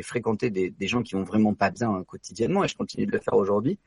[0.00, 3.04] J'ai fréquenté des, des, gens qui vont vraiment pas bien hein, quotidiennement et je continue
[3.04, 3.78] de le faire aujourd'hui.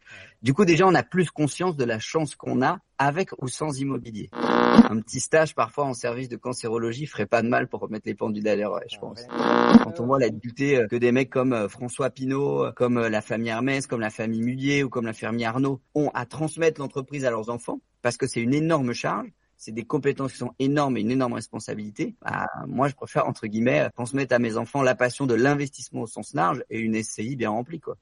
[0.44, 3.80] Du coup, déjà, on a plus conscience de la chance qu'on a avec ou sans
[3.80, 4.30] immobilier.
[4.32, 8.14] Un petit stage parfois en service de cancérologie ferait pas de mal pour remettre les
[8.14, 9.26] pendules à l'heure, je pense.
[9.28, 13.00] Quand on voit la difficulté euh, que des mecs comme euh, François Pinault, euh, comme
[13.00, 16.80] la famille Hermès, comme la famille Mullier ou comme la famille Arnaud ont à transmettre
[16.80, 20.54] l'entreprise à leurs enfants, parce que c'est une énorme charge, c'est des compétences qui sont
[20.60, 22.16] énormes et une énorme responsabilité.
[22.22, 26.08] Bah, moi, je préfère entre guillemets transmettre à mes enfants la passion de l'investissement au
[26.08, 27.80] sens large et une SCI bien remplie.
[27.80, 27.98] Quoi.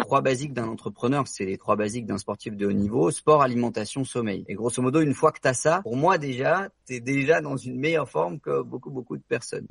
[0.00, 4.04] trois basiques d'un entrepreneur, c'est les trois basiques d'un sportif de haut niveau sport, alimentation,
[4.04, 4.44] sommeil.
[4.48, 7.40] Et grosso modo, une fois que tu as ça, pour moi déjà, tu es déjà
[7.40, 9.66] dans une meilleure forme que beaucoup beaucoup de personnes.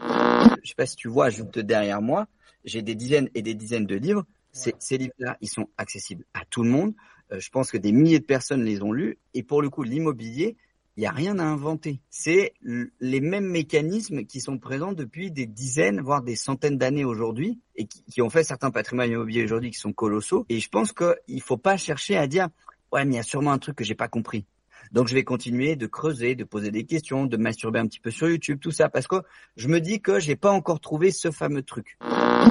[0.64, 2.28] Je sais pas si tu vois, juste derrière moi,
[2.66, 4.26] j'ai des dizaines et des dizaines de livres.
[4.52, 6.94] Ces, ces livres-là, ils sont accessibles à tout le monde.
[7.32, 9.18] Euh, je pense que des milliers de personnes les ont lus.
[9.34, 10.58] Et pour le coup, l'immobilier,
[10.98, 12.02] il n'y a rien à inventer.
[12.10, 12.54] C'est
[13.00, 17.86] les mêmes mécanismes qui sont présents depuis des dizaines, voire des centaines d'années aujourd'hui, et
[17.86, 20.46] qui, ont fait certains patrimoines immobiliers aujourd'hui qui sont colossaux.
[20.50, 22.50] Et je pense qu'il ne faut pas chercher à dire,
[22.92, 24.46] ouais, mais il y a sûrement un truc que j'ai pas compris.
[24.92, 28.12] Donc je vais continuer de creuser, de poser des questions, de masturber un petit peu
[28.12, 29.18] sur YouTube, tout ça, parce que
[29.56, 31.98] je me dis que j'ai pas encore trouvé ce fameux truc.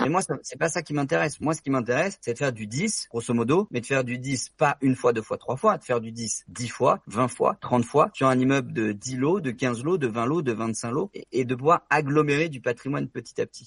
[0.04, 1.40] Et moi, c'est pas ça qui m'intéresse.
[1.40, 4.18] Moi, ce qui m'intéresse, c'est de faire du 10, grosso modo, mais de faire du
[4.18, 7.28] 10 pas une fois, deux fois, trois fois, de faire du 10 10 fois, 20
[7.28, 10.42] fois, 30 fois, sur un immeuble de 10 lots, de 15 lots, de 20 lots,
[10.42, 13.66] de 25 lots, et, et de pouvoir agglomérer du patrimoine petit à petit.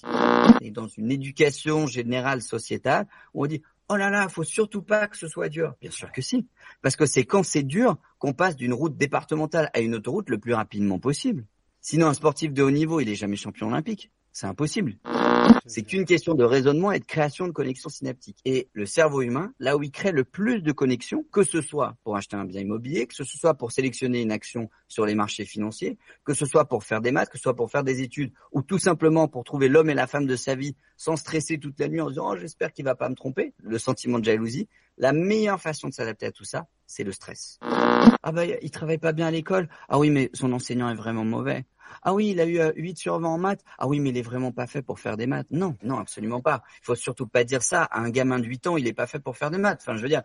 [0.60, 3.62] Et dans une éducation générale sociétale, on dit,
[3.92, 5.74] oh là là, faut surtout pas que ce soit dur.
[5.80, 6.46] Bien sûr que si.
[6.80, 10.38] Parce que c'est quand c'est dur qu'on passe d'une route départementale à une autoroute le
[10.38, 11.44] plus rapidement possible.
[11.80, 14.10] Sinon, un sportif de haut niveau, il est jamais champion olympique.
[14.32, 14.96] C'est impossible.
[15.66, 18.40] C'est qu'une question de raisonnement et de création de connexions synaptiques.
[18.44, 21.96] Et le cerveau humain, là où il crée le plus de connexions, que ce soit
[22.02, 25.44] pour acheter un bien immobilier, que ce soit pour sélectionner une action sur les marchés
[25.44, 28.32] financiers, que ce soit pour faire des maths, que ce soit pour faire des études,
[28.52, 31.78] ou tout simplement pour trouver l'homme et la femme de sa vie sans stresser toute
[31.78, 34.68] la nuit en disant oh, j'espère qu'il va pas me tromper, le sentiment de jalousie,
[35.02, 37.58] la meilleure façon de s'adapter à tout ça, c'est le stress.
[37.60, 39.68] Ah bah il travaille pas bien à l'école.
[39.88, 41.66] Ah oui mais son enseignant est vraiment mauvais.
[42.02, 43.60] Ah oui, il a eu 8 sur 20 en maths.
[43.78, 45.46] Ah oui, mais il est vraiment pas fait pour faire des maths.
[45.50, 46.62] Non, non, absolument pas.
[46.82, 49.06] Il faut surtout pas dire ça à un gamin de 8 ans, il est pas
[49.06, 49.80] fait pour faire des maths.
[49.82, 50.22] Enfin, je veux dire,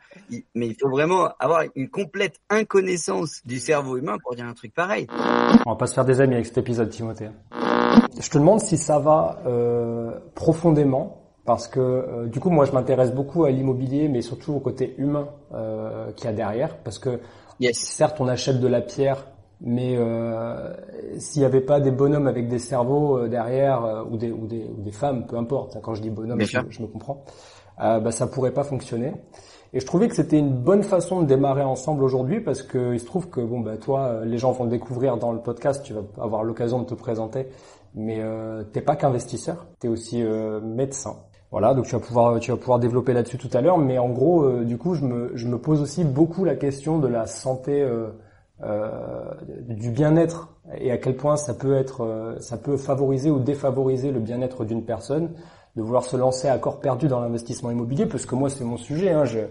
[0.56, 4.74] mais il faut vraiment avoir une complète inconnaissance du cerveau humain pour dire un truc
[4.74, 5.08] pareil.
[5.66, 7.30] On va pas se faire des amis avec cet épisode, Timothée.
[8.20, 11.17] Je te demande si ça va euh, profondément
[11.48, 14.94] parce que euh, du coup moi je m'intéresse beaucoup à l'immobilier mais surtout au côté
[15.00, 17.20] humain euh, qu'il y a derrière parce que
[17.60, 17.76] yes.
[17.78, 19.26] certes on achète de la pierre
[19.62, 20.74] mais euh,
[21.18, 24.46] s'il n'y avait pas des bonhommes avec des cerveaux euh, derrière euh, ou, des, ou,
[24.46, 27.24] des, ou, des, femmes, peu importe, quand je dis bonhomme, je, je, me comprends,
[27.82, 29.14] euh, bah, ça pourrait pas fonctionner.
[29.74, 33.00] Et je trouvais que c'était une bonne façon de démarrer ensemble aujourd'hui parce que il
[33.00, 36.04] se trouve que bon bah toi, les gens vont découvrir dans le podcast, tu vas
[36.22, 37.48] avoir l'occasion de te présenter,
[37.98, 41.18] mais euh, t'es pas qu'investisseur, tu es aussi euh, médecin.
[41.52, 44.10] Voilà, donc tu vas pouvoir tu vas pouvoir développer là-dessus tout à l'heure, mais en
[44.10, 47.88] gros, du coup, je me je me pose aussi beaucoup la question de la santé
[48.64, 49.34] euh,
[49.70, 50.50] du bien-être
[50.80, 54.66] et à quel point ça peut être, euh, ça peut favoriser ou défavoriser le bien-être
[54.66, 55.30] d'une personne
[55.76, 58.78] de vouloir se lancer à corps perdu dans l'investissement immobilier, parce que moi c'est mon
[58.78, 59.12] sujet.
[59.12, 59.42] Hein, je,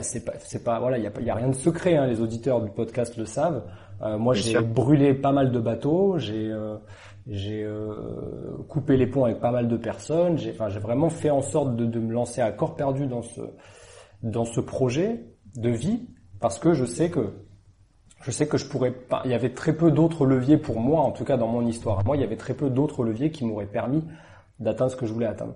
[0.00, 1.96] c'est pas, c'est pas, voilà, il y a, y a, rien de secret.
[1.96, 3.62] Hein, les auditeurs du podcast le savent.
[4.02, 6.78] Euh, moi j'ai brûlé pas mal de bateaux, j'ai euh,
[7.26, 10.38] j'ai euh, coupé les ponts avec pas mal de personnes.
[10.38, 13.40] J'ai, enfin, j'ai vraiment fait en sorte de, me lancer à corps perdu dans ce
[14.22, 15.24] dans ce projet
[15.56, 16.08] de vie,
[16.40, 17.34] parce que je sais que
[18.22, 21.02] je sais que je pourrais pas, il y avait très peu d'autres leviers pour moi,
[21.02, 22.04] en tout cas dans mon histoire.
[22.04, 24.04] Moi, il y avait très peu d'autres leviers qui m'auraient permis
[24.58, 25.54] d'atteindre ce que je voulais atteindre.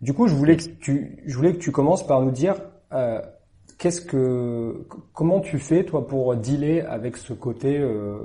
[0.00, 2.56] Du coup, je voulais que tu, je voulais que tu commences par nous dire
[2.92, 3.20] euh,
[3.78, 8.18] qu'est-ce que, comment tu fais toi pour dealer avec ce côté euh,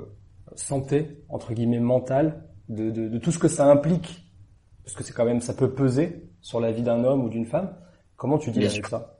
[0.58, 4.24] santé entre guillemets mentale de, de, de, tout ce que ça implique,
[4.84, 7.46] parce que c'est quand même ça peut peser sur la vie d'un homme ou d'une
[7.46, 7.76] femme.
[8.16, 9.16] Comment tu avec ça?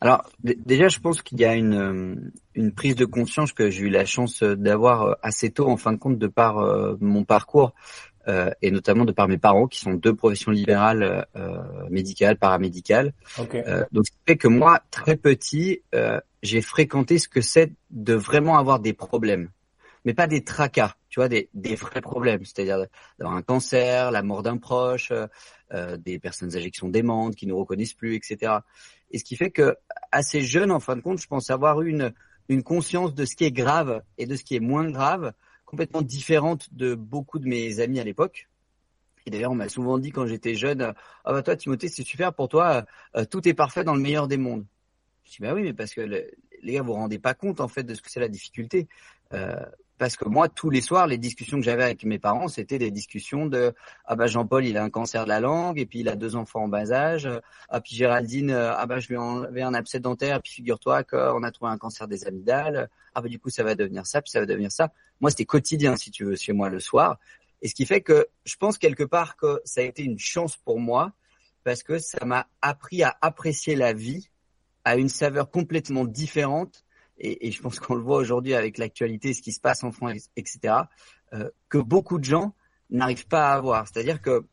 [0.00, 2.14] Alors déjà, je pense qu'il y a une, euh,
[2.54, 5.92] une prise de conscience que j'ai eu la chance d'avoir euh, assez tôt, en fin
[5.92, 7.72] de compte, de par euh, mon parcours
[8.28, 13.14] euh, et notamment de par mes parents, qui sont deux professions libérales, euh, médicales, paramédicales.
[13.38, 13.62] Okay.
[13.92, 15.82] donc, ça fait que moi, très petit,
[16.42, 19.48] j'ai fréquenté ce que c'est de vraiment avoir des problèmes,
[20.06, 22.86] mais pas des tracas, tu vois, des, des vrais problèmes, c'est-à-dire
[23.18, 25.12] d'avoir un cancer, la mort d'un proche,
[25.72, 28.60] euh, des personnes âgées qui sont démentes, qui ne reconnaissent plus, etc.
[29.10, 29.76] Et ce qui fait que
[30.12, 32.14] assez jeune, en fin de compte, je pense avoir une
[32.48, 35.32] une conscience de ce qui est grave et de ce qui est moins grave,
[35.64, 38.48] complètement différente de beaucoup de mes amis à l'époque.
[39.26, 40.94] Et d'ailleurs, on m'a souvent dit quand j'étais jeune,
[41.24, 42.84] ah bah toi Timothée, c'est super pour toi,
[43.16, 44.64] euh, tout est parfait dans le meilleur des mondes.
[45.24, 47.66] Je dis bah oui, mais parce que les gars, vous vous rendez pas compte en
[47.66, 48.86] fait de ce que c'est la difficulté.
[49.32, 49.56] Euh,
[49.98, 52.90] parce que moi, tous les soirs, les discussions que j'avais avec mes parents, c'était des
[52.90, 56.08] discussions de ah bah Jean-Paul, il a un cancer de la langue, et puis il
[56.08, 57.28] a deux enfants en bas âge.
[57.68, 61.42] Ah puis Géraldine, ah bah je lui ai enlevé un abcès dentaire, puis figure-toi qu'on
[61.42, 62.88] a trouvé un cancer des amygdales.
[63.14, 64.92] Ah bah du coup ça va devenir ça, puis ça va devenir ça.
[65.20, 67.18] Moi, c'était quotidien, si tu veux, chez moi le soir.
[67.62, 70.56] Et ce qui fait que je pense quelque part que ça a été une chance
[70.56, 71.12] pour moi
[71.64, 74.28] parce que ça m'a appris à apprécier la vie
[74.84, 76.84] à une saveur complètement différente.
[77.18, 79.92] Et, et je pense qu'on le voit aujourd'hui avec l'actualité, ce qui se passe en
[79.92, 80.74] France, etc.,
[81.32, 82.54] euh, que beaucoup de gens
[82.90, 83.88] n'arrivent pas à avoir.
[83.88, 84.44] C'est-à-dire que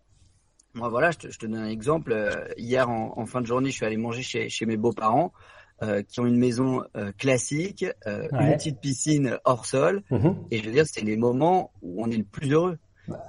[0.74, 2.12] moi, voilà, je te, je te, donne un exemple.
[2.13, 5.31] Euh, hier, en, en, fin de journée, je suis allé manger chez, chez mes beaux-parents.
[5.81, 8.45] Euh, qui ont une maison euh, classique, euh, ouais.
[8.45, 10.04] une petite piscine hors sol.
[10.12, 10.30] Mmh.
[10.51, 12.77] Et je veux dire, c'est les moments où on est le plus heureux.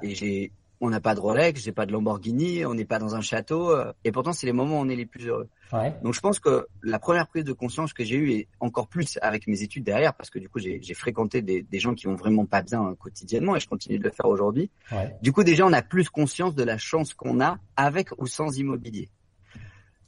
[0.03, 3.17] Et j'ai, on n'a pas de Rolex, j'ai pas de Lamborghini, on n'est pas dans
[3.17, 5.49] un château, euh, et pourtant c'est les moments où on est les plus heureux.
[5.75, 5.93] Ouais.
[6.05, 9.19] Donc je pense que la première prise de conscience que j'ai eue, et encore plus
[9.23, 12.15] avec mes études derrière, parce que du coup j'ai, fréquenté des, des, gens qui vont
[12.15, 14.71] vraiment pas bien hein, quotidiennement, et je continue de le faire aujourd'hui.
[14.93, 15.17] Ouais.
[15.21, 18.57] Du coup déjà on a plus conscience de la chance qu'on a avec ou sans
[18.57, 19.11] immobilier.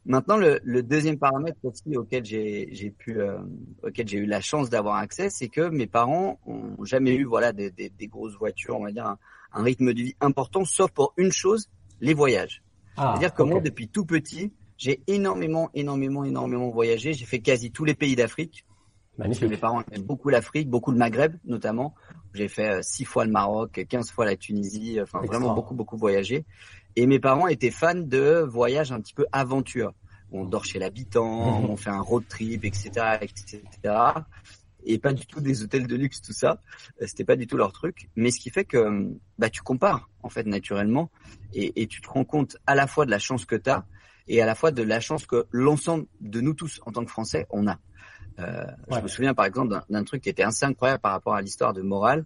[0.04, 3.38] Maintenant, le, le, deuxième paramètre aussi auquel j'ai pu, euh,
[3.82, 7.52] auquel j'ai eu la chance d'avoir accès, c'est que mes parents ont jamais eu voilà
[7.52, 9.18] des, des, des grosses voitures, on va dire un,
[9.52, 11.68] un, rythme de vie important, sauf pour une chose,
[12.00, 12.62] les voyages.
[12.96, 13.50] Ah, C'est-à-dire que okay.
[13.50, 17.12] moi, depuis tout petit, j'ai énormément, énormément, énormément voyagé.
[17.12, 18.64] J'ai fait quasi tous les pays d'Afrique.
[19.18, 19.48] Magnifique.
[19.48, 21.94] Mes parents aiment beaucoup l'Afrique, beaucoup le Maghreb notamment.
[22.34, 25.38] J'ai fait euh, six fois le Maroc, quinze fois la Tunisie, enfin Extra.
[25.38, 26.44] vraiment beaucoup, beaucoup voyagé.
[26.96, 29.94] Et mes parents étaient fans de voyages un petit peu aventure.
[30.32, 31.70] On dort chez l'habitant, Mhm.
[31.70, 32.90] on fait un road trip, etc.,
[33.22, 33.70] etc.
[34.84, 36.60] Et pas du tout des hôtels de luxe, tout ça.
[37.00, 38.10] Euh, C'était pas du tout leur truc.
[38.16, 39.08] Mais ce qui fait que
[39.38, 41.10] bah tu compares en fait naturellement
[41.54, 43.84] et, et tu te rends compte à la fois de la chance que tu as
[44.28, 47.10] et à la fois de la chance que l'ensemble de nous tous en tant que
[47.10, 47.78] Français on a.
[48.38, 48.98] Euh, Ouais.
[48.98, 51.72] Je me souviens par exemple d'un- truc qui était assez incroyable par rapport à l'histoire
[51.72, 52.24] de morale.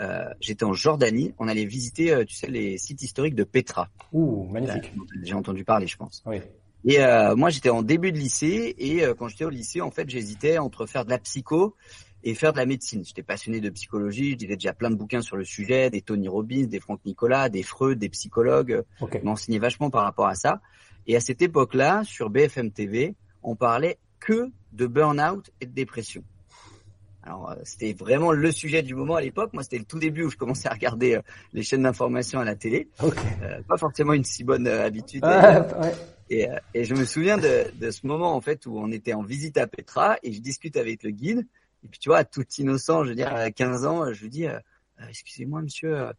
[0.00, 3.88] Euh, J'étais en Jordanie, on allait visiter, euh, tu sais, les sites historiques de Petra.
[4.12, 4.92] Ouh, magnifique.
[5.22, 6.22] J'ai entendu parler, je pense.
[6.24, 6.38] Oui.
[6.86, 9.90] Et euh, moi, j'étais en début de lycée et euh, quand j'étais au lycée, en
[9.90, 11.76] fait, j'hésitais entre faire de la psycho
[12.24, 13.04] et faire de la médecine.
[13.04, 16.28] J'étais passionné de psychologie, je lisais déjà plein de bouquins sur le sujet, des Tony
[16.28, 18.82] Robbins, des Franck Nicolas, des Freud, des psychologues.
[19.02, 19.18] Ok.
[19.20, 20.62] Je m'enseignais vachement par rapport à ça.
[21.06, 26.22] Et à cette époque-là, sur BFM TV, on parlait que de burn-out et de dépression.
[27.22, 29.52] Alors, euh, c'était vraiment le sujet du moment à l'époque.
[29.52, 32.44] Moi, c'était le tout début où je commençais à regarder euh, les chaînes d'information à
[32.44, 32.88] la télé.
[33.02, 35.22] Euh, pas forcément une si bonne euh, habitude.
[35.24, 35.94] Ah, ouais.
[36.30, 39.12] Et, euh, et je me souviens de, de ce moment en fait où on était
[39.12, 41.46] en visite à Petra et je discute avec le guide.
[41.84, 44.46] Et puis tu vois, tout innocent, je veux dire, à 15 ans, je lui dis,
[45.08, 46.10] excusez-moi monsieur,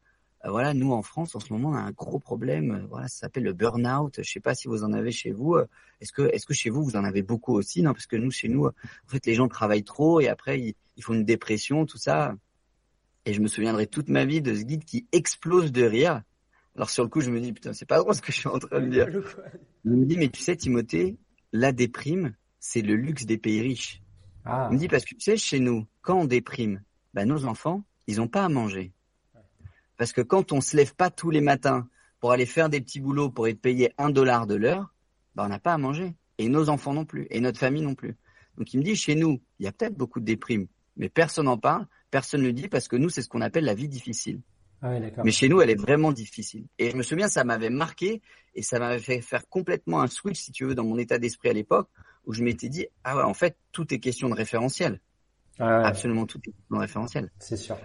[0.49, 2.71] voilà, nous en France en ce moment on a un gros problème.
[2.71, 4.19] euh, voilà, ça s'appelle le burn-out.
[4.23, 5.55] Je sais pas si vous en avez chez vous.
[5.55, 5.67] euh,
[6.01, 8.31] Est-ce que, est-ce que chez vous vous en avez beaucoup aussi Non, parce que nous
[8.31, 8.71] chez nous, euh,
[9.05, 12.35] en fait, les gens travaillent trop et après ils, ils font une dépression, tout ça.
[13.25, 16.23] Et je me souviendrai toute ma vie de ce guide qui explose de rire.
[16.75, 18.47] Alors sur le coup, je me dis putain, c'est pas drôle ce que je suis
[18.49, 19.07] en train de dire.
[19.85, 21.17] Il me dit, mais tu sais, Timothée,
[21.51, 24.01] la déprime, c'est le luxe des pays riches.
[24.45, 26.81] Ah, Il me dit, parce que tu sais, chez nous, quand on déprime,
[27.13, 28.92] ben, nos enfants, ils n'ont pas à manger.
[30.01, 31.87] Parce que quand on se lève pas tous les matins
[32.19, 34.91] pour aller faire des petits boulots pour être payé un dollar de l'heure,
[35.35, 36.15] ben, on n'a pas à manger.
[36.39, 37.27] Et nos enfants non plus.
[37.29, 38.17] Et notre famille non plus.
[38.57, 40.65] Donc il me dit, chez nous, il y a peut-être beaucoup de déprime,
[40.97, 43.63] mais personne n'en parle, personne ne le dit parce que nous, c'est ce qu'on appelle
[43.63, 44.41] la vie difficile.
[44.81, 45.11] ah oui.
[45.23, 46.65] Mais chez nous, elle est vraiment difficile.
[46.79, 48.23] Et je me souviens, ça m'avait marqué
[48.55, 51.49] et ça m'avait fait faire complètement un switch, si tu veux, dans mon état d'esprit
[51.49, 51.89] à l'époque,
[52.25, 54.99] où je m'étais dit, ah ouais, en fait, tout est question de référentiel.
[55.59, 57.29] Ah ouais, Absolument tout est question de référentiel.
[57.37, 57.77] c'est sûr.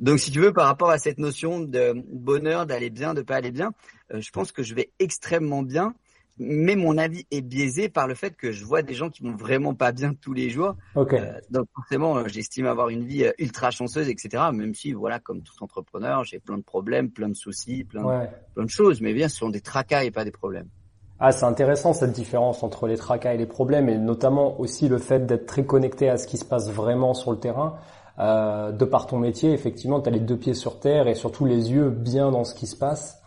[0.00, 3.36] Donc, si tu veux, par rapport à cette notion de bonheur, d'aller bien, de pas
[3.36, 3.72] aller bien,
[4.12, 5.94] euh, je pense que je vais extrêmement bien.
[6.38, 9.34] Mais mon avis est biaisé par le fait que je vois des gens qui vont
[9.34, 10.76] vraiment pas bien tous les jours.
[10.94, 11.14] Ok.
[11.14, 14.44] Euh, donc forcément, euh, j'estime avoir une vie ultra chanceuse, etc.
[14.52, 18.30] Même si, voilà, comme tout entrepreneur, j'ai plein de problèmes, plein de soucis, plein, Ouais.
[18.54, 19.00] plein de choses.
[19.00, 20.68] Mais bien, ce sont des tracas et pas des problèmes.
[21.18, 24.98] Ah, c'est intéressant cette différence entre les tracas et les problèmes, et notamment aussi le
[24.98, 27.78] fait d'être très connecté à ce qui se passe vraiment sur le terrain.
[28.18, 31.44] Euh, de par ton métier, effectivement, tu as les deux pieds sur terre et surtout
[31.44, 33.20] les yeux bien dans ce qui se passe.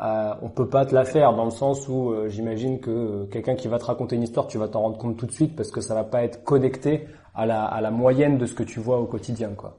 [0.00, 3.56] Euh, on peut pas te la faire dans le sens où euh, j'imagine que quelqu'un
[3.56, 5.72] qui va te raconter une histoire, tu vas t'en rendre compte tout de suite parce
[5.72, 8.78] que ça va pas être connecté à la, à la moyenne de ce que tu
[8.78, 9.78] vois au quotidien, quoi.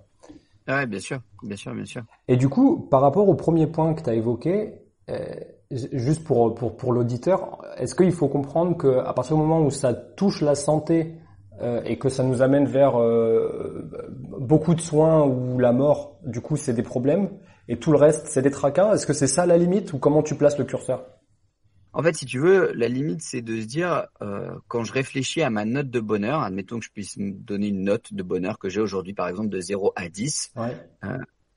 [0.68, 2.04] Ouais, bien sûr, bien sûr, bien sûr.
[2.28, 4.74] Et du coup, par rapport au premier point que tu as évoqué,
[5.10, 5.26] euh,
[5.72, 9.72] juste pour pour pour l'auditeur, est-ce qu'il faut comprendre que à partir du moment où
[9.72, 11.16] ça touche la santé
[11.62, 13.90] euh, et que ça nous amène vers euh,
[14.40, 17.30] beaucoup de soins ou la mort, du coup c'est des problèmes
[17.68, 18.94] et tout le reste c'est des tracas.
[18.94, 21.06] Est-ce que c'est ça la limite ou comment tu places le curseur?
[21.92, 25.42] En fait, si tu veux, la limite c'est de se dire euh, quand je réfléchis
[25.42, 28.58] à ma note de bonheur, admettons que je puisse me donner une note de bonheur
[28.60, 30.54] que j'ai aujourd'hui par exemple de 0 à 10.
[30.56, 30.78] Ouais.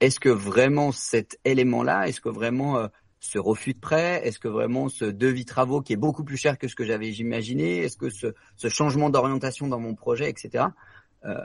[0.00, 2.88] est-ce que vraiment cet élément-là, est-ce que vraiment
[3.22, 4.20] ce refus de prêt?
[4.26, 7.08] Est-ce que vraiment ce devis travaux qui est beaucoup plus cher que ce que j'avais
[7.10, 7.78] imaginé?
[7.78, 10.66] Est-ce que ce, ce changement d'orientation dans mon projet, etc.
[11.24, 11.36] Euh,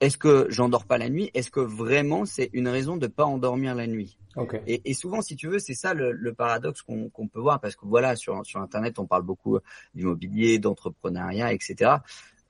[0.00, 1.30] est-ce que j'endors pas la nuit?
[1.32, 4.18] Est-ce que vraiment c'est une raison de pas endormir la nuit?
[4.36, 4.60] Okay.
[4.66, 7.74] et, et, souvent, si tu veux, c'est ça le, le paradoxe qu'on peut voir parce
[7.74, 9.58] que voilà, sur, sur Internet, on parle beaucoup
[9.94, 11.92] d'immobilier, d'entrepreneuriat, etc.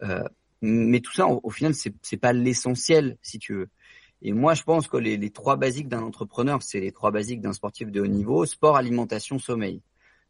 [0.03, 0.25] Euh,
[0.63, 3.69] mais tout ça, au, au final, c'est c'est pas l'essentiel, si tu veux.
[4.25, 7.43] Et moi, je pense que les, les trois basiques d'un entrepreneur, c'est les trois basiques
[7.43, 9.83] d'un sportif de haut niveau, sport, alimentation, sommeil.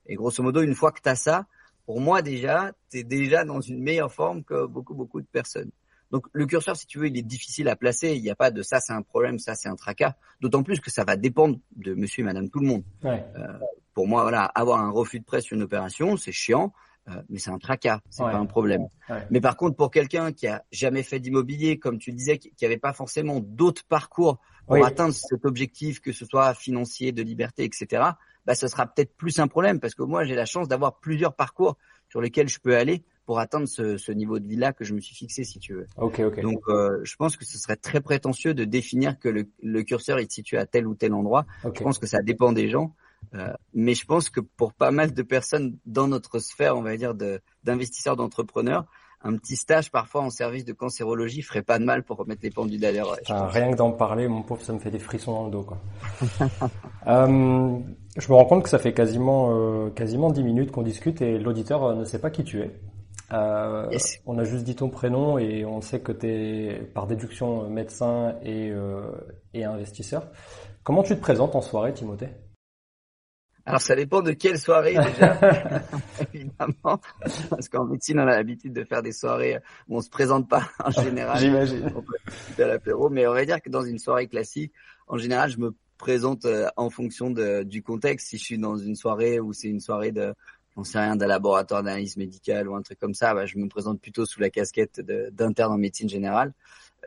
[0.07, 1.47] Et grosso modo, une fois que tu as ça,
[1.87, 5.71] pour moi déjà, tu es déjà dans une meilleure forme que beaucoup, beaucoup de personnes.
[6.11, 8.15] Donc le curseur, si tu veux, il est difficile à placer.
[8.15, 10.15] Il n'y a pas de ça, c'est un problème, ça, c'est un tracas.
[10.41, 12.85] D'autant plus que ça va dépendre de monsieur et madame tout le monde.
[13.03, 13.25] Ouais.
[13.37, 13.59] Euh,
[13.95, 16.73] pour moi, voilà, avoir un refus de prêt sur une opération, c'est chiant.
[17.08, 18.30] Euh, mais c'est un tracas, c'est Ouais.
[18.32, 18.82] pas un problème.
[19.11, 19.26] Ouais.
[19.30, 22.78] Mais par contre, pour quelqu'un qui a jamais fait d'immobilier, comme tu disais, qui n'avait
[22.78, 24.82] pas forcément d'autres parcours pour Oui.
[24.82, 28.02] atteindre cet objectif, que ce soit financier, de liberté, etc.,
[28.46, 31.34] bah, ce sera peut-être plus un problème parce que moi, j'ai la chance d'avoir plusieurs
[31.34, 31.76] parcours
[32.08, 35.00] sur lesquels je peux aller pour atteindre ce, ce niveau de vie-là que je me
[35.00, 35.87] suis fixé, si tu veux.
[35.96, 36.40] Ok, ok.
[36.40, 40.18] Donc, euh, je pense que ce serait très prétentieux de définir que le, le curseur
[40.18, 41.46] est situé à tel ou tel endroit.
[41.64, 42.94] Je pense que ça dépend des gens.
[43.35, 46.97] Euh, mais je pense que pour pas mal de personnes dans notre sphère, on va
[46.97, 48.85] dire, de- d'investisseurs, d'entrepreneurs,
[49.26, 52.50] un petit stage parfois en service de cancérologie ferait pas de mal pour remettre les
[52.50, 53.17] pendules à l'heure.
[53.29, 55.79] rien que d'en parler, mon pauvre, ça me fait des frissons dans le dos, quoi.
[57.07, 57.79] Euh,
[58.17, 61.38] je me rends compte que ça fait quasiment, euh, quasiment 10 minutes qu'on discute et
[61.38, 62.71] l'auditeur euh, ne sait pas qui tu es.
[63.33, 64.21] Euh, Yes.
[64.26, 68.37] On a juste dit ton prénom et on sait que tu es par déduction médecin
[68.43, 68.73] et,
[69.55, 70.29] et investisseur.
[70.83, 72.29] Comment tu te présentes en soirée, Timothée?
[73.66, 75.38] Alors ça dépend de quelle soirée déjà,
[76.35, 77.00] évidemment,
[77.49, 80.68] parce qu'en médecine on a l'habitude de faire des soirées où on se présente pas
[80.85, 81.38] en général.
[81.38, 81.92] J'imagine.
[81.97, 84.73] on peut à l'apéro, mais on va dire que dans une soirée classique,
[85.06, 88.28] en général, je me présente euh, en fonction de, du contexte.
[88.28, 90.35] Si je suis dans une soirée où c'est une soirée de,
[90.76, 93.68] j'en sais rien, d'un laboratoire d'analyse médicale ou un truc comme ça, bah, je me
[93.68, 96.52] présente plutôt sous la casquette d'interne en médecine générale.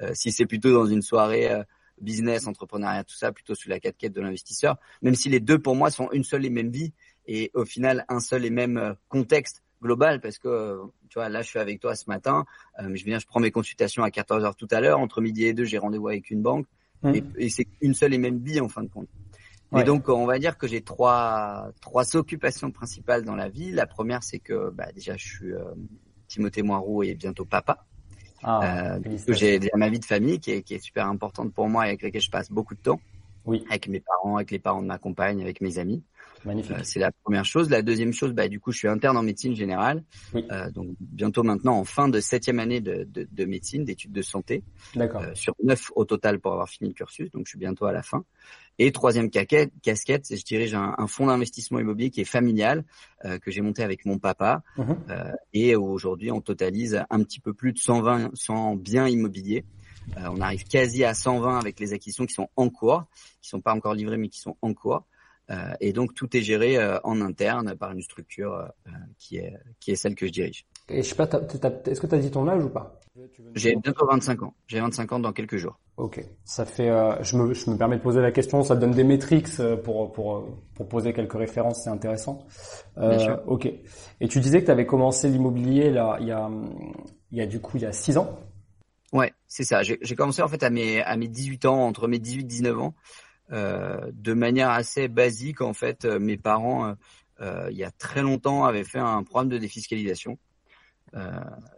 [0.02, 1.64] Euh, si c'est plutôt dans une soirée euh,
[2.02, 5.76] business, entrepreneuriat, tout ça, plutôt sous la casquette de l'investisseur, même si les deux pour
[5.76, 6.94] moi sont une seule et même vie
[7.26, 11.44] et au final un seul et même euh, contexte global parce que tu vois là
[11.44, 12.46] je suis avec toi ce matin
[12.80, 15.46] euh, je viens je prends mes consultations à 14 heures tout à l'heure entre midi
[15.46, 16.66] et deux j'ai rendez-vous avec une banque
[17.04, 17.14] Hmm.
[17.14, 19.10] et, et c'est une seule et même vie en fin de compte.
[19.72, 19.82] Ouais.
[19.82, 23.72] Et donc on va dire que j'ai trois trois occupations principales dans la vie.
[23.72, 25.64] La première c'est que bah, déjà je suis euh,
[26.28, 27.86] Timothée Moiroux et bientôt papa.
[28.50, 31.68] Ah, Euh, j'ai déjà ma vie de famille qui est, qui est super importante pour
[31.68, 33.02] moi et avec laquelle je passe beaucoup de temps.
[33.46, 36.02] Oui, avec mes parents, avec les parents de ma compagne, avec mes amis.
[36.48, 36.76] Magnifique.
[36.76, 37.70] Euh, c'est la première chose.
[37.70, 40.04] La deuxième chose, bah, du coup, je suis interne en médecine générale.
[40.34, 40.46] Oui.
[40.52, 44.22] Euh, donc bientôt maintenant en fin de septième année de, de, de médecine, d'études de
[44.22, 44.64] santé,
[44.96, 45.22] D'accord.
[45.22, 47.30] euh, sur neuf au total pour avoir fini le cursus.
[47.32, 48.24] Donc je suis bientôt à la fin.
[48.80, 52.86] Et troisième caquette, casquette, je dirige un, un fonds d'investissement immobilier qui est familial,
[53.26, 54.62] euh, que j'ai monté avec mon papa.
[54.78, 54.98] Mhm.
[55.10, 59.66] Euh, et aujourd'hui, on totalise un petit peu plus de 120, 100 biens immobiliers.
[60.18, 63.06] Euh, on arrive quasi à 120 avec les acquisitions qui sont en cours,
[63.42, 65.06] qui sont pas encore livrées mais qui sont en cours.
[65.50, 69.54] Euh, et donc tout est géré euh, en interne par une structure euh, qui est
[69.80, 70.66] qui est celle que je dirige.
[70.90, 73.00] Et je sais pas, est-ce que tu as dit ton âge ou pas?
[73.56, 74.54] J'ai bientôt 25 ans.
[74.68, 75.80] J'ai 25 ans dans quelques jours.
[75.96, 76.90] Ok, ça fait.
[76.90, 79.48] euh, je me je me permets de poser la question, ça donne des métriques
[79.84, 82.46] pour pour pour poser quelques références, c'est intéressant.
[82.98, 83.42] Euh, Bien sûr.
[83.48, 83.66] Ok.
[84.20, 86.50] Et tu disais que tu avais commencé l'immobilier là, il y a
[87.32, 88.38] il y a du coup il y a six ans?
[89.14, 89.84] Ouais, c'est ça.
[89.84, 92.44] J'ai j'ai commencé en fait à mes à mes 18 ans, entre mes 18 et
[92.44, 92.94] 19 ans,
[93.52, 96.06] de manière assez basique en fait.
[96.06, 96.94] euh, Mes parents, euh,
[97.42, 100.38] euh, il y a très longtemps, avaient fait un programme de défiscalisation.
[101.16, 101.32] Euh,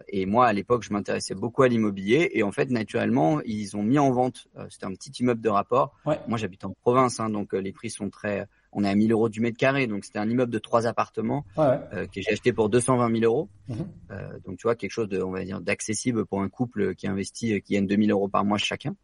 [0.08, 2.32] et moi, à l'époque, je m'intéressais beaucoup à l'immobilier.
[2.34, 4.48] Et en fait, naturellement, ils ont mis en vente.
[4.58, 5.94] euh, C'était un petit immeuble de rapport.
[6.06, 6.20] Ouais.
[6.28, 8.48] Moi, j'habite en province, hein, donc euh, les prix sont très.
[8.72, 11.46] On est à 1000 euros du mètre carré, donc c'était un immeuble de trois appartements
[11.58, 11.66] Ouais.
[11.94, 13.50] euh, que j'ai acheté pour 220 000 euros.
[13.68, 13.78] Mhm.
[14.12, 17.08] Euh, donc tu vois quelque chose de, on va dire, d'accessible pour un couple qui
[17.08, 18.96] investit, euh, qui gagne 2000 euros par mois chacun.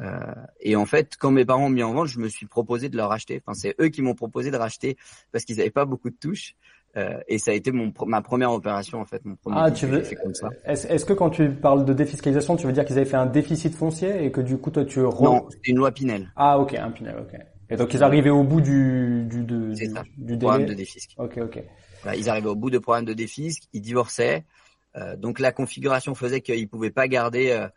[0.00, 0.20] Euh,
[0.60, 2.96] et en fait, quand mes parents ont mis en vente, je me suis proposé de
[2.96, 3.42] leur acheter.
[3.44, 4.96] Enfin, c'est eux qui m'ont proposé de racheter
[5.32, 6.54] parce qu'ils n'avaient pas beaucoup de touches.
[6.96, 9.56] Euh, et ça a été mon, ma première opération en fait, mon premier.
[9.60, 10.02] Ah, tu veux.
[10.20, 10.48] comme ça.
[10.64, 13.74] Est-ce que quand tu parles de défiscalisation, tu veux dire qu'ils avaient fait un déficit
[13.76, 15.22] foncier et que du coup toi tu re...
[15.22, 16.32] Non, une loi Pinel.
[16.34, 17.38] Ah ok, un Pinel, ok.
[17.70, 21.12] Et donc ils arrivaient au bout du du de, du, ça, du programme de défisque.
[21.16, 21.62] Ok, ok.
[22.16, 24.44] ils arrivaient au bout de programme de défisque, ils divorçaient.
[24.96, 27.68] Euh, donc la configuration faisait qu'ils pouvaient pas garder euh,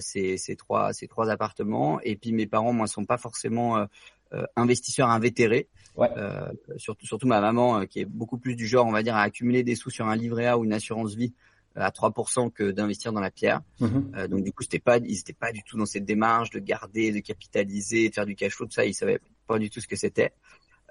[0.00, 2.00] ces, ces, trois ces trois appartements.
[2.02, 3.86] Et puis mes parents, moi, sont pas forcément
[4.56, 5.68] investisseurs invétérés.
[5.96, 6.08] Ouais.
[6.76, 9.62] surtout surtout ma maman, qui est beaucoup plus du genre, on va dire, à accumuler
[9.62, 11.32] des sous sur un livret A ou une assurance vie
[11.76, 13.60] à 3% que d'investir dans la pierre.
[13.80, 14.28] Mm-hmm.
[14.28, 17.12] donc du coup, c'était pas, ils étaient pas du tout dans cette démarche de garder,
[17.12, 18.84] de capitaliser, de faire du cash flow, tout ça.
[18.84, 20.32] Ils savaient pas du tout ce que c'était.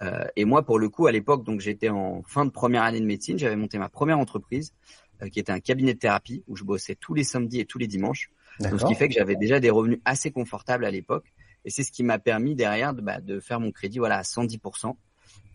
[0.01, 3.00] Euh, et moi, pour le coup, à l'époque, donc j'étais en fin de première année
[3.00, 4.73] de médecine, j'avais monté ma première entreprise
[5.21, 7.77] euh, qui était un cabinet de thérapie où je bossais tous les samedis et tous
[7.77, 8.29] les dimanches.
[8.60, 11.25] Donc, ce qui fait que j'avais déjà des revenus assez confortables à l'époque.
[11.65, 14.22] Et c'est ce qui m'a permis derrière de, bah, de, faire mon crédit voilà à
[14.24, 14.95] 110%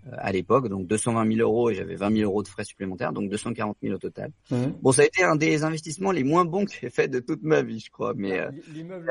[0.06, 3.12] euh, à l'époque, donc 220 000 euros et j'avais 20 000 euros de frais supplémentaires,
[3.12, 4.30] donc 240 000 au total.
[4.50, 4.56] Mmh.
[4.80, 7.42] Bon, ça a été un des investissements les moins bons que j'ai fait de toute
[7.42, 8.14] ma vie, je crois.
[8.16, 8.50] Mais euh,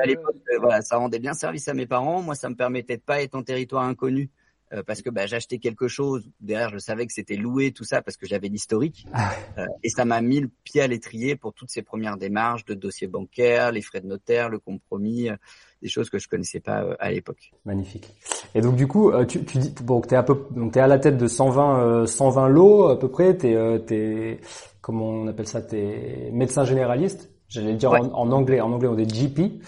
[0.02, 2.24] à l'époque, voilà, ça rendait bien service à mes parents.
[2.24, 4.32] Moi, ça me permettait de pas être en territoire inconnu
[4.74, 6.30] euh, parce que bah, j'achetais quelque chose.
[6.42, 9.06] Derrière, je savais que c'était loué, tout ça, parce que j'avais l'historique.
[9.14, 9.32] Ah.
[9.58, 12.74] Euh, et ça m'a mis le pied à l'étrier pour toutes ces premières démarches de
[12.74, 15.36] dossier bancaire, les frais de notaire, le compromis, euh,
[15.82, 17.52] des choses que je connaissais pas euh, à l'époque.
[17.66, 18.10] Magnifique.
[18.56, 21.00] Et donc du coup, tu, tu dis bon, t'es à peu, donc t'es à la
[21.00, 23.38] tête de 120, 120 lots à peu près.
[23.38, 23.56] T'es,
[23.86, 24.40] t'es,
[24.82, 27.30] comment on appelle ça, t'es médecin généraliste.
[27.50, 29.62] J'allais dire en, en, anglais, en anglais on dit GP.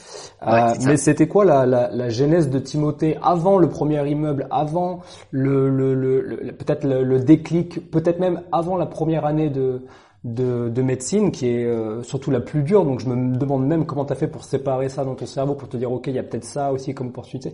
[0.46, 5.00] Euh, mais c'était quoi la, la, la, genèse de Timothée avant le premier immeuble, avant
[5.32, 9.86] le, le, le, peut-être le, déclic, peut-être même avant la première année de,
[10.26, 12.84] de, de médecine, qui est euh, surtout la plus dure.
[12.84, 15.56] Donc je me demande même comment tu as fait pour séparer ça dans ton cerveau,
[15.56, 17.54] pour te dire ok, il y a peut-être ça aussi comme opportunité.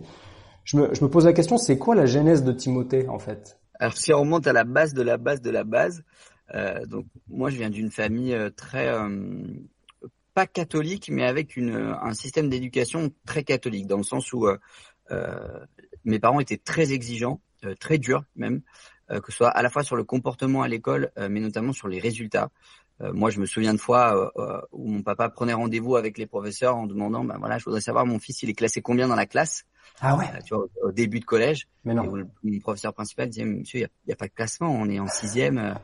[0.64, 3.60] Je me, je me pose la question, c'est quoi la genèse de Timothée en fait?
[3.78, 6.02] Alors si on remonte à la base de la base de la base,
[6.54, 8.88] euh, donc moi je viens d'une famille euh, très
[10.36, 14.58] pas catholique, mais avec une, un système d'éducation très catholique, dans le sens où euh,
[15.10, 15.64] euh
[16.04, 18.60] mes parents étaient très exigeants, euh, très durs même,
[19.10, 21.88] euh, que ce soit à la fois sur le comportement à l'école, mais notamment sur
[21.88, 22.50] les résultats.
[23.00, 24.32] moi, je me souviens de fois
[24.72, 28.04] où mon papa prenait rendez-vous avec les professeurs en demandant, ben voilà, je voudrais savoir
[28.04, 29.64] mon fils, il est classé combien dans la classe?
[30.00, 30.26] Ah ouais.
[30.44, 31.66] tu vois, au début de collège.
[31.84, 32.04] Mais non.
[32.04, 35.00] Et mon professeur principal disait, monsieur, il n'y a, a, pas de classement, on est
[35.00, 35.78] en sixième.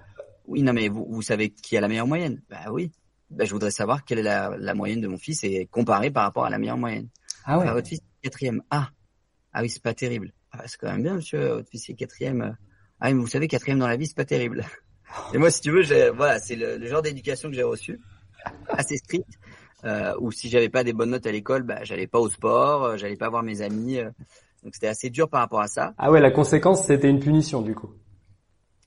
[0.47, 2.43] oui, non, mais vous, vous savez qui a la meilleure moyenne?
[2.51, 2.93] Bah oui
[3.33, 6.25] ben, je voudrais savoir quelle est la, la, moyenne de mon fils et comparer par
[6.25, 7.09] rapport à la meilleure moyenne.
[7.45, 7.67] Ah ouais.
[7.69, 8.63] Ah, votre fils est quatrième.
[8.71, 8.91] Ah,
[9.53, 10.33] ah oui, c'est pas terrible.
[10.53, 11.55] Ah, c'est quand même bien, monsieur.
[11.55, 12.57] Votre fils est quatrième.
[13.01, 14.65] Ah, mais vous savez, quatrième dans la vie, c'est pas terrible.
[15.35, 18.01] Et moi, si tu veux, voilà, c'est le, le, genre d'éducation que j'ai reçu,
[18.69, 19.29] assez strict.
[19.85, 22.85] Euh, où si j'avais pas des bonnes notes à l'école, bah, j'allais pas au sport,
[22.85, 23.99] euh, j'allais pas voir mes amis.
[23.99, 24.11] Euh,
[24.63, 25.93] donc c'était assez dur par rapport à ça.
[25.99, 27.91] Ah ouais, la conséquence, c'était une punition du coup.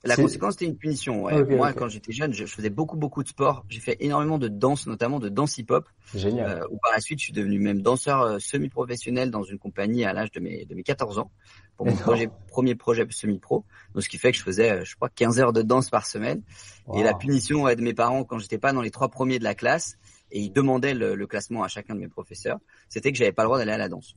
[0.05, 1.23] La conséquence, c'était une punition.
[1.23, 1.43] Ouais.
[1.43, 3.65] Moi, quand j'étais jeune, je, faisais beaucoup, beaucoup de sport.
[3.69, 5.87] J'ai fait énormément de danse, notamment de danse hip-hop.
[6.13, 6.61] Génial.
[6.61, 10.05] Euh, où par la suite, je suis devenu même danseur euh, semi-professionnel dans une compagnie
[10.05, 11.31] à l'âge de mes, de mes 14 ans
[11.75, 13.65] pour mon projet, premier projet semi-pro.
[13.93, 16.05] Donc, ce qui fait que je faisais, euh, je crois, 15 heures de danse par
[16.05, 16.43] semaine.
[16.85, 16.99] Wow.
[16.99, 19.43] Et la punition ouais, de mes parents quand j'étais pas dans les trois premiers de
[19.43, 19.97] la classe
[20.31, 23.43] et ils demandaient le, le classement à chacun de mes professeurs, c'était que j'avais pas
[23.43, 24.15] le droit d'aller à la danse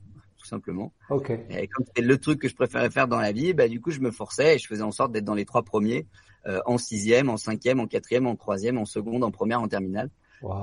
[0.49, 0.91] simplement.
[1.09, 1.31] Ok.
[1.49, 3.91] Et comme c'était le truc que je préférais faire dans la vie, bah du coup
[3.91, 6.07] je me forçais et je faisais en sorte d'être dans les trois premiers,
[6.47, 10.09] euh, en sixième, en cinquième, en quatrième, en troisième, en seconde, en première, en terminale.
[10.41, 10.51] Wow.
[10.51, 10.57] Euh,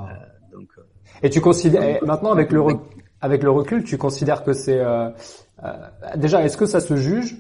[0.53, 0.68] donc.
[0.79, 0.83] Euh,
[1.22, 2.62] et tu considères maintenant avec le
[3.20, 4.83] avec le recul, tu considères que c'est
[6.16, 7.37] déjà est-ce que ça se juge?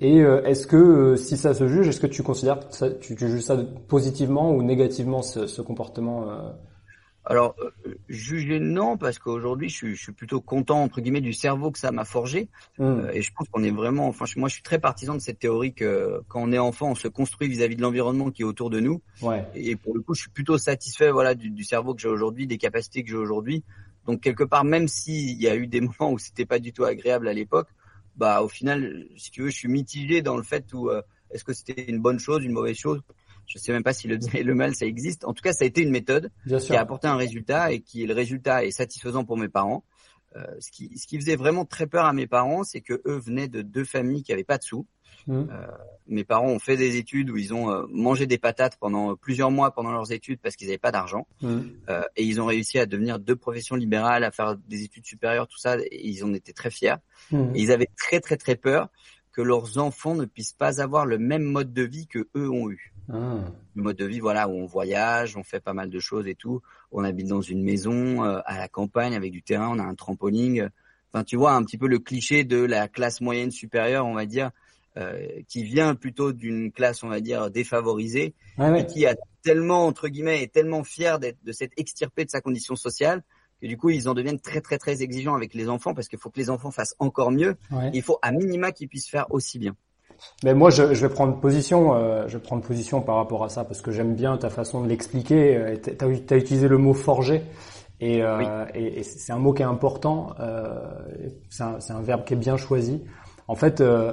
[0.00, 3.28] Et est-ce que si ça se juge, est-ce que tu considères que ça, tu, tu,
[3.28, 3.56] juges ça
[3.88, 6.54] positivement ou négativement ce, ce comportement
[7.28, 11.32] alors, euh, juger non, parce qu'aujourd'hui, je suis, je suis, plutôt content entre guillemets du
[11.32, 12.84] cerveau que ça m'a forgé, mmh.
[12.84, 14.06] euh, et je pense qu'on est vraiment.
[14.06, 16.94] Enfin, moi, je suis très partisan de cette théorie que quand on est enfant, on
[16.94, 19.02] se construit vis-à-vis de l'environnement qui est autour de nous.
[19.22, 19.44] Ouais.
[19.56, 22.46] Et pour le coup, je suis plutôt satisfait, voilà, du, du cerveau que j'ai aujourd'hui,
[22.46, 23.64] des capacités que j'ai aujourd'hui.
[24.06, 26.84] Donc quelque part, même s'il y a eu des moments où c'était pas du tout
[26.84, 27.68] agréable à l'époque,
[28.16, 31.44] bah au final, si tu veux, je suis mitigé dans le fait où euh, est-ce
[31.44, 33.02] que c'était une bonne chose, une mauvaise chose?
[33.46, 35.24] Je sais même pas si le bien et le mal ça existe.
[35.24, 37.80] En tout cas, ça a été une méthode Bien qui a apporté un résultat et
[37.80, 39.84] qui le résultat est satisfaisant pour mes parents.
[40.36, 43.18] Euh, ce qui ce qui faisait vraiment très peur à mes parents, c'est que eux
[43.18, 44.86] venaient de deux familles qui avaient pas de sous.
[45.28, 45.34] Mmh.
[45.50, 45.66] Euh,
[46.08, 49.50] mes parents ont fait des études où ils ont euh, mangé des patates pendant plusieurs
[49.50, 51.60] mois pendant leurs études parce qu'ils n'avaient pas d'argent mmh.
[52.16, 55.58] et ils ont réussi à devenir deux professions libérales, à faire des études supérieures, tout
[55.58, 55.78] ça.
[55.78, 56.96] Et ils en étaient très fiers.
[57.30, 57.54] Mmh.
[57.54, 58.90] Et ils avaient très très très peur
[59.32, 62.70] que leurs enfants ne puissent pas avoir le même mode de vie que eux ont
[62.70, 62.94] eu.
[63.08, 63.38] Mmh.
[63.76, 66.34] Le mode de vie, voilà, où on voyage, on fait pas mal de choses et
[66.34, 66.60] tout.
[66.90, 69.94] On habite dans une maison euh, à la campagne avec du terrain, on a un
[69.94, 70.70] trampoline.
[71.12, 74.26] Enfin, tu vois un petit peu le cliché de la classe moyenne supérieure, on va
[74.26, 74.50] dire,
[74.96, 78.80] euh, qui vient plutôt d'une classe, on va dire, défavorisée, ouais.
[78.80, 82.40] et qui a tellement entre guillemets est tellement fier d'être de s'être extirpé de sa
[82.40, 83.22] condition sociale
[83.60, 86.18] que du coup ils en deviennent très très très exigeants avec les enfants parce qu'il
[86.18, 87.56] faut que les enfants fassent encore mieux.
[87.70, 87.90] Ouais.
[87.94, 89.76] Il faut à minima qu'ils puissent faire aussi bien.
[90.44, 91.94] Mais moi, je, je, vais prendre position.
[91.94, 94.82] Euh, je vais prendre position par rapport à ça parce que j'aime bien ta façon
[94.82, 95.76] de l'expliquer.
[95.82, 97.42] Tu as, as, utilisé le mot forger.
[98.00, 100.34] Et, euh, et, et c'est un mot qui est important.
[100.40, 100.88] Euh,
[101.48, 103.02] c'est un, un, verbe qui est bien choisi.
[103.48, 104.12] En fait, euh,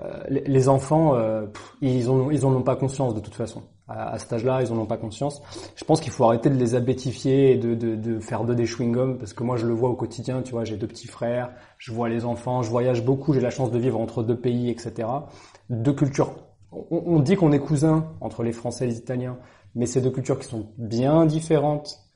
[0.00, 1.46] euh les, enfants, euh,
[1.80, 3.62] ils ont, ils en ont pas conscience de toute façon.
[3.88, 5.42] À, à cet âge-là, ils en ont pas conscience.
[5.76, 8.66] Je pense qu'il faut arrêter de les abétifier et de, de, de faire de des
[8.66, 10.42] chewing-gums parce que moi, je le vois au quotidien.
[10.42, 13.50] Tu vois, j'ai deux petits frères, je vois les enfants, je voyage beaucoup, j'ai la
[13.50, 15.08] chance de vivre entre deux pays, etc.
[15.70, 16.34] Deux cultures.
[16.72, 19.38] On, on dit qu'on est cousins entre les Français et les Italiens,
[19.74, 22.06] mais c'est deux cultures qui sont bien différentes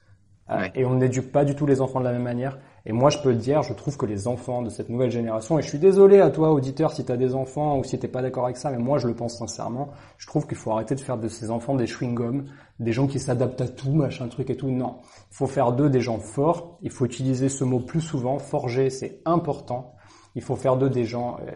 [0.50, 0.70] Ouais.
[0.74, 2.58] Et on n'éduque pas du tout les enfants de la même manière.
[2.86, 5.58] Et moi, je peux le dire, je trouve que les enfants de cette nouvelle génération,
[5.58, 8.08] et je suis désolé à toi, auditeur, si tu as des enfants ou si t'es
[8.08, 10.94] pas d'accord avec ça, mais moi, je le pense sincèrement, je trouve qu'il faut arrêter
[10.94, 12.44] de faire de ces enfants des chewing-gums,
[12.78, 14.70] des gens qui s'adaptent à tout, machin truc et tout.
[14.70, 14.98] Non.
[15.30, 16.78] Il faut faire d'eux des gens forts.
[16.80, 18.38] Il faut utiliser ce mot plus souvent.
[18.38, 19.94] Forger, c'est important.
[20.34, 21.50] Il faut faire d'eux des gens euh,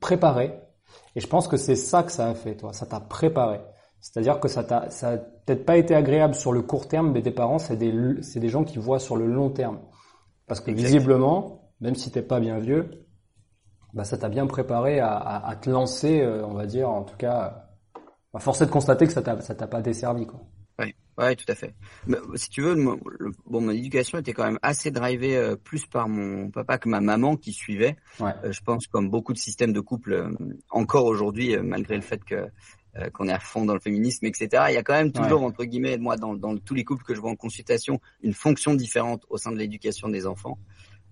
[0.00, 0.58] préparés.
[1.14, 2.72] Et je pense que c'est ça que ça a fait, toi.
[2.72, 3.60] Ça t'a préparé.
[4.00, 7.22] C'est-à-dire que ça t'a, ça a peut-être pas été agréable sur le court terme, mais
[7.22, 9.78] tes parents, c'est des, c'est des gens qui voient sur le long terme.
[10.46, 10.96] Parce que Exactement.
[10.98, 13.06] visiblement, même si t'es pas bien vieux,
[13.92, 17.04] bah ça t'a bien préparé à, à, à te lancer, euh, on va dire, en
[17.04, 17.68] tout cas,
[18.34, 20.40] à force de constater que ça t'a, ça t'a pas desservi, quoi.
[20.80, 21.72] Oui, ouais, tout à fait.
[22.08, 25.86] Mais, si tu veux, le, bon, mon éducation était quand même assez drivée euh, plus
[25.86, 27.96] par mon papa que ma maman qui suivait.
[28.18, 28.32] Ouais.
[28.44, 30.30] Euh, je pense comme beaucoup de systèmes de couple euh,
[30.70, 32.48] encore aujourd'hui, malgré le fait que
[32.96, 34.66] euh, qu'on est à fond dans le féminisme, etc.
[34.68, 35.46] Il y a quand même toujours, ouais.
[35.46, 38.74] entre guillemets, moi, dans, dans, tous les couples que je vois en consultation, une fonction
[38.74, 40.58] différente au sein de l'éducation des enfants.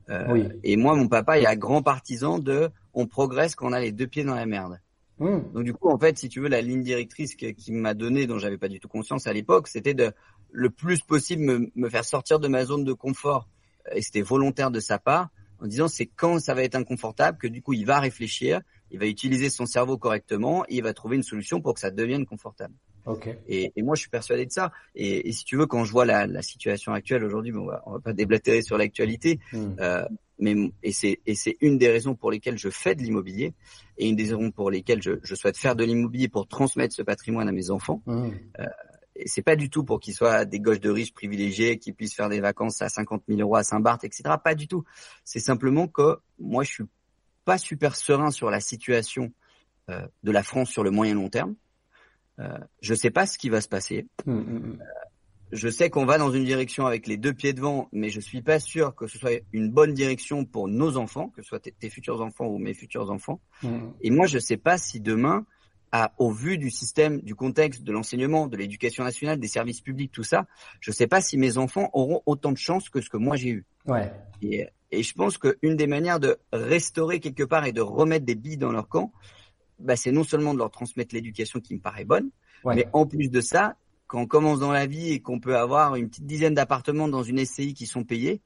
[0.08, 0.48] Euh, oui.
[0.62, 3.92] Et moi, mon papa est un grand partisan de on progresse quand on a les
[3.92, 4.80] deux pieds dans la merde.
[5.18, 5.52] Mmh.
[5.54, 8.38] Donc du coup, en fait, si tu veux, la ligne directrice qui m'a donnée, dont
[8.38, 10.12] j'avais pas du tout conscience à l'époque, c'était de
[10.50, 13.48] le plus possible me, me, faire sortir de ma zone de confort.
[13.94, 17.48] Et c'était volontaire de sa part, en disant c'est quand ça va être inconfortable que
[17.48, 18.60] du coup il va réfléchir,
[18.92, 21.90] il va utiliser son cerveau correctement et il va trouver une solution pour que ça
[21.90, 22.74] devienne confortable.
[23.04, 23.38] Okay.
[23.48, 24.70] Et, et, moi, je suis persuadé de ça.
[24.94, 27.66] Et, et si tu veux, quand je vois la, la situation actuelle aujourd'hui, bon, on
[27.66, 29.76] va, on va pas déblatérer sur l'actualité, mm.
[29.80, 30.04] euh,
[30.38, 33.54] mais et c'est et c'est une des raisons pour lesquelles je fais de l'immobilier
[33.98, 37.02] et une des raisons pour lesquelles je, je souhaite faire de l'immobilier pour transmettre ce
[37.02, 38.02] patrimoine à mes enfants.
[38.06, 38.30] Mm.
[38.60, 38.66] Euh,
[39.16, 42.14] et c'est pas du tout pour qu'ils soient des gauches de riches privilégiés, qui puissent
[42.14, 44.22] faire des vacances à 50 000 euros à Saint-Barth, etc.
[44.42, 44.84] Pas du tout.
[45.24, 46.84] C'est simplement que moi, je suis
[47.44, 49.32] pas super serein sur la situation
[49.90, 51.54] euh, de la France sur le moyen long terme.
[52.38, 54.06] Euh, je sais pas ce qui va se passer.
[54.26, 54.78] Mmh, mmh.
[54.80, 54.84] Euh,
[55.52, 58.40] je sais qu'on va dans une direction avec les deux pieds devant, mais je suis
[58.40, 61.72] pas sûr que ce soit une bonne direction pour nos enfants, que ce soit tes,
[61.72, 63.40] tes futurs enfants ou mes futurs enfants.
[63.62, 63.88] Mmh.
[64.00, 65.44] Et moi, je sais pas si demain,
[65.92, 70.10] à, au vu du système, du contexte, de l'enseignement, de l'éducation nationale, des services publics,
[70.10, 70.46] tout ça,
[70.80, 73.50] je sais pas si mes enfants auront autant de chance que ce que moi j'ai
[73.50, 73.66] eu.
[73.86, 74.10] Ouais.
[74.40, 78.34] Et, et je pense qu'une des manières de restaurer quelque part et de remettre des
[78.34, 79.12] billes dans leur camp,
[79.78, 82.30] bah, c'est non seulement de leur transmettre l'éducation qui me paraît bonne,
[82.64, 82.74] ouais.
[82.74, 83.76] mais en plus de ça,
[84.06, 87.22] quand on commence dans la vie et qu'on peut avoir une petite dizaine d'appartements dans
[87.22, 88.40] une SCI qui sont payés,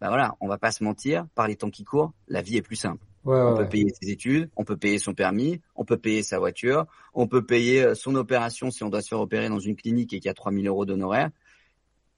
[0.00, 2.62] bah voilà, on va pas se mentir, par les temps qui courent, la vie est
[2.62, 3.06] plus simple.
[3.24, 6.22] Ouais, on ouais, peut payer ses études, on peut payer son permis, on peut payer
[6.22, 9.60] sa voiture, on peut payer euh, son opération si on doit se faire opérer dans
[9.60, 11.30] une clinique et qu'il y a 3000 euros d'honoraires.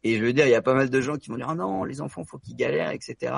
[0.03, 1.55] Et je veux dire, il y a pas mal de gens qui vont dire, ah
[1.55, 3.35] non, les enfants, faut qu'ils galèrent, etc.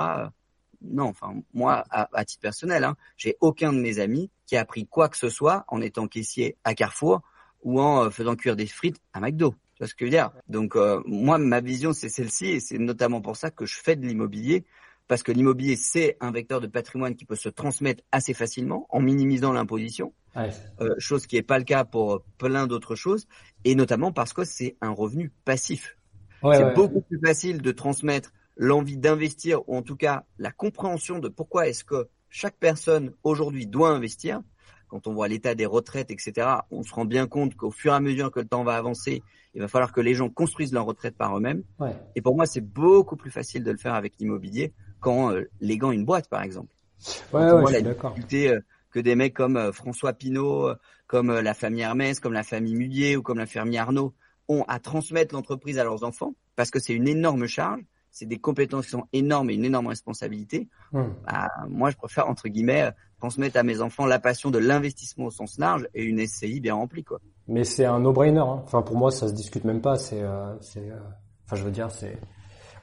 [0.81, 4.61] Non, enfin, moi, à, à titre personnel, hein, j'ai aucun de mes amis qui a
[4.61, 7.21] appris quoi que ce soit en étant caissier à Carrefour
[7.63, 9.55] ou en euh, faisant cuire des frites à McDo.
[9.75, 10.31] Tu vois ce que je veux dire?
[10.47, 13.95] Donc, euh, moi, ma vision, c'est celle-ci, et c'est notamment pour ça que je fais
[13.95, 14.65] de l'immobilier,
[15.07, 18.99] parce que l'immobilier, c'est un vecteur de patrimoine qui peut se transmettre assez facilement en
[18.99, 20.49] minimisant l'imposition, ouais.
[20.81, 23.27] euh, chose qui n'est pas le cas pour plein d'autres choses,
[23.63, 25.97] et notamment parce que c'est un revenu passif.
[26.43, 26.73] Ouais, c'est ouais.
[26.73, 31.67] beaucoup plus facile de transmettre l'envie d'investir, ou en tout cas la compréhension de pourquoi
[31.67, 34.41] est-ce que chaque personne aujourd'hui doit investir.
[34.89, 37.95] Quand on voit l'état des retraites, etc., on se rend bien compte qu'au fur et
[37.95, 39.21] à mesure que le temps va avancer,
[39.53, 41.63] il va falloir que les gens construisent leur retraite par eux-mêmes.
[41.79, 41.93] Ouais.
[42.15, 45.91] Et pour moi, c'est beaucoup plus facile de le faire avec l'immobilier qu'en euh, léguant
[45.91, 46.73] une boîte, par exemple.
[47.05, 48.59] Ouais, Quand on ouais, voit je la difficulté euh,
[48.91, 50.75] que des mecs comme euh, François Pinault, euh,
[51.07, 54.13] comme la famille Hermès, comme la famille Mullier ou comme la famille Arnaud
[54.49, 57.81] ont à transmettre l'entreprise à leurs enfants, parce que c'est une énorme charge,
[58.11, 60.67] c'est des compétences qui sont énormes et une énorme responsabilité.
[60.93, 61.13] Hum.
[61.25, 65.31] Bah, moi, je préfère entre guillemets transmettre à mes enfants la passion de l'investissement au
[65.31, 67.19] sens large et une SCI bien remplie, quoi.
[67.47, 68.39] Mais c'est un no-brainer.
[68.39, 68.61] Hein.
[68.63, 69.97] Enfin, pour moi, ça se discute même pas.
[69.97, 70.99] C'est, euh, c'est, euh...
[71.45, 72.17] enfin, je veux dire, c'est.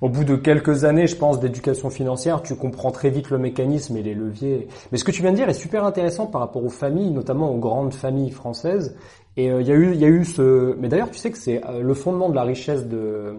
[0.01, 3.97] Au bout de quelques années, je pense, d'éducation financière, tu comprends très vite le mécanisme
[3.97, 4.69] et les leviers.
[4.93, 7.51] Mais ce que tu viens de dire est super intéressant par rapport aux familles, notamment
[7.51, 8.97] aux grandes familles françaises.
[9.37, 10.77] Et il euh, y a eu, il y a eu ce.
[10.79, 13.35] Mais d'ailleurs, tu sais que c'est euh, le fondement de la richesse de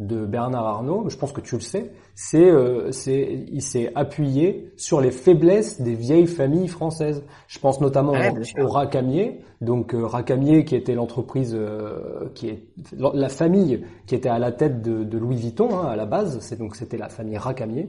[0.00, 4.72] de Bernard Arnault, je pense que tu le sais, c'est euh, c'est il s'est appuyé
[4.76, 7.22] sur les faiblesses des vieilles familles françaises.
[7.46, 8.12] Je pense notamment
[8.58, 14.28] au, Racamier, donc euh, Racamier qui était l'entreprise euh, qui est la famille qui était
[14.28, 17.08] à la tête de, de Louis Vuitton hein, à la base, c'est donc c'était la
[17.08, 17.88] famille Racamier.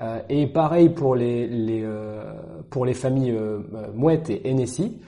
[0.00, 1.86] Euh, et pareil pour les, les
[2.70, 3.38] pour les familles
[3.94, 5.00] Mouette et Hennessy.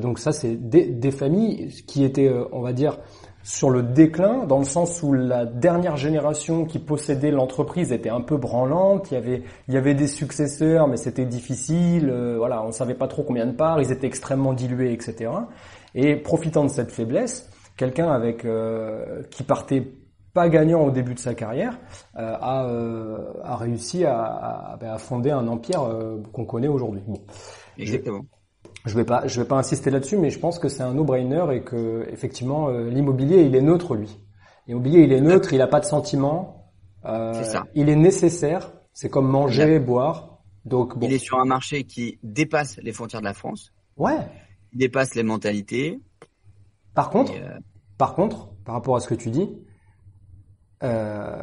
[0.00, 2.98] donc ça c'est des, des familles qui étaient on va dire
[3.42, 8.20] sur le déclin, dans le sens où la dernière génération qui possédait l'entreprise était un
[8.20, 9.10] peu branlante.
[9.10, 12.10] Il y avait, il y avait des successeurs, mais c'était difficile.
[12.10, 13.80] Euh, voilà, on savait pas trop combien de parts.
[13.80, 15.30] Ils étaient extrêmement dilués, etc.
[15.94, 19.90] Et profitant de cette faiblesse, quelqu'un avec euh, qui partait
[20.34, 21.76] pas gagnant au début de sa carrière
[22.16, 22.66] euh, a,
[23.42, 25.80] a réussi à, à, à, fonder un empire
[26.32, 27.02] qu'on connaît aujourd'hui.
[27.78, 28.24] Exactement.
[28.86, 31.44] Je vais pas, je vais pas insister là-dessus, mais je pense que c'est un no-brainer
[31.52, 34.18] et que effectivement euh, l'immobilier il est neutre lui.
[34.66, 36.72] L'immobilier il est neutre, il n'a pas de sentiment.
[37.04, 37.64] Euh, ça.
[37.74, 38.72] Il est nécessaire.
[38.92, 40.38] C'est comme manger, boire.
[40.64, 41.06] Donc bon.
[41.06, 43.72] il est sur un marché qui dépasse les frontières de la France.
[43.96, 44.18] Ouais.
[44.72, 46.00] Il dépasse les mentalités.
[46.94, 47.58] Par contre, euh...
[47.98, 49.48] par contre, par rapport à ce que tu dis,
[50.82, 51.42] euh,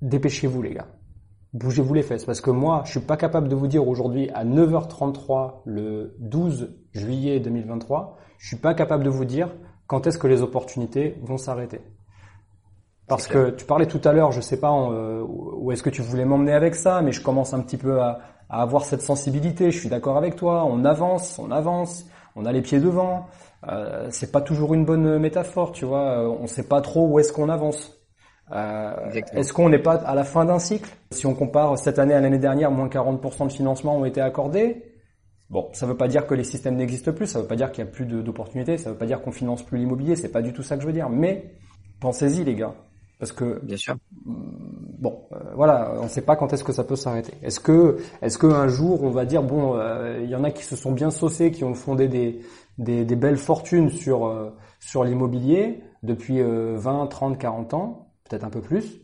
[0.00, 0.88] dépêchez-vous les gars
[1.52, 2.24] bougez-vous les fesses.
[2.24, 6.74] Parce que moi, je suis pas capable de vous dire aujourd'hui à 9h33 le 12
[6.92, 9.54] juillet 2023, je suis pas capable de vous dire
[9.86, 11.80] quand est-ce que les opportunités vont s'arrêter.
[13.08, 16.00] Parce que tu parlais tout à l'heure, je sais pas euh, où est-ce que tu
[16.00, 19.70] voulais m'emmener avec ça, mais je commence un petit peu à, avoir cette sensibilité.
[19.70, 20.64] Je suis d'accord avec toi.
[20.64, 23.26] On avance, on avance, on a les pieds devant.
[23.68, 26.28] Euh, c'est pas toujours une bonne métaphore, tu vois.
[26.28, 28.01] On sait pas trop où est-ce qu'on avance.
[28.52, 28.94] Euh,
[29.32, 30.90] Est-ce qu'on n'est pas à la fin d'un cycle?
[31.10, 34.82] Si on compare cette année à l'année dernière, moins 40% de financement ont été accordés.
[35.52, 37.56] Bon, ça ne veut pas dire que les systèmes n'existent plus, ça ne veut pas
[37.56, 40.16] dire qu'il n'y a plus d'opportunités, ça ne veut pas dire qu'on finance plus l'immobilier,
[40.16, 41.10] c'est pas du tout ça que je veux dire.
[41.10, 41.52] Mais
[42.00, 42.74] pensez-y les gars,
[43.18, 43.94] parce que bien sûr.
[44.24, 47.34] Bon, euh, voilà, on ne sait pas quand est-ce que ça peut s'arrêter.
[47.42, 50.50] Est-ce que, est-ce que un jour on va dire bon, euh, il y en a
[50.50, 52.40] qui se sont bien saucés, qui ont fondé des
[52.78, 58.01] des, des belles fortunes sur euh, sur l'immobilier depuis 20, 30, 40 ans
[58.32, 59.00] peut-être un peu plus.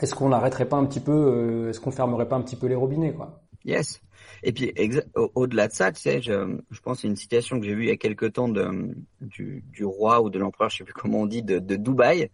[0.00, 2.66] Est-ce qu'on n'arrêterait pas un petit peu, euh, est-ce qu'on fermerait pas un petit peu
[2.66, 3.44] les robinets, quoi?
[3.64, 4.00] Yes.
[4.42, 4.72] Et puis
[5.14, 7.88] au-delà de ça, tu sais, je, je pense à une citation que j'ai vue il
[7.88, 11.20] y a quelque temps de, du, du roi ou de l'empereur, je sais plus comment
[11.20, 12.30] on dit, de, de Dubaï,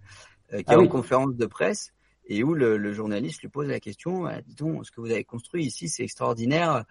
[0.53, 1.93] euh, qui ah est en conférence de presse
[2.27, 5.11] et où le, le, journaliste lui pose la question ah, Dis donc, ce que vous
[5.11, 6.85] avez construit ici, c'est extraordinaire.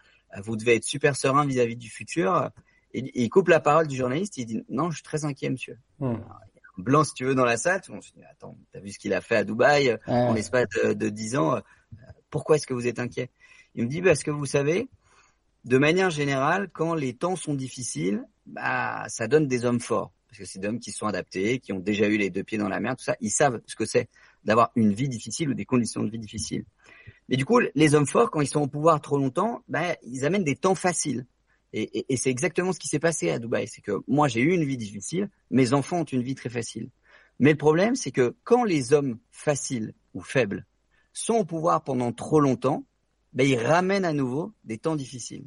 [0.43, 2.50] Vous devez être super serein vis-à-vis du futur.
[2.93, 4.38] Et, il coupe la parole du journaliste.
[4.38, 5.78] Il dit Non, je suis très inquiet, monsieur.
[6.00, 6.17] Hmm
[6.78, 7.82] blanc, si tu veux, dans la salle.
[7.90, 10.94] On se dit, attends, t'as vu ce qu'il a fait à Dubaï en l'espace de,
[10.94, 11.56] de 10 ans.
[11.56, 11.60] Euh,
[12.30, 13.30] pourquoi est-ce que vous êtes inquiet?
[13.76, 14.90] Il me dit, parce que vous savez,
[15.66, 20.12] de manière générale, quand les temps sont difficiles, bah, ça donne des hommes forts.
[20.28, 22.58] Parce que c'est des hommes qui sont adaptés, qui ont déjà eu les deux pieds
[22.58, 23.16] dans la mer, tout ça.
[23.22, 24.10] Ils savent ce que c'est
[24.44, 26.66] d'avoir une vie difficile ou des conditions de vie difficiles.
[27.30, 30.26] Mais du coup, les hommes forts, quand ils sont au pouvoir trop longtemps, bah, ils
[30.26, 31.26] amènent des temps faciles.
[31.74, 33.68] Et, et, et c'est exactement ce qui s'est passé à Dubaï.
[33.68, 36.90] C'est que moi, j'ai eu une vie difficile, mes enfants ont une vie très facile.
[37.40, 40.66] Mais le problème, c'est que quand les hommes faciles ou faibles
[41.14, 42.86] sont au pouvoir pendant trop longtemps,
[43.34, 45.46] ben, ils ramènent à nouveau des temps difficiles.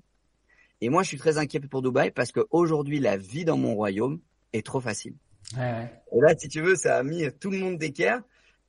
[0.81, 4.21] Et moi, je suis très inquiet pour Dubaï parce qu'aujourd'hui, la vie dans mon royaume
[4.53, 5.15] est trop facile.
[5.57, 5.91] Ouais.
[6.13, 8.21] Et là, si tu veux, ça a mis tout le monde d'équerre.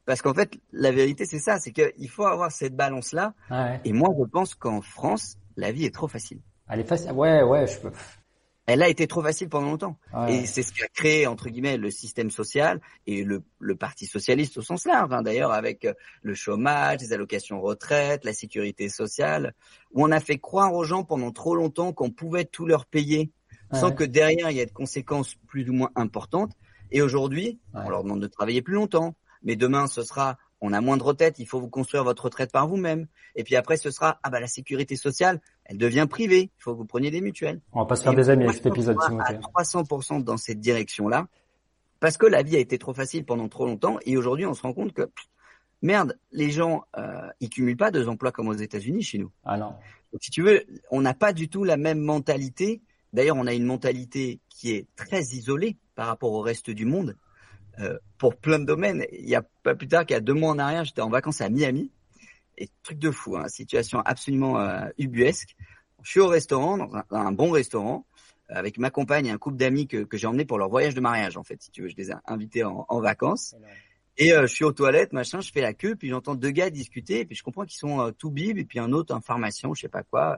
[0.05, 3.33] Parce qu'en fait, la vérité, c'est ça, c'est qu'il faut avoir cette balance-là.
[3.51, 3.81] Ouais.
[3.83, 6.39] Et moi, je pense qu'en France, la vie est trop facile.
[6.69, 7.11] Elle est facile.
[7.11, 7.91] Ouais, ouais, je peux.
[8.67, 9.97] Elle a été trop facile pendant longtemps.
[10.13, 10.35] Ouais.
[10.35, 14.05] Et c'est ce qui a créé, entre guillemets, le système social et le, le Parti
[14.05, 18.89] socialiste au sens large, hein, d'ailleurs, avec euh, le chômage, les allocations retraite, la sécurité
[18.89, 19.53] sociale,
[19.93, 23.31] où on a fait croire aux gens pendant trop longtemps qu'on pouvait tout leur payer
[23.71, 23.79] ouais.
[23.79, 26.51] sans que derrière il y ait de conséquences plus ou moins importantes.
[26.91, 29.15] Et aujourd'hui, on leur demande de travailler plus longtemps.
[29.43, 32.51] Mais demain, ce sera on a moins de retraite, il faut vous construire votre retraite
[32.51, 33.07] par vous-même.
[33.35, 36.73] Et puis après, ce sera, ah bah la sécurité sociale, elle devient privée, il faut
[36.73, 37.61] que vous preniez des mutuelles.
[37.73, 39.35] On va pas se faire et des amis avec cet épisode, Timothée.
[39.35, 41.27] À 300% dans cette direction-là,
[41.99, 44.61] parce que la vie a été trop facile pendant trop longtemps, et aujourd'hui, on se
[44.61, 45.09] rend compte que,
[45.81, 49.31] merde, les gens, euh, ils cumulent pas deux emplois comme aux États-Unis chez nous.
[49.43, 49.73] Ah non.
[50.11, 52.81] Donc, si tu veux, on n'a pas du tout la même mentalité.
[53.13, 57.15] D'ailleurs, on a une mentalité qui est très isolée par rapport au reste du monde.
[57.79, 59.05] Euh, pour plein de domaines.
[59.11, 61.09] Il y a pas plus tard qu'il y a deux mois en arrière, j'étais en
[61.09, 61.91] vacances à Miami.
[62.57, 65.55] Et truc de fou, hein, situation absolument euh, ubuesque.
[66.01, 68.07] Je suis au restaurant, dans un, dans un bon restaurant,
[68.49, 71.01] avec ma compagne et un couple d'amis que, que j'ai emmenés pour leur voyage de
[71.01, 71.89] mariage, en fait, si tu veux.
[71.89, 73.55] Je les ai invités en, en vacances.
[74.17, 76.71] Et euh, je suis aux toilettes, machin, je fais la queue, puis j'entends deux gars
[76.71, 79.21] discuter, et puis je comprends qu'ils sont euh, tout bib, et puis un autre en
[79.21, 80.37] pharmacien, je sais pas quoi.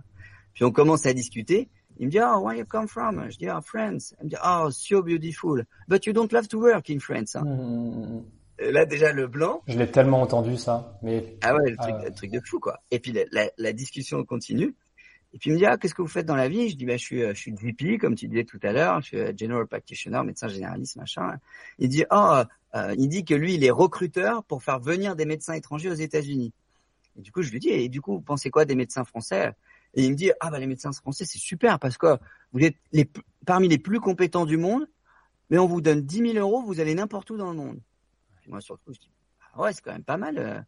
[0.54, 1.70] Puis on commence à discuter.
[2.00, 3.30] Il me dit, oh, where you come from?
[3.30, 4.16] Je dis, oh, France.
[4.22, 5.64] Il me dit, oh, so beautiful.
[5.88, 7.36] But you don't love to work in France.
[7.36, 7.44] Hein?
[7.44, 8.24] Mmh.
[8.60, 9.62] là déjà le blanc.
[9.68, 12.80] Je l'ai tellement entendu ça, mais ah ouais, le truc, le truc de fou quoi.
[12.92, 14.76] Et puis la, la, la discussion continue.
[15.34, 16.70] Et puis il me dit ah qu'est-ce que vous faites dans la vie?
[16.70, 19.08] Je dis bah je suis je suis VP comme tu disais tout à l'heure, je
[19.08, 21.38] suis general practitioner, médecin généraliste machin.
[21.78, 22.42] Il dit oh
[22.76, 25.96] euh, il dit que lui il est recruteur pour faire venir des médecins étrangers aux
[25.96, 26.52] États-Unis.
[27.18, 29.54] Et du coup je lui dis et du coup vous pensez quoi des médecins français?
[29.94, 32.18] Et il me dit ah bah les médecins français c'est super parce que
[32.52, 33.10] vous êtes les
[33.46, 34.88] parmi les plus compétents du monde,
[35.50, 37.80] mais on vous donne 10 000 euros, vous allez n'importe où dans le monde.
[38.46, 39.12] Et moi surtout je dis
[39.54, 40.38] ah ouais c'est quand même pas mal.
[40.38, 40.60] euh.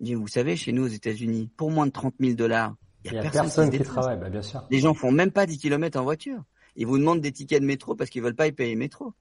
[0.00, 3.12] Il dit vous savez chez nous aux États-Unis pour moins de 30 000 dollars il
[3.12, 4.66] y a personne, qui, qui travaille, bah, bien sûr.
[4.70, 6.42] Les gens font même pas 10 km en voiture.
[6.76, 9.12] Ils vous demandent des tickets de métro parce qu'ils veulent pas y payer métro.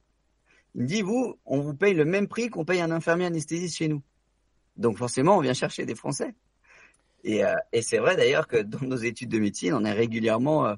[0.75, 3.75] Il me dit, vous, on vous paye le même prix qu'on paye un infirmier anesthésiste
[3.75, 4.01] chez nous.
[4.77, 6.33] Donc forcément, on vient chercher des Français.
[7.23, 10.65] Et, euh, et c'est vrai d'ailleurs que dans nos études de médecine, on est régulièrement
[10.65, 10.75] euh,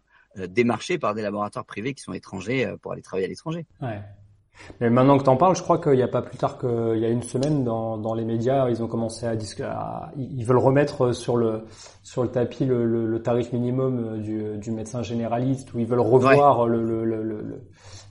[0.47, 3.65] démarché par des laboratoires privés qui sont étrangers euh, pour aller travailler à l'étranger.
[3.81, 3.99] Ouais.
[4.79, 6.97] Mais maintenant que tu en parles, je crois qu'il n'y a pas plus tard qu'il
[6.97, 9.69] y a une semaine dans, dans les médias, ils ont commencé à discuter,
[10.15, 11.65] ils veulent remettre sur le
[12.03, 15.99] sur le tapis le, le, le tarif minimum du, du, médecin généraliste, ou ils veulent
[15.99, 16.69] revoir ouais.
[16.69, 17.59] le, le,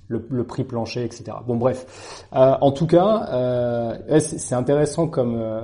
[0.09, 1.37] le, prix plancher, etc.
[1.47, 2.27] Bon, bref.
[2.35, 5.63] Euh, en tout cas, euh, c'est intéressant comme euh,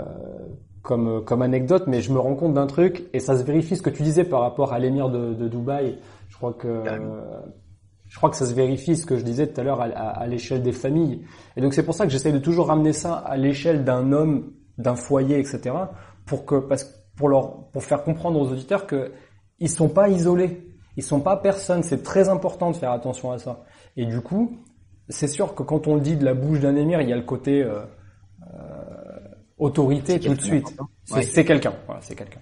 [0.83, 3.83] comme comme anecdote, mais je me rends compte d'un truc et ça se vérifie ce
[3.83, 5.99] que tu disais par rapport à l'émir de, de Dubaï.
[6.29, 6.83] Je crois que
[8.09, 10.09] je crois que ça se vérifie ce que je disais tout à l'heure à, à,
[10.09, 11.25] à l'échelle des familles.
[11.57, 14.53] Et donc c'est pour ça que j'essaie de toujours ramener ça à l'échelle d'un homme,
[14.79, 15.75] d'un foyer, etc.
[16.27, 16.85] Pour que parce
[17.17, 19.13] pour leur pour faire comprendre aux auditeurs que
[19.61, 20.67] ils sont pas isolés,
[20.97, 21.83] ils sont pas personne.
[21.83, 23.65] C'est très important de faire attention à ça.
[23.97, 24.59] Et du coup,
[25.09, 27.17] c'est sûr que quand on le dit de la bouche d'un émir, il y a
[27.17, 27.85] le côté euh, euh,
[29.61, 30.77] autorité tout de suite.
[31.05, 32.41] C'est quelqu'un, voilà, c'est quelqu'un.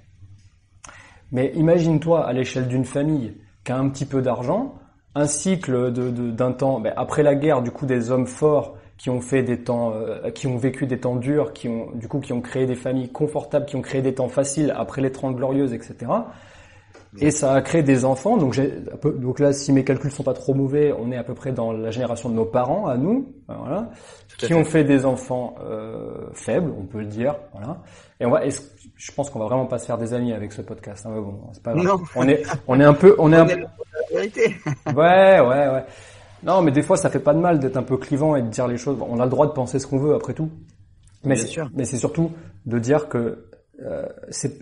[1.30, 4.76] Mais imagine-toi à l'échelle d'une famille qui a un petit peu d'argent
[5.14, 8.76] un cycle de, de, d'un temps ben après la guerre du coup des hommes forts
[8.96, 12.08] qui ont fait des temps euh, qui ont vécu des temps durs qui ont du
[12.08, 15.10] coup qui ont créé des familles confortables qui ont créé des temps faciles après les
[15.10, 15.96] trente glorieuses etc
[17.20, 18.72] et ça a créé des enfants donc j'ai
[19.16, 21.72] donc là si mes calculs sont pas trop mauvais on est à peu près dans
[21.72, 23.90] la génération de nos parents à nous voilà
[24.36, 27.78] qui ont fait des enfants euh, faibles on peut le dire voilà
[28.20, 30.52] et on va et je pense qu'on va vraiment pas se faire des amis avec
[30.52, 31.86] ce podcast hein, mais bon c'est pas grave.
[31.86, 32.00] Non.
[32.14, 33.64] on est on est un peu on est un peu
[34.12, 34.56] vérité.
[34.86, 35.84] ouais, ouais, ouais.
[36.42, 38.48] Non, mais des fois, ça fait pas de mal d'être un peu clivant et de
[38.48, 38.98] dire les choses.
[39.00, 40.50] On a le droit de penser ce qu'on veut après tout.
[41.24, 41.68] Mais c'est sûr.
[41.74, 42.32] Mais c'est surtout
[42.66, 43.48] de dire que
[43.82, 44.60] euh, c'est,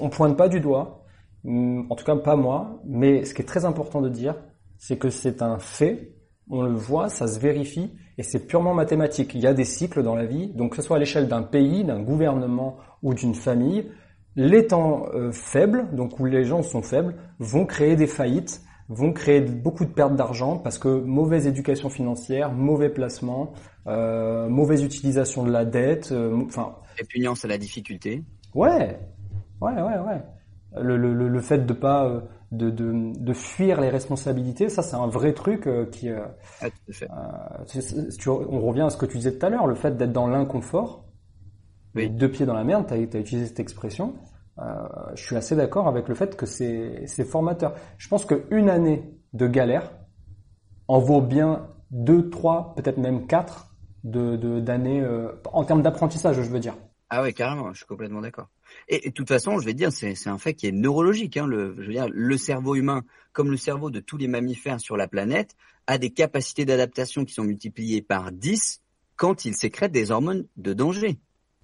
[0.00, 1.04] on pointe pas du doigt.
[1.48, 2.80] En tout cas, pas moi.
[2.86, 4.36] Mais ce qui est très important de dire,
[4.76, 6.14] c'est que c'est un fait.
[6.50, 9.34] On le voit, ça se vérifie, et c'est purement mathématique.
[9.34, 11.42] Il y a des cycles dans la vie, donc que ce soit à l'échelle d'un
[11.42, 13.90] pays, d'un gouvernement ou d'une famille,
[14.34, 19.12] les temps euh, faibles, donc où les gens sont faibles, vont créer des faillites, vont
[19.12, 23.52] créer beaucoup de pertes d'argent parce que mauvaise éducation financière, mauvais placement,
[23.86, 26.14] euh, mauvaise utilisation de la dette,
[26.46, 26.76] enfin.
[26.78, 28.22] Euh, Répugnance à la difficulté.
[28.54, 28.98] Ouais,
[29.60, 30.22] ouais, ouais, ouais.
[30.76, 32.20] Le, le, le fait de pas euh,
[32.52, 36.10] de, de, de, fuir les responsabilités, ça c'est un vrai truc euh, qui.
[36.10, 36.26] Euh,
[36.60, 37.08] ah, tout à fait.
[38.18, 40.26] Tu, on revient à ce que tu disais tout à l'heure, le fait d'être dans
[40.26, 41.06] l'inconfort,
[41.94, 42.02] oui.
[42.02, 42.86] les deux pieds dans la merde.
[42.86, 44.14] Tu as, as, utilisé cette expression.
[45.14, 47.74] je suis assez d'accord avec le fait que c'est formateur.
[47.96, 49.92] Je pense qu'une année de galère
[50.86, 55.02] en vaut bien deux, trois, peut-être même quatre de d'années
[55.50, 56.76] en termes d'apprentissage, je veux dire.
[57.08, 58.48] Ah ouais, carrément, je suis complètement d'accord.
[58.88, 61.36] Et, de toute façon, je vais te dire, c'est un fait qui est neurologique.
[61.36, 64.80] Hein, le, je veux dire, le cerveau humain, comme le cerveau de tous les mammifères
[64.80, 65.54] sur la planète,
[65.86, 68.82] a des capacités d'adaptation qui sont multipliées par 10
[69.16, 71.18] quand il sécrète des hormones de danger.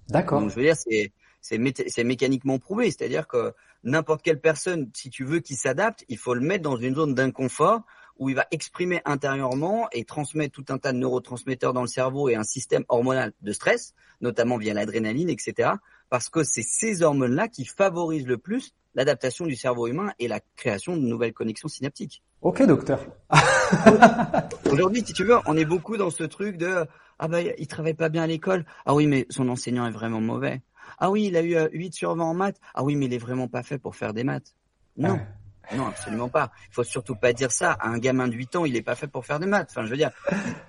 [0.09, 0.41] D'accord.
[0.41, 1.11] Donc je veux dire, c'est
[1.41, 6.17] c'est mé mécaniquement prouvé, c'est-à-dire que n'importe quelle personne, si tu veux qu'il s'adapte, il
[6.17, 7.83] faut le mettre dans une zone d'inconfort
[8.17, 12.29] où il va exprimer intérieurement et transmettre tout un tas de neurotransmetteurs dans le cerveau
[12.29, 15.73] et un système hormonal de stress, notamment via l'adrénaline, etc.
[16.15, 20.39] Parce que c'est ces hormones-là qui favorisent le plus l'adaptation du cerveau humain et la
[20.55, 22.23] création de nouvelles connexions synaptiques.
[22.41, 23.05] Ok, docteur.
[24.71, 26.85] Aujourd'hui, si tu veux, on est beaucoup dans ce truc de
[27.19, 28.65] ah bah il travaille pas bien à l'école.
[28.85, 30.61] Ah oui, mais son enseignant est vraiment mauvais.
[30.99, 32.61] Ah oui, il a eu 8 sur 20 en maths.
[32.75, 34.55] Ah oui, mais il est vraiment pas fait pour faire des maths.
[34.95, 35.15] Non.
[35.15, 35.27] Ouais.
[35.75, 36.49] Non, absolument pas.
[36.69, 38.95] Il faut surtout pas dire ça à un gamin de 8 ans, il est pas
[38.95, 39.67] fait pour faire des maths.
[39.71, 40.11] Enfin, je veux dire,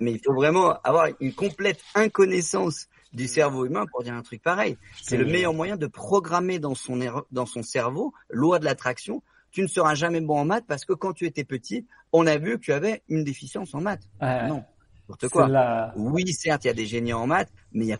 [0.00, 4.42] mais il faut vraiment avoir une complète inconnaissance du cerveau humain pour dire un truc
[4.42, 4.76] pareil.
[5.02, 6.98] C'est le meilleur moyen de programmer dans son
[7.30, 9.22] dans son cerveau loi de l'attraction.
[9.50, 12.36] Tu ne seras jamais bon en maths parce que quand tu étais petit, on a
[12.36, 14.06] vu que tu avais une déficience en maths.
[14.20, 14.48] Ouais.
[14.48, 14.64] Non,
[15.00, 15.48] n'importe quoi.
[15.48, 15.94] La...
[15.96, 17.98] Oui, certes, il y a des génies en maths, mais il y a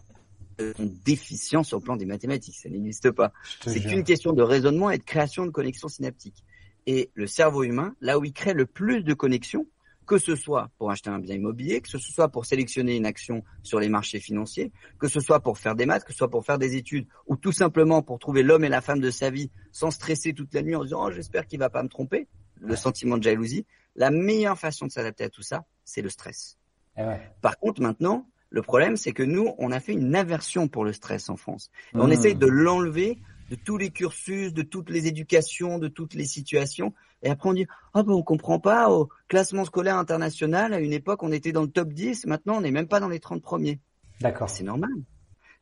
[0.78, 2.56] une déficience sur le plan des mathématiques.
[2.56, 3.32] Ça n'existe pas.
[3.64, 6.44] C'est qu'une question de raisonnement et de création de connexions synaptiques.
[6.86, 9.66] Et le cerveau humain, là où il crée le plus de connexions,
[10.06, 13.42] que ce soit pour acheter un bien immobilier, que ce soit pour sélectionner une action
[13.62, 16.44] sur les marchés financiers, que ce soit pour faire des maths, que ce soit pour
[16.44, 19.50] faire des études, ou tout simplement pour trouver l'homme et la femme de sa vie
[19.72, 22.28] sans stresser toute la nuit en disant oh, j'espère qu'il va pas me tromper,
[22.60, 23.66] le sentiment de jalousie.
[23.96, 26.58] La meilleure façon de s'adapter à tout ça, c'est le stress.
[26.96, 27.20] Eh ouais.
[27.42, 30.92] Par contre, maintenant, le problème, c'est que nous, on a fait une aversion pour le
[30.92, 31.70] stress en France.
[31.94, 32.12] Et On Mmh.
[32.12, 33.18] essaye de l'enlever
[33.50, 36.92] de tous les cursus, de toutes les éducations, de toutes les situations.
[37.22, 40.92] Et après, on dit, ah ben, on comprend pas, au classement scolaire international, à une
[40.92, 43.42] époque, on était dans le top 10, maintenant, on n'est même pas dans les 30
[43.42, 43.78] premiers.
[44.20, 44.50] D'accord.
[44.50, 44.90] C'est normal.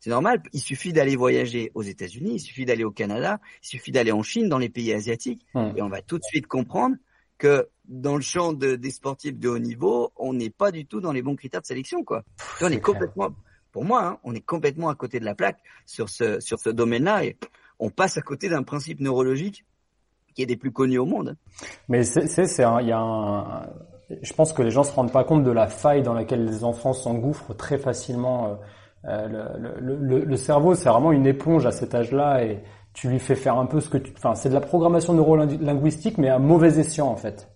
[0.01, 0.43] C'est normal.
[0.53, 4.23] Il suffit d'aller voyager aux États-Unis, il suffit d'aller au Canada, il suffit d'aller en
[4.23, 5.73] Chine, dans les pays asiatiques, Hmm.
[5.77, 6.97] et on va tout de suite comprendre
[7.39, 11.01] que dans le champ de- des sportifs de haut niveau, on n'est pas du tout
[11.01, 12.23] dans les bons critères de sélection, quoi.
[12.61, 13.35] On est complètement,
[13.73, 16.71] pour moi, hein, on est complètement à côté de la plaque sur ce sur ce
[16.71, 17.37] domaine-là, et
[17.79, 19.65] on passe à côté d'un principe neurologique
[20.35, 21.37] qui est des plus connus au monde.
[21.89, 23.67] Mais c'est, c'est, il y a un,
[24.23, 26.65] je pense que les gens se rendent pas compte de la faille dans laquelle les
[26.65, 28.49] enfants s'engouffrent très facilement.
[28.49, 28.55] euh,
[29.07, 32.63] euh, le, le, le, le cerveau, c'est vraiment une éponge à cet âge-là et
[32.95, 36.17] tu lui fais faire un peu ce que tu, enfin, c'est de la programmation neurolinguistique,
[36.17, 37.51] mais à mauvais escient en fait.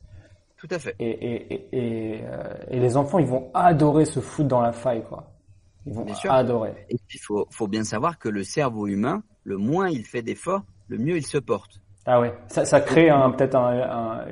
[0.58, 0.94] Tout à fait.
[0.98, 4.72] Et, et, et, et, euh, et les enfants, ils vont adorer se foutre dans la
[4.72, 5.32] faille, quoi.
[5.86, 6.32] Ils vont Bien sûr.
[6.32, 6.74] adorer.
[6.90, 10.62] Et il faut, faut bien savoir que le cerveau humain, le moins il fait d'efforts,
[10.88, 11.80] le mieux il se porte.
[12.04, 12.34] Ah ouais.
[12.48, 14.26] Ça, ça crée un, peut-être un, un,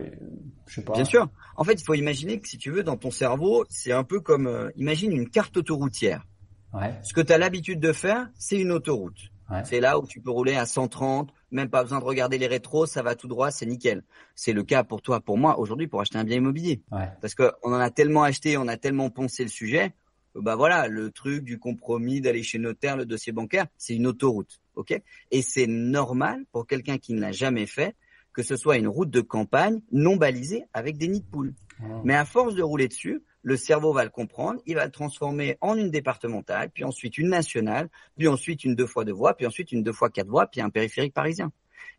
[0.66, 0.92] je sais pas.
[0.92, 1.28] Bien sûr.
[1.56, 4.20] En fait, il faut imaginer que si tu veux, dans ton cerveau, c'est un peu
[4.20, 6.26] comme, euh, imagine une carte autoroutière.
[6.74, 6.94] Ouais.
[7.02, 9.30] Ce que tu as l'habitude de faire, c'est une autoroute.
[9.50, 9.62] Ouais.
[9.64, 12.86] C'est là où tu peux rouler à 130, même pas besoin de regarder les rétros,
[12.86, 14.02] ça va tout droit, c'est nickel.
[14.34, 16.82] C'est le cas pour toi, pour moi, aujourd'hui, pour acheter un bien immobilier.
[16.90, 17.08] Ouais.
[17.20, 19.94] Parce que on en a tellement acheté, on a tellement poncé le sujet,
[20.34, 24.06] que bah voilà, le truc du compromis, d'aller chez notaire, le dossier bancaire, c'est une
[24.06, 25.00] autoroute, ok?
[25.30, 27.96] Et c'est normal pour quelqu'un qui ne l'a jamais fait
[28.32, 31.54] que ce soit une route de campagne non balisée avec des nids de poules.
[31.80, 32.00] Mmh.
[32.04, 35.56] Mais à force de rouler dessus, le cerveau va le comprendre, il va le transformer
[35.60, 39.46] en une départementale, puis ensuite une nationale, puis ensuite une deux fois deux voies, puis
[39.46, 41.50] ensuite une deux fois quatre voies, puis un périphérique parisien.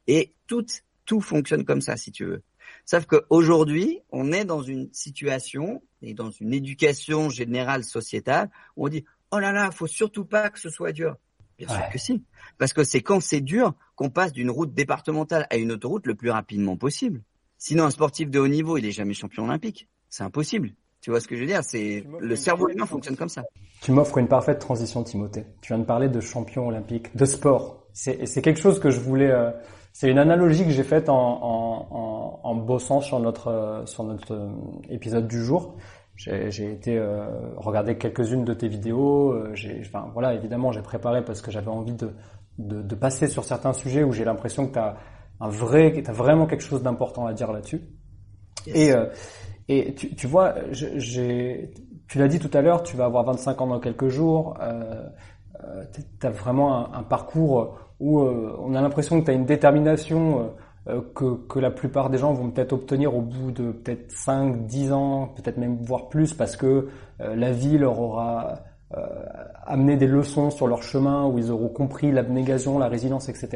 [0.05, 0.65] Et tout,
[1.05, 2.43] tout fonctionne comme ça, si tu veux.
[2.85, 8.89] Sauf qu'aujourd'hui, on est dans une situation et dans une éducation générale sociétale où on
[8.89, 11.15] dit oh là là, faut surtout pas que ce soit dur.
[11.57, 12.23] Bien sûr que si,
[12.57, 16.15] parce que c'est quand c'est dur qu'on passe d'une route départementale à une autoroute le
[16.15, 17.23] plus rapidement possible.
[17.57, 19.87] Sinon, un sportif de haut niveau, il est jamais champion olympique.
[20.09, 20.73] C'est impossible.
[21.01, 21.63] Tu vois ce que je veux dire?
[21.63, 23.43] C'est le cerveau humain fonctionne comme ça.
[23.81, 25.45] Tu m'offres une parfaite transition, Timothée.
[25.61, 27.87] Tu viens de parler de champion olympique, de sport.
[27.93, 29.31] C'est c'est quelque chose que je voulais.
[29.31, 29.51] euh,
[29.93, 34.03] c'est une analogie que j'ai faite en, en, en, en bossant sur notre euh, sur
[34.03, 34.49] notre euh,
[34.89, 35.77] épisode du jour.
[36.17, 39.33] J'ai été euh, regarder quelques-unes de tes vidéos.
[39.33, 42.11] euh, enfin voilà, évidemment, j'ai préparé parce que j'avais envie de,
[42.57, 44.97] de de passer sur certains sujets où j'ai l'impression que tu as
[45.39, 47.81] un vrai, que t'as vraiment quelque chose d'important à dire là-dessus.
[48.65, 49.05] Et, euh,
[49.69, 51.71] et tu, tu vois, j'ai,
[52.07, 54.57] tu l'as dit tout à l'heure, tu vas avoir 25 ans dans quelques jours.
[54.61, 55.03] Euh,
[55.63, 59.33] euh, tu as vraiment un, un parcours où euh, on a l'impression que tu as
[59.33, 60.51] une détermination
[61.15, 64.91] que, que la plupart des gens vont peut-être obtenir au bout de peut-être 5, 10
[64.93, 66.87] ans, peut-être même voire plus, parce que
[67.19, 68.59] euh, la vie leur aura
[68.95, 69.05] euh,
[69.65, 73.49] amené des leçons sur leur chemin, où ils auront compris l'abnégation, la résilience, etc.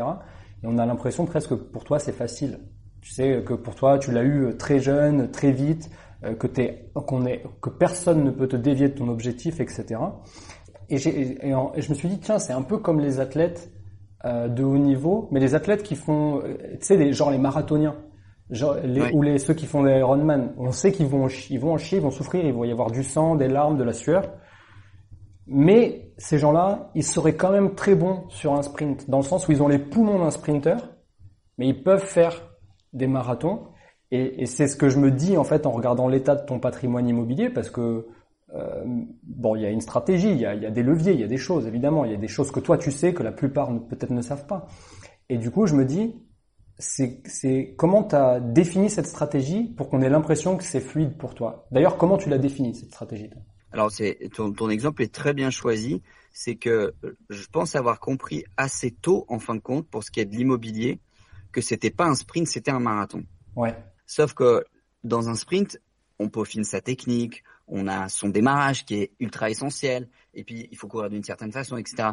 [0.64, 2.60] Et on a l'impression presque que pour toi c'est facile.
[3.02, 5.90] Tu sais que pour toi tu l'as eu très jeune, très vite,
[6.26, 10.02] euh, que t'es, qu'on est, que personne ne peut te dévier de ton objectif, etc.
[10.90, 13.72] Et, et je me suis dit tiens c'est un peu comme les athlètes
[14.24, 17.39] euh, de haut niveau, mais les athlètes qui font, euh, tu sais, les, genre les
[17.39, 17.95] marathoniens,
[18.51, 20.53] genre les, ou les ceux qui font des Ironman.
[20.57, 22.91] On sait qu'ils vont, ils vont en chier, ils vont souffrir, il va y avoir
[22.91, 24.32] du sang, des larmes, de la sueur.
[25.47, 29.47] Mais ces gens-là, ils seraient quand même très bons sur un sprint, dans le sens
[29.47, 30.78] où ils ont les poumons d'un sprinter,
[31.57, 32.43] mais ils peuvent faire
[32.93, 33.67] des marathons.
[34.11, 36.59] Et, et c'est ce que je me dis en fait en regardant l'état de ton
[36.59, 38.05] patrimoine immobilier, parce que
[38.56, 38.84] euh,
[39.24, 41.20] bon, il y a une stratégie, il y a, il y a des leviers, il
[41.20, 43.24] y a des choses évidemment, il y a des choses que toi tu sais que
[43.24, 44.68] la plupart peut-être ne savent pas.
[45.30, 46.16] Et du coup, je me dis,
[46.78, 51.36] c'est comment tu as défini cette stratégie pour qu'on ait l'impression que c'est fluide pour
[51.36, 51.68] toi?
[51.72, 53.30] D'ailleurs, comment tu l'as défini cette stratégie
[53.72, 53.91] Alors,
[54.34, 56.02] ton, ton exemple est très bien choisi.
[56.34, 56.93] C'est que
[57.30, 60.36] je pense avoir compris assez tôt, en fin de compte, pour ce qui est de
[60.36, 60.99] l'immobilier,
[61.52, 63.24] que c'était pas un sprint, c'était un marathon.
[63.56, 63.76] Ouais,
[64.12, 64.66] Sauf que
[65.06, 65.80] dans un sprint,
[66.20, 70.78] on peaufine sa technique, on a son démarrage qui est ultra essentiel, et puis il
[70.78, 72.09] faut courir d'une certaine façon, etc.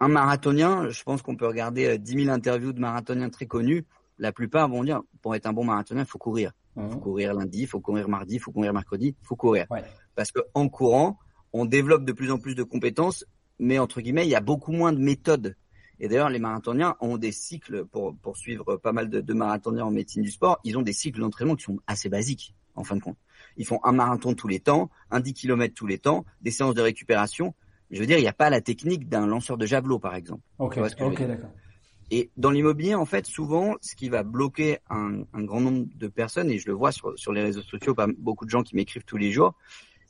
[0.00, 3.84] Un marathonien, je pense qu'on peut regarder euh, 10 000 interviews de marathoniens très connus.
[4.18, 6.52] La plupart vont dire, pour être un bon marathonien, il faut courir.
[6.76, 7.00] Il faut Mhm.
[7.00, 9.66] courir lundi, il faut courir mardi, il faut courir mercredi, il faut courir.
[9.70, 9.84] Ouais.
[10.14, 11.18] Parce que en courant,
[11.52, 13.24] on développe de plus en plus de compétences,
[13.58, 15.56] mais entre guillemets, il y a beaucoup moins de méthodes.
[16.00, 19.84] Et d'ailleurs, les marathoniens ont des cycles, pour, pour suivre pas mal de, de marathoniens
[19.84, 22.94] en médecine du sport, ils ont des cycles d'entraînement qui sont assez basiques, en fin
[22.96, 23.18] de compte.
[23.58, 26.74] Ils font un marathon tous les temps, un 10 km tous les temps, des séances
[26.74, 27.54] de récupération.
[27.90, 30.42] Je veux dire, il n'y a pas la technique d'un lanceur de javelot, par exemple.
[30.58, 31.50] Ok, ok, d'accord.
[32.10, 36.08] Et dans l'immobilier, en fait, souvent, ce qui va bloquer un, un, grand nombre de
[36.08, 38.76] personnes, et je le vois sur, sur les réseaux sociaux, pas beaucoup de gens qui
[38.76, 39.54] m'écrivent tous les jours,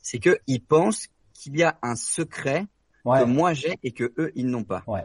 [0.01, 2.67] c'est qu'ils pensent qu'il y a un secret
[3.03, 4.83] que moi j'ai et que eux ils n'ont pas.
[4.87, 5.03] Ouais.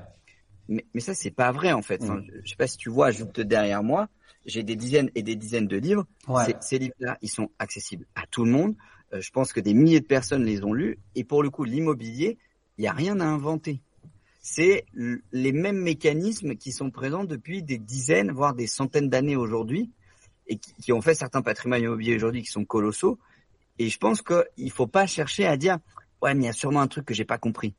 [0.68, 2.02] Mais, mais ça c'est pas vrai en fait.
[2.02, 2.26] Mm.
[2.42, 4.08] je sais pas si tu vois, juste derrière moi,
[4.46, 6.06] j'ai des dizaines et des dizaines de livres.
[6.28, 6.54] Ouais.
[6.60, 8.74] Ces livres-là, ils sont accessibles à tout le monde.
[9.12, 10.98] Euh, je pense que des milliers de personnes les ont lus.
[11.14, 12.38] Et pour le coup, l'immobilier,
[12.78, 13.80] il n'y a rien à inventer
[14.46, 14.84] c'est
[15.32, 19.90] les mêmes mécanismes qui sont présents depuis des dizaines, voire des centaines d'années aujourd'hui,
[20.46, 23.18] et qui, ont fait certains patrimoines immobiliers aujourd'hui qui sont colossaux.
[23.78, 25.78] Et je pense qu'il faut pas chercher à dire
[26.20, 27.74] ouais mais il y a sûrement un truc que j'ai pas compris.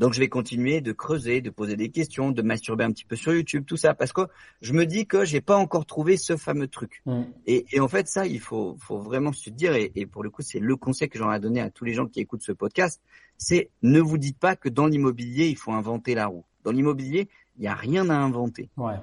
[0.00, 3.16] Donc je vais continuer de creuser, de poser des questions, de masturber un petit peu
[3.16, 4.22] sur YouTube, tout ça, parce que
[4.62, 7.02] je me dis que j'ai pas encore trouvé ce fameux truc.
[7.04, 7.24] Mm.
[7.46, 10.30] Et, et, en fait ça, il faut, faut vraiment se dire, et, et pour le
[10.30, 12.52] coup c'est le conseil que j'en ai donné à tous les gens qui écoutent ce
[12.52, 13.02] podcast,
[13.36, 16.46] c'est ne vous dites pas que dans l'immobilier, il faut inventer la roue.
[16.64, 17.28] Dans l'immobilier,
[17.58, 18.70] il n'y a rien à inventer.
[18.78, 18.94] Ouais.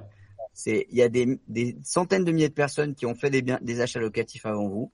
[0.55, 3.43] C'est, il y a des, des, centaines de milliers de personnes qui ont fait des,
[3.43, 4.91] biens, des achats locatifs avant vous.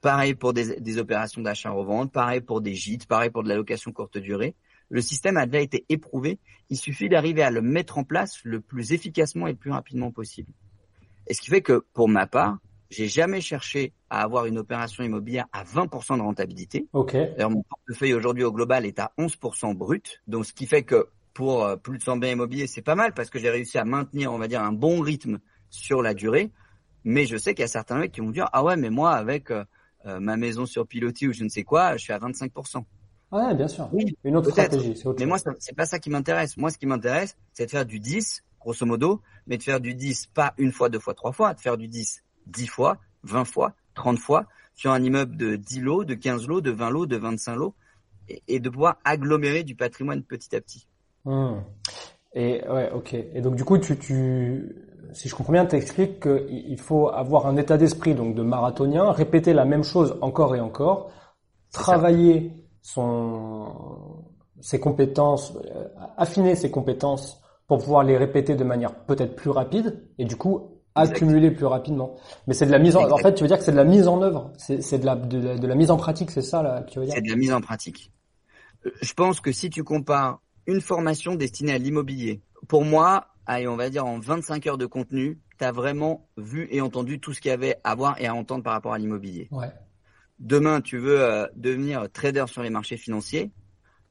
[0.00, 3.92] Pareil pour des, des opérations d'achat-revente, pareil pour des gîtes, pareil pour de la location
[3.92, 4.56] courte durée.
[4.90, 6.38] Le système a déjà été éprouvé.
[6.70, 10.10] Il suffit d'arriver à le mettre en place le plus efficacement et le plus rapidement
[10.10, 10.52] possible.
[11.26, 12.58] Et ce qui fait que, pour ma part,
[12.90, 16.88] j'ai jamais cherché à avoir une opération immobilière à 20% de rentabilité.
[16.92, 17.12] Ok.
[17.12, 20.22] D'ailleurs, mon portefeuille aujourd'hui au global est à 11% brut.
[20.26, 23.12] Donc, ce qui fait que pour euh, plus de 100 biens immobiliers, c'est pas mal
[23.12, 26.50] parce que j'ai réussi à maintenir, on va dire, un bon rythme sur la durée.
[27.04, 29.12] Mais je sais qu'il y a certains mecs qui vont dire, ah ouais, mais moi,
[29.12, 29.64] avec euh,
[30.06, 32.84] euh, ma maison sur pilotis ou je ne sais quoi, je suis à 25%.
[33.30, 33.88] Ouais, bien sûr.
[33.92, 34.94] Oui, une autre stratégie.
[35.18, 36.56] mais moi, c'est pas ça qui m'intéresse.
[36.56, 39.94] Moi, ce qui m'intéresse, c'est de faire du 10, grosso modo, mais de faire du
[39.94, 43.44] 10 pas une fois, deux fois, trois fois, de faire du 10 10 fois, 20
[43.44, 47.06] fois, 30 fois sur un immeuble de 10 lots, de 15 lots, de 20 lots,
[47.06, 47.74] de 25 lots
[48.46, 50.86] et, de pouvoir agglomérer du patrimoine petit à petit.
[51.24, 51.60] Hmm.
[52.34, 53.14] Et ouais, ok.
[53.14, 54.76] Et donc du coup, tu, tu
[55.12, 59.10] si je comprends bien, tu expliques qu'il faut avoir un état d'esprit donc de marathonien,
[59.12, 61.10] répéter la même chose encore et encore,
[61.72, 62.52] travailler
[62.82, 64.24] son
[64.60, 65.84] ses compétences, euh,
[66.16, 70.78] affiner ses compétences pour pouvoir les répéter de manière peut-être plus rapide et du coup
[70.94, 72.16] accumuler plus rapidement.
[72.46, 73.84] Mais c'est de la mise en, en fait, tu veux dire que c'est de la
[73.84, 76.90] mise en œuvre, c'est de la, de la, mise en pratique, c'est ça là que
[76.90, 77.14] tu veux dire?
[77.14, 78.10] C'est de la mise en pratique.
[78.84, 83.68] Euh, je pense que si tu compares une formation destinée à l'immobilier, pour moi, allez,
[83.68, 87.32] on va dire en 25 heures de contenu, tu as vraiment vu et entendu tout
[87.32, 89.48] ce qu'il y avait à voir et à entendre par rapport à l'immobilier.
[89.52, 89.70] Ouais.
[90.38, 93.50] Demain, tu veux euh, devenir trader sur les marchés financiers.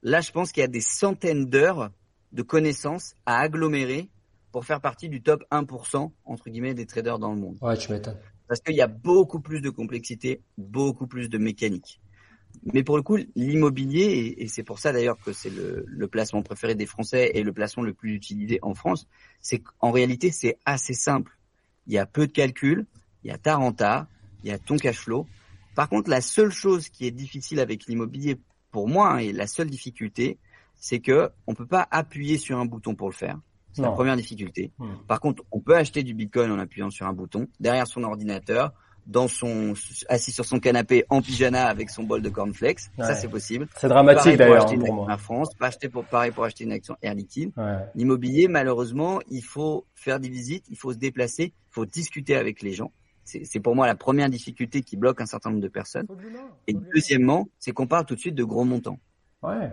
[0.03, 1.91] Là, je pense qu'il y a des centaines d'heures
[2.33, 4.09] de connaissances à agglomérer
[4.51, 7.57] pour faire partie du top 1% entre guillemets des traders dans le monde.
[7.61, 8.17] Ouais, tu m'étonnes.
[8.47, 11.99] Parce qu'il y a beaucoup plus de complexité, beaucoup plus de mécanique.
[12.73, 16.41] Mais pour le coup, l'immobilier, et, c'est pour ça d'ailleurs que c'est le, le, placement
[16.41, 19.07] préféré des Français et le placement le plus utilisé en France,
[19.41, 21.37] c'est qu'en réalité, c'est assez simple.
[21.85, 22.85] Il y a peu de calculs,
[23.23, 24.07] il y a ta renta,
[24.43, 25.27] il y a ton cash flow.
[25.77, 28.39] Par contre, la seule chose qui est difficile avec l'immobilier
[28.71, 30.39] pour moi, hein, et la seule difficulté,
[30.73, 33.37] c'est que on peut pas appuyer sur un bouton pour le faire.
[33.73, 34.71] C'est la première difficulté.
[34.79, 34.95] Hmm.
[35.07, 38.73] Par contre, on peut acheter du Bitcoin en appuyant sur un bouton derrière son ordinateur,
[39.05, 39.75] dans son
[40.09, 42.79] assis sur son canapé en pyjama avec son bol de cornflakes.
[42.97, 43.67] Ça, c'est possible.
[43.75, 45.13] C'est dramatique d'ailleurs pour, moi.
[45.13, 47.51] En France, pas acheter pour pareil pour acheter une action Air Liquide.
[47.93, 52.63] L'immobilier, malheureusement, il faut faire des visites, il faut se déplacer, il faut discuter avec
[52.63, 52.91] les gens.
[53.27, 56.07] C'est pour moi la première difficulté qui bloque un certain nombre de personnes.
[56.67, 58.99] Et deuxièmement, c'est qu'on parle tout de suite de gros montants.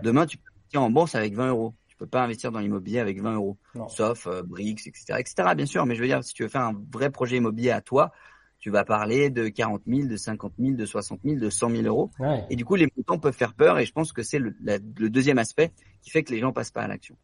[0.03, 1.73] Demain, tu peux partir en bourse avec 20 euros.
[1.87, 5.55] Tu peux pas investir dans l'immobilier avec 20 euros, sauf euh, BRICS, etc., etc.
[5.55, 7.79] Bien sûr, mais je veux dire, si tu veux faire un vrai projet immobilier à
[7.79, 8.11] toi,
[8.59, 11.83] tu vas parler de 40 000, de 50 000, de 60 000, de 100 000
[11.83, 12.11] euros.
[12.49, 13.79] Et du coup, les montants peuvent faire peur.
[13.79, 16.71] Et je pense que c'est le, le, deuxième aspect qui fait que les gens passent
[16.71, 17.15] pas à l'action.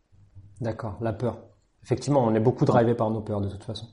[0.62, 1.51] D'accord, la peur.
[1.84, 3.88] Effectivement, on est beaucoup drivé par nos peurs de toute façon.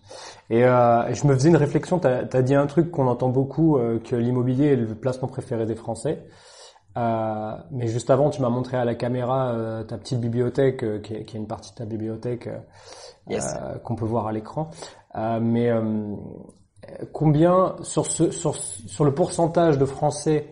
[0.51, 1.99] Et euh, je me faisais une réflexion.
[1.99, 5.65] Tu as, dit un truc qu'on entend beaucoup, euh, que l'immobilier est le placement préféré
[5.67, 6.27] des Français.
[6.99, 10.99] Euh, mais juste avant, tu m'as montré à la caméra euh, ta petite bibliothèque, euh,
[10.99, 12.49] qui, est, qui, est, une partie de ta bibliothèque
[13.85, 14.71] qu'on peut voir à l'écran.
[15.41, 15.71] mais
[17.13, 20.47] combien sur, ce, sur, sur le pourcentage de Français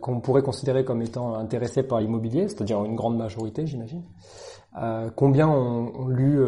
[0.00, 4.02] qu'on pourrait considérer comme étant intéressés par l'immobilier, c'est-à-dire une grande majorité, j'imagine,
[5.16, 6.40] combien ont, ont lu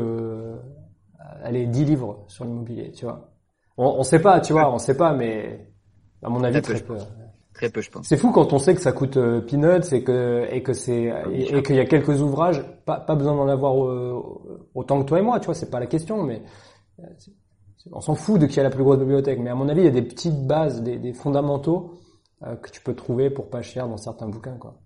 [1.42, 3.30] allez, 10 livres sur l'immobilier, tu vois?
[3.76, 5.72] On ne sait pas, tu vois, on sait pas, mais
[6.22, 6.96] à mon avis, très peu.
[7.54, 8.06] Très peu, je pense.
[8.06, 11.12] C'est fou quand on sait que ça coûte euh, peanuts et que et que c'est
[11.30, 14.22] et, qu'il y a quelques ouvrages, pas pas besoin d'en avoir euh,
[14.74, 16.42] autant que toi et moi, tu vois, c'est pas la question, mais
[17.00, 17.06] euh,
[17.92, 19.38] on s'en fout de qui a la plus grosse bibliothèque.
[19.38, 21.94] Mais à mon avis, il y a des petites bases, des, des fondamentaux
[22.40, 24.81] que tu peux trouver pour pas cher dans certains bouquins, quoi.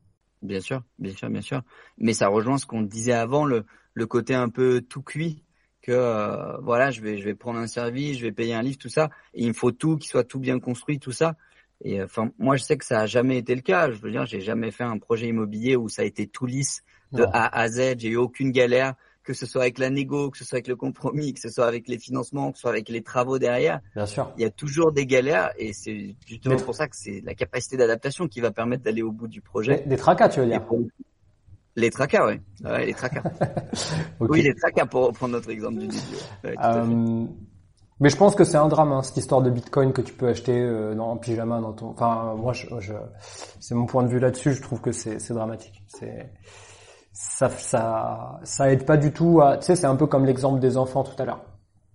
[0.46, 1.62] Bien sûr, bien sûr, bien sûr.
[1.98, 5.42] Mais ça rejoint ce qu'on disait avant, le, le côté un peu tout cuit,
[5.82, 8.78] que euh, voilà, je vais, je vais prendre un service, je vais payer un livre,
[8.78, 11.34] tout ça, et il me faut tout, qui soit tout bien construit, tout ça.
[11.84, 13.90] Et enfin, moi, je sais que ça a jamais été le cas.
[13.90, 16.82] Je veux dire, j'ai jamais fait un projet immobilier où ça a été tout lisse
[17.12, 17.98] de A à Z.
[17.98, 18.94] J'ai eu aucune galère,
[19.26, 21.66] que ce soit avec la négo, que ce soit avec le compromis, que ce soit
[21.66, 23.80] avec les financements, que ce soit avec les travaux derrière.
[23.94, 24.32] Bien sûr.
[24.38, 27.76] Il y a toujours des galères, et c'est justement pour ça que c'est la capacité
[27.76, 29.82] d'adaptation qui va permettre d'aller au bout du projet.
[29.84, 30.62] Des, tracas, tu veux dire
[31.74, 32.40] Les tracas, ouais.
[32.64, 33.22] ouais les tracas.
[34.20, 36.00] Oui, les tracas pour prendre notre exemple du début.
[36.44, 37.26] Euh,
[37.98, 40.28] mais je pense que c'est un drame, hein, cette histoire de Bitcoin que tu peux
[40.28, 41.88] acheter euh, dans en pyjama dans ton.
[41.88, 42.92] Enfin, moi, je, je...
[43.58, 44.52] c'est mon point de vue là-dessus.
[44.52, 45.82] Je trouve que c'est dramatique.
[45.88, 46.30] C'est
[47.18, 49.56] ça, ça, ça aide pas du tout à.
[49.56, 51.40] Tu sais, c'est un peu comme l'exemple des enfants tout à l'heure.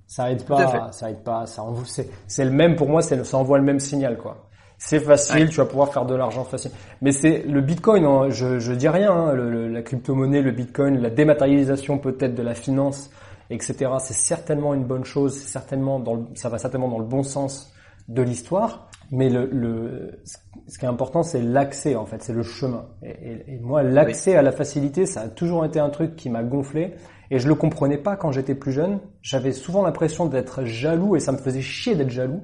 [0.07, 1.45] Ça aide pas, ça aide pas.
[1.45, 3.03] Ça c'est c'est le même pour moi.
[3.03, 4.49] C'est ça envoie le même signal quoi.
[4.79, 6.71] C'est facile, tu vas pouvoir faire de l'argent facile.
[7.01, 8.03] Mais c'est le Bitcoin.
[8.03, 9.11] Hein, je je dis rien.
[9.11, 13.11] Hein, le, la crypto-monnaie, le Bitcoin, la dématérialisation peut-être de la finance
[13.51, 13.91] etc.
[13.99, 17.73] C'est certainement une bonne chose, certainement dans le, ça va certainement dans le bon sens
[18.07, 18.89] de l'histoire.
[19.13, 20.21] Mais le, le,
[20.67, 22.87] ce qui est important, c'est l'accès en fait, c'est le chemin.
[23.03, 26.43] Et, et, moi, l'accès à la facilité, ça a toujours été un truc qui m'a
[26.43, 26.93] gonflé.
[27.29, 29.01] Et je le comprenais pas quand j'étais plus jeune.
[29.21, 32.41] J'avais souvent l'impression d'être jaloux et ça me faisait chier d'être jaloux.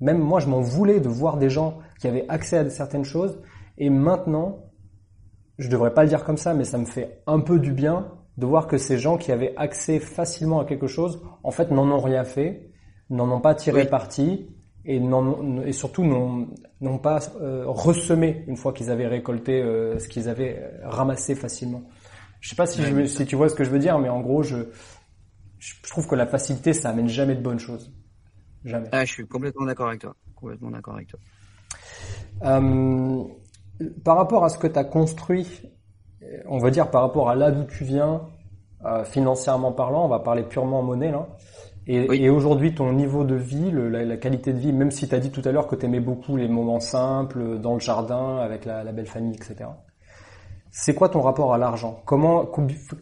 [0.00, 3.40] Même moi, je m'en voulais de voir des gens qui avaient accès à certaines choses.
[3.76, 4.70] Et maintenant,
[5.58, 8.12] je devrais pas le dire comme ça, mais ça me fait un peu du bien
[8.36, 11.90] de voir que ces gens qui avaient accès facilement à quelque chose, en fait, n'en
[11.90, 12.70] ont rien fait,
[13.10, 14.48] n'en ont pas tiré parti
[14.84, 15.00] et,
[15.64, 20.58] et surtout n'ont pas euh, ressemé une fois qu'ils avaient récolté euh, ce qu'ils avaient
[20.58, 21.82] euh, ramassé facilement.
[22.40, 24.20] Je sais pas si, je, si tu vois ce que je veux dire, mais en
[24.20, 24.56] gros, je,
[25.58, 27.92] je trouve que la facilité, ça amène jamais de bonnes choses.
[28.64, 28.88] Jamais.
[28.92, 30.14] Ah, je suis complètement d'accord avec toi.
[30.36, 31.18] Complètement d'accord avec toi.
[32.44, 33.24] Euh,
[34.04, 35.62] par rapport à ce que tu as construit
[36.46, 38.22] on va dire par rapport à là d'où tu viens,
[38.84, 41.28] euh, financièrement parlant, on va parler purement en monnaie là.
[41.90, 45.30] Et, aujourd'hui, ton niveau de vie, la, qualité de vie, même si tu as dit
[45.30, 48.84] tout à l'heure que tu aimais beaucoup les moments simples, dans le jardin, avec la,
[48.92, 49.70] belle famille, etc.
[50.70, 52.02] C'est quoi ton rapport à l'argent?
[52.04, 52.46] Comment,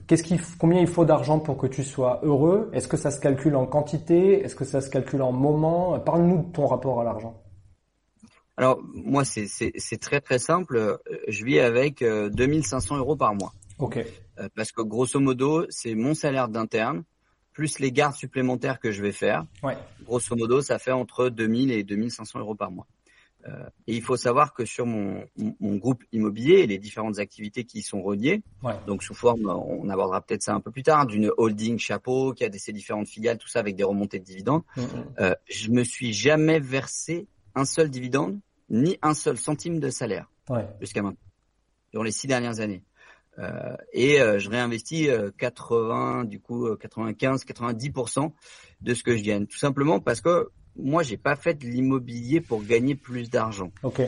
[0.07, 2.71] qu'est-ce qu'il, combien il faut d'argent pour que tu sois heureux?
[2.73, 4.45] Est-ce que ça se calcule en quantité?
[4.45, 7.43] Est-ce que ça se calcule en moments Parle-nous de ton rapport à l'argent.
[8.57, 10.77] Alors moi c'est c'est très très simple.
[10.77, 10.97] Euh,
[11.29, 13.53] je vis avec 2500 euh, euros par mois.
[13.79, 13.99] Ok.
[13.99, 17.03] Euh, parce que grosso modo c'est mon salaire d'interne
[17.57, 19.47] plus les gardes supplémentaires que je vais faire.
[19.63, 19.79] Ouais.
[20.05, 22.87] Grosso modo ça fait entre 2000 et 2500 euros par mois.
[23.87, 25.25] et il faut savoir que sur mon,
[25.61, 28.75] mon, groupe immobilier et les différentes activités qui y sont reliées, ouais.
[28.89, 32.45] donc sous forme, on abordera peut-être ça un peu plus tard, d'une holding chapeau qui
[32.45, 35.37] a des, ses différentes filiales, tout ça avec des remontées de dividendes, mm -hmm.
[35.61, 38.35] je me suis jamais versé un seul dividende
[38.69, 40.67] ni un seul centime de salaire ouais.
[40.81, 41.27] jusqu'à maintenant,
[41.93, 42.83] durant les six dernières années.
[43.39, 48.33] Euh, et euh, je réinvestis euh, 80, du coup 95, euh, 90%
[48.81, 52.41] de ce que je gagne, tout simplement parce que moi j'ai pas fait de l'immobilier
[52.41, 53.71] pour gagner plus d'argent.
[53.83, 54.01] Ok.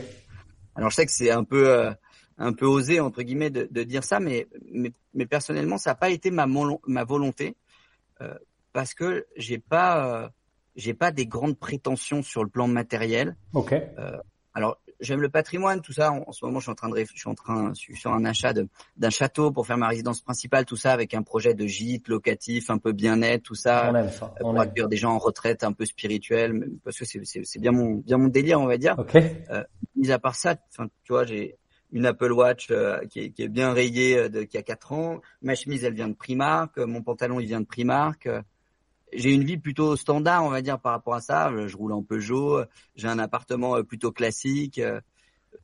[0.75, 1.89] Alors je sais que c'est un peu
[2.37, 5.95] un peu osé entre guillemets de, de dire ça, mais, mais, mais personnellement ça n'a
[5.95, 6.47] pas été ma
[6.87, 7.55] ma volonté
[8.73, 10.31] parce que j'ai pas
[10.75, 13.35] j'ai pas des grandes prétentions sur le plan matériel.
[13.53, 13.75] Ok.
[14.53, 16.11] Alors, j'aime le patrimoine, tout ça.
[16.11, 18.11] En, ce moment, je suis en train de, je suis en train, je suis sur
[18.11, 18.53] un achat
[18.97, 22.69] d'un château pour faire ma résidence principale, tout ça avec un projet de gîte locatif,
[22.69, 24.33] un peu bien-être, tout ça, on aime ça.
[24.41, 27.95] On pour accueillir des gens en retraite, un peu spirituel, parce que c'est bien mon,
[27.95, 28.95] bien mon délire, on va dire.
[28.97, 29.15] Ok.
[29.15, 29.63] Euh,
[29.95, 31.57] mis à part ça, enfin, tu vois, j'ai
[31.91, 34.91] une Apple Watch euh, qui, est, qui, est, bien rayée, euh, de, qui a 4
[34.93, 35.21] ans.
[35.41, 36.77] Ma chemise, elle vient de Primark.
[36.77, 38.27] Mon pantalon, il vient de Primark
[39.13, 41.51] j'ai une vie plutôt standard, on va dire, par rapport à ça.
[41.67, 42.63] Je roule en Peugeot,
[42.95, 45.01] j'ai un appartement euh, plutôt classique, euh,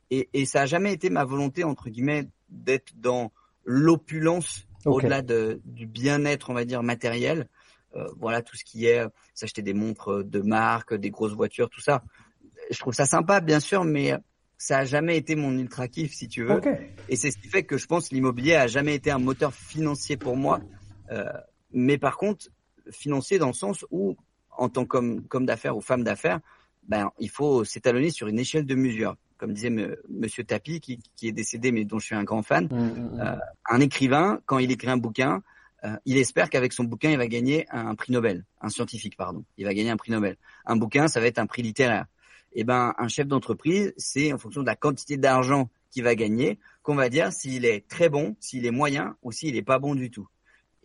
[0.09, 3.31] et, et ça a jamais été ma volonté entre guillemets d'être dans
[3.63, 7.49] l'opulence au-delà de, du bien-être, on va dire matériel.
[7.95, 11.81] Euh, voilà tout ce qui est s'acheter des montres de marque, des grosses voitures, tout
[11.81, 12.03] ça.
[12.69, 14.13] Je trouve ça sympa, bien sûr, mais
[14.57, 16.61] ça a jamais été mon ultra kiff, si tu veux.
[17.09, 20.17] Et c'est ce qui fait que je pense l'immobilier a jamais été un moteur financier
[20.17, 20.61] pour moi.
[21.11, 21.25] Euh,
[21.71, 22.47] mais par contre,
[22.91, 24.15] financier dans le sens où,
[24.51, 26.39] en tant qu'homme d'affaires ou femme d'affaires,
[26.87, 29.15] ben, il faut s'étalonner sur une échelle de mesure.
[29.37, 29.71] Comme disait
[30.09, 33.15] Monsieur Tapi, qui, qui, est décédé, mais dont je suis un grand fan, mmh, mmh,
[33.15, 33.19] mmh.
[33.19, 33.35] Euh,
[33.69, 35.43] un écrivain, quand il écrit un bouquin,
[35.83, 39.43] euh, il espère qu'avec son bouquin, il va gagner un, prix Nobel, un scientifique, pardon.
[39.57, 40.37] Il va gagner un prix Nobel.
[40.65, 42.05] Un bouquin, ça va être un prix littéraire.
[42.53, 46.15] Et eh ben, un chef d'entreprise, c'est en fonction de la quantité d'argent qu'il va
[46.15, 49.79] gagner qu'on va dire s'il est très bon, s'il est moyen ou s'il est pas
[49.79, 50.27] bon du tout.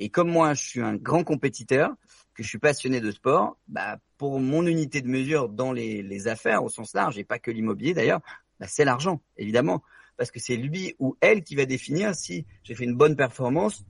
[0.01, 1.95] Et comme moi, je suis un grand compétiteur,
[2.35, 6.27] que je suis passionné de sport, bah, pour mon unité de mesure dans les, les
[6.27, 8.21] affaires au sens large, et pas que l'immobilier d'ailleurs,
[8.59, 9.83] bah, C'est l'argent, évidemment,
[10.17, 13.85] parce que c'est lui ou elle qui va définir si j'ai fait une bonne performance,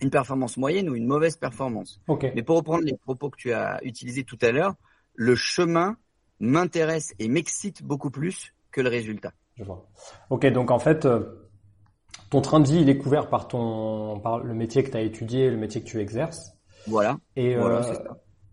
[0.00, 2.00] une performance moyenne ou une mauvaise performance.
[2.34, 4.74] Mais pour reprendre les propos que tu as utilisés tout à l'heure,
[5.14, 5.96] le chemin
[6.40, 9.32] m'intéresse et m'excite beaucoup plus que le résultat.
[9.56, 9.88] Je vois.
[10.28, 11.45] Ok, donc en fait, euh,
[12.30, 15.02] ton train de vie, il est couvert par ton, par le métier que tu as
[15.02, 16.52] étudié, le métier que tu exerces.
[16.86, 17.18] Voilà.
[17.36, 17.82] Et, euh,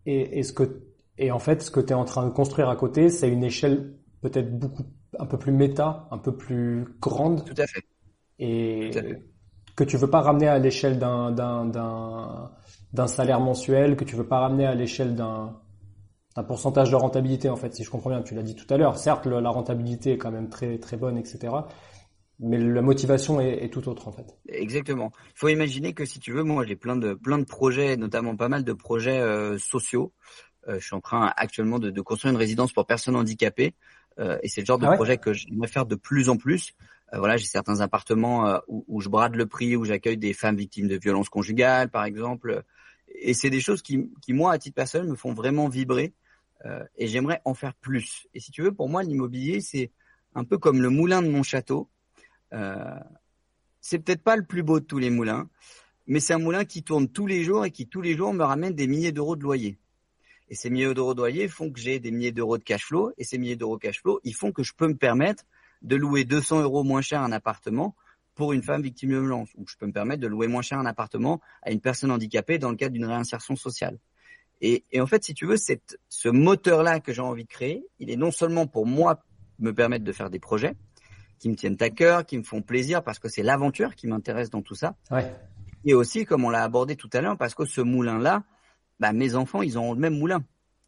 [0.06, 0.82] et, et, ce que,
[1.18, 3.44] et en fait, ce que tu es en train de construire à côté, c'est une
[3.44, 4.84] échelle peut-être beaucoup,
[5.20, 7.46] un peu plus méta, un peu plus grande.
[7.46, 7.84] Tout à fait.
[8.40, 8.92] Et
[9.76, 12.52] que tu veux pas ramener à l'échelle d'un, d'un, d'un,
[12.94, 15.60] d'un salaire mensuel, que tu veux pas ramener à l'échelle d'un,
[16.36, 18.22] un pourcentage de rentabilité en fait, si je comprends bien.
[18.22, 18.98] Tu l'as dit tout à l'heure.
[18.98, 21.54] Certes, la rentabilité est quand même très très bonne, etc.
[22.40, 24.36] Mais la motivation est, tout autre en fait.
[24.50, 25.12] Exactement.
[25.28, 28.36] Il faut imaginer que si tu veux, moi j'ai plein de plein de projets, notamment
[28.36, 30.14] pas mal de projets euh, sociaux.
[30.68, 33.74] Euh, je suis en train actuellement de, construire une résidence pour personnes handicapées
[34.20, 36.74] euh, et c'est le genre de ah projet que j'aimerais faire de plus en plus.
[37.12, 40.88] voilà, j'ai certains appartements où, où, je brade le prix, où j'accueille des femmes victimes
[40.88, 42.64] de violences conjugales, par exemple.
[43.16, 46.14] Et c'est des choses qui, qui, moi, à titre personnel, me font vraiment vibrer
[46.66, 48.28] euh, et j'aimerais en faire plus.
[48.34, 49.92] Et si tu veux, pour moi, l'immobilier, c'est
[50.36, 51.90] un peu comme le moulin de mon château.
[52.54, 53.00] Euh,
[53.82, 55.50] c'est peut-être pas le plus beau de tous les moulins,
[56.08, 58.44] mais c'est un moulin qui tourne tous les jours et qui tous les jours me
[58.44, 59.78] ramène des milliers d'euros de loyer.
[60.50, 63.12] Et ces milliers d'euros de loyer font que j'ai des milliers d'euros de cash flow,
[63.18, 65.44] et ces milliers d'euros de cash flow, ils font que je peux me permettre
[65.82, 67.96] de louer 200 euros moins cher un appartement
[68.36, 70.80] pour une femme victime de violence, ou je peux me permettre de louer moins cher
[70.80, 74.00] un appartement à une personne handicapée dans le cadre d'une réinsertion sociale.
[74.62, 78.16] Et, en fait, si tu veux, ce moteur-là que j'ai envie de créer, il est
[78.16, 79.22] non seulement pour moi
[79.60, 80.76] me permettre de faire des projets
[81.40, 84.50] qui me tiennent à cœur, qui me font plaisir, parce que c'est l'aventure qui m'intéresse
[84.50, 84.96] dans tout ça.
[85.12, 85.34] Ouais.
[85.86, 88.44] Et aussi, comme on l'a abordé tout à l'heure, parce que ce moulin-là,
[89.00, 90.40] bah, mes enfants, ils ont le même moulin.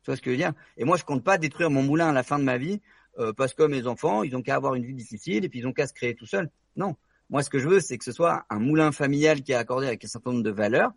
[0.04, 0.54] Tu vois ce que je veux dire?
[0.78, 2.82] Et moi, je compte pas détruire mon moulin à la fin de ma vie,
[3.18, 5.68] euh, parce que mes enfants, ils ont qu'à avoir une vie difficile et puis ils
[5.68, 6.50] ont qu'à se créer tout seuls.
[6.76, 6.96] Non.
[7.30, 9.88] Moi, ce que je veux, c'est que ce soit un moulin familial qui est accordé
[9.88, 10.92] avec un certain nombre de valeurs,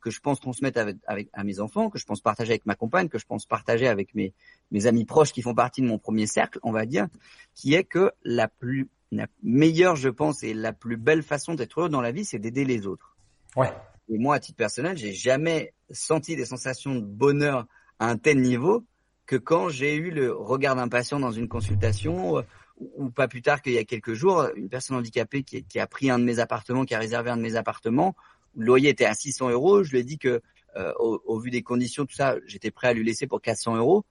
[0.00, 2.74] que je pense transmettre avec, avec, à mes enfants, que je pense partager avec ma
[2.74, 4.32] compagne, que je pense partager avec mes,
[4.70, 7.08] mes amis proches qui font partie de mon premier cercle, on va dire,
[7.54, 11.80] qui est que la plus la meilleure, je pense, et la plus belle façon d'être
[11.80, 13.16] heureux dans la vie, c'est d'aider les autres.
[13.56, 13.70] Ouais.
[14.08, 17.66] Et moi, à titre personnel, j'ai jamais senti des sensations de bonheur
[17.98, 18.84] à un tel niveau
[19.26, 22.42] que quand j'ai eu le regard d'un patient dans une consultation, euh,
[22.78, 25.86] ou, pas plus tard qu'il y a quelques jours, une personne handicapée qui, qui, a
[25.86, 28.16] pris un de mes appartements, qui a réservé un de mes appartements,
[28.56, 29.82] le loyer était à 600 euros.
[29.82, 30.40] Je lui ai dit que,
[30.76, 34.04] euh, au, vu des conditions, tout ça, j'étais prêt à lui laisser pour 400 euros.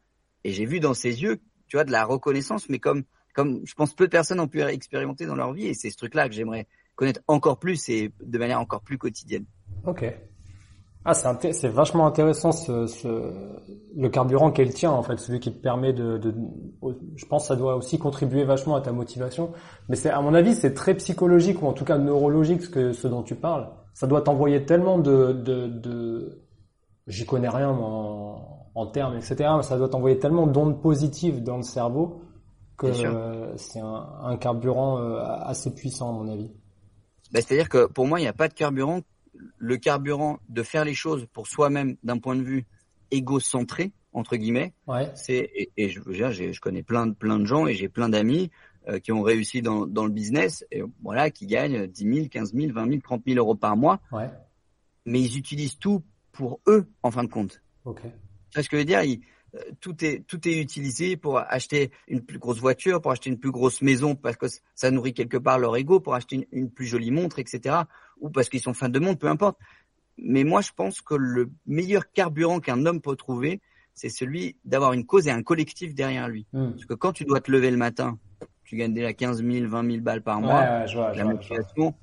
[0.43, 3.73] Et j'ai vu dans ses yeux, tu vois, de la reconnaissance, mais comme, comme je
[3.73, 5.67] pense peu de personnes ont pu expérimenter dans leur vie.
[5.67, 9.45] Et c'est ce truc-là que j'aimerais connaître encore plus et de manière encore plus quotidienne.
[9.85, 10.05] Ok.
[11.03, 13.31] Ah, c'est, c'est vachement intéressant ce, ce,
[13.97, 16.31] le carburant qu'elle tient en fait, celui qui te permet de, de,
[17.15, 19.51] je pense que ça doit aussi contribuer vachement à ta motivation.
[19.89, 22.93] Mais c'est, à mon avis, c'est très psychologique ou en tout cas neurologique ce que
[22.93, 26.41] ce dont tu parles ça doit t'envoyer tellement de, de, de...
[27.07, 29.35] j'y connais rien en, en termes, etc.
[29.57, 32.21] Mais ça doit t'envoyer tellement d'ondes positives dans le cerveau
[32.77, 32.91] que
[33.57, 36.49] c'est un, un, carburant euh, assez puissant à mon avis.
[37.31, 39.01] Bah, C'est-à-dire que pour moi, il n'y a pas de carburant.
[39.57, 42.65] Le carburant de faire les choses pour soi-même d'un point de vue
[43.11, 44.73] égocentré entre guillemets.
[44.87, 45.09] Ouais.
[45.15, 48.09] C'est et, et, je, je, je connais plein de plein de gens et j'ai plein
[48.09, 48.51] d'amis
[48.87, 52.53] euh, qui ont réussi dans, dans le business, et voilà, qui gagnent 10 000, 15
[52.53, 53.99] 000, 20 000, 30 000 euros par mois.
[54.11, 54.29] Ouais.
[55.05, 57.61] Mais ils utilisent tout pour eux, en fin de compte.
[57.85, 58.01] Ok.
[58.53, 59.01] Tu ce que je veux dire?
[59.53, 63.39] Euh, tout est tout est utilisé pour acheter une plus grosse voiture, pour acheter une
[63.39, 66.71] plus grosse maison parce que ça nourrit quelque part leur ego, pour acheter une, une
[66.71, 67.75] plus jolie montre, etc.
[68.19, 69.57] Ou parce qu'ils sont fans de monde, peu importe.
[70.17, 73.61] Mais moi, je pense que le meilleur carburant qu'un homme peut trouver,
[73.93, 76.47] c'est celui d'avoir une cause et un collectif derrière lui.
[76.53, 76.71] Hmm.
[76.71, 78.19] Parce que quand tu dois te lever le matin
[78.71, 80.63] tu gagnes déjà 15 000, 20 000 balles par mois.
[80.63, 81.93] Ouais, je vois, la motivation.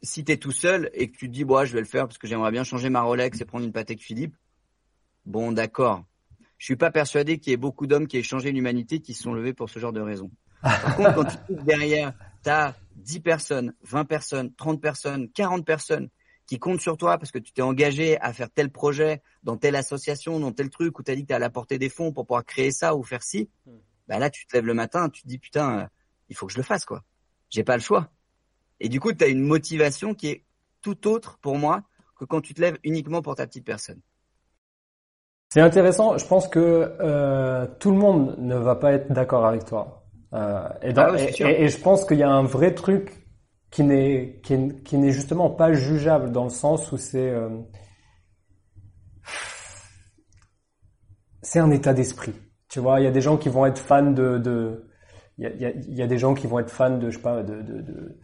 [0.00, 2.06] Si tu es tout seul et que tu te dis, bon, je vais le faire
[2.06, 4.34] parce que j'aimerais bien changer ma Rolex et prendre une Patek Philippe,
[5.26, 6.02] bon, d'accord.
[6.56, 9.22] Je suis pas persuadé qu'il y ait beaucoup d'hommes qui aient changé l'humanité qui se
[9.22, 10.30] sont levés pour ce genre de raison.
[10.62, 15.66] Par contre, quand tu trouves derrière, tu as 10 personnes, 20 personnes, 30 personnes, 40
[15.66, 16.08] personnes
[16.46, 19.76] qui comptent sur toi parce que tu t'es engagé à faire tel projet dans telle
[19.76, 22.24] association, dans tel truc, où tu as dit que tu allais apporter des fonds pour
[22.24, 23.72] pouvoir créer ça ou faire ci, hmm
[24.08, 25.86] bah là tu te lèves le matin, tu te dis putain, euh,
[26.28, 27.02] il faut que je le fasse quoi.
[27.50, 28.10] J'ai pas le choix.
[28.80, 30.44] Et du coup, tu as une motivation qui est
[30.82, 31.82] tout autre pour moi
[32.18, 34.00] que quand tu te lèves uniquement pour ta petite personne.
[35.48, 36.18] C'est intéressant.
[36.18, 40.04] Je pense que euh, tout le monde ne va pas être d'accord avec toi.
[40.32, 43.26] Euh, et, ah et, je pense qu'il y a un vrai truc
[43.70, 47.48] qui n'est qui, qui n'est justement pas jugeable dans le sens où c'est euh,
[51.42, 52.34] c'est un état d'esprit.
[52.76, 54.84] Tu vois, il y a des gens qui vont être fans de, de
[55.38, 55.70] il y a,
[56.04, 58.18] y, des gens qui vont être fans de, je sais pas, de, de, de,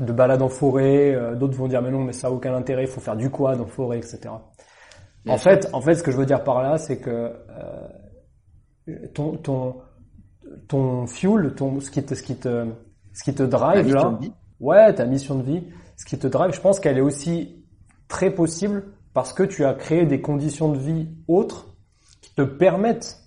[0.00, 2.82] de balades en forêt, euh, d'autres vont dire mais non, mais ça a aucun intérêt,
[2.82, 4.34] il faut faire du quad en forêt, etc.
[5.26, 7.32] en fait, en fait, ce que je veux dire par là, c'est que
[8.90, 9.76] euh, ton, ton,
[10.68, 12.66] ton fuel, ton, ce qui te, ce qui te,
[13.14, 14.18] ce qui te drive là,
[14.60, 15.64] ouais, ta mission de vie,
[15.96, 17.64] ce qui te drive, je pense qu'elle est aussi
[18.06, 18.84] très possible
[19.14, 21.74] parce que tu as créé des conditions de vie autres
[22.20, 23.22] qui te permettent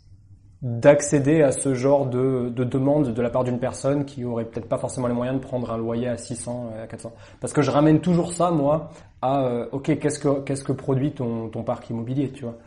[0.62, 4.68] d'accéder à ce genre de, de demande de la part d'une personne qui aurait peut-être
[4.68, 7.14] pas forcément les moyens de prendre un loyer à 600, à 400.
[7.39, 8.91] Parce que je ramène toujours ça, moi,
[9.22, 12.57] à euh, ok, qu'est-ce que qu'est-ce que produit ton, ton parc immobilier, tu vois.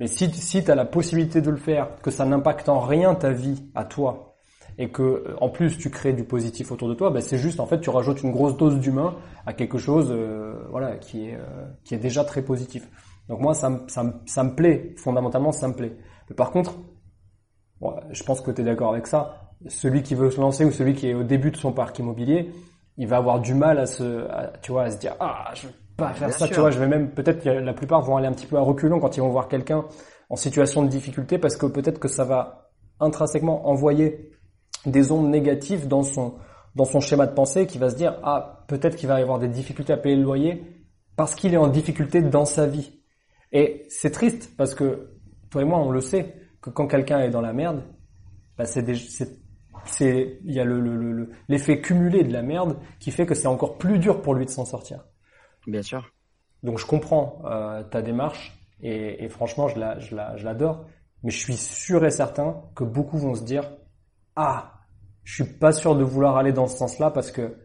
[0.00, 3.14] Mais si si tu as la possibilité de le faire, que ça n'impacte en rien
[3.14, 4.34] ta vie à toi,
[4.78, 7.66] et que en plus tu crées du positif autour de toi, ben c'est juste en
[7.66, 11.66] fait tu rajoutes une grosse dose d'humain à quelque chose, euh, voilà, qui est euh,
[11.84, 12.88] qui est déjà très positif.
[13.28, 15.96] Donc moi ça ça, ça me plaît fondamentalement, ça me plaît.
[16.30, 16.76] Mais par contre
[17.82, 19.50] Bon, je pense que tu es d'accord avec ça.
[19.66, 22.52] Celui qui veut se lancer ou celui qui est au début de son parc immobilier,
[22.96, 24.24] il va avoir du mal à se,
[24.62, 26.86] tu vois, à se dire ah je vais pas faire ça, tu vois, je vais
[26.86, 29.48] même peut-être la plupart vont aller un petit peu à reculons quand ils vont voir
[29.48, 29.84] quelqu'un
[30.30, 32.70] en situation de difficulté parce que peut-être que ça va
[33.00, 34.30] intrinsèquement envoyer
[34.86, 36.34] des ondes négatives dans son
[36.76, 39.40] dans son schéma de pensée qui va se dire ah peut-être qu'il va y avoir
[39.40, 40.62] des difficultés à payer le loyer
[41.16, 43.02] parce qu'il est en difficulté dans sa vie.
[43.50, 45.10] Et c'est triste parce que
[45.50, 47.82] toi et moi on le sait que quand quelqu'un est dans la merde,
[48.56, 48.84] bah c'est
[49.84, 53.48] c'est il y a le l'effet le, cumulé de la merde qui fait que c'est
[53.48, 55.04] encore plus dur pour lui de s'en sortir.
[55.66, 56.08] Bien sûr.
[56.62, 60.86] Donc je comprends euh, ta démarche et, et, franchement je la je la je l'adore,
[61.24, 63.68] mais je suis sûr et certain que beaucoup vont se dire
[64.36, 64.74] ah
[65.24, 67.56] je suis pas sûr de vouloir aller dans ce sens-là parce que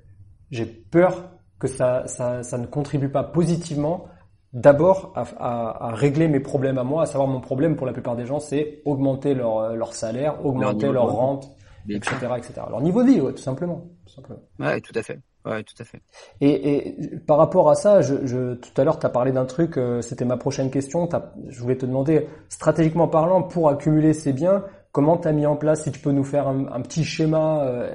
[0.50, 4.08] j'ai peur que ça, ça ça ne contribue pas positivement
[4.54, 7.94] d'abord à, à, à, régler mes problèmes à moi, à savoir mon problème pour la
[7.94, 11.52] plupart des gens, c'est augmenter leur, euh, leur salaire, augmenter leur, rente,
[11.90, 12.54] etc., etc.
[12.70, 13.86] Leur niveau de vie, ouais, tout simplement.
[14.06, 14.40] Tout simplement.
[14.60, 15.20] Ouais, tout à fait.
[15.46, 16.02] Ouais, tout à fait.
[16.42, 19.46] Et, et par rapport à ça, je, je tout à l'heure, tu as parlé d'un
[19.46, 21.08] truc, euh, c'était ma prochaine question.
[21.48, 25.56] Je voulais te demander, stratégiquement parlant, pour accumuler ces biens, comment tu as mis en
[25.56, 27.90] place, si tu peux nous faire un, un petit schéma euh,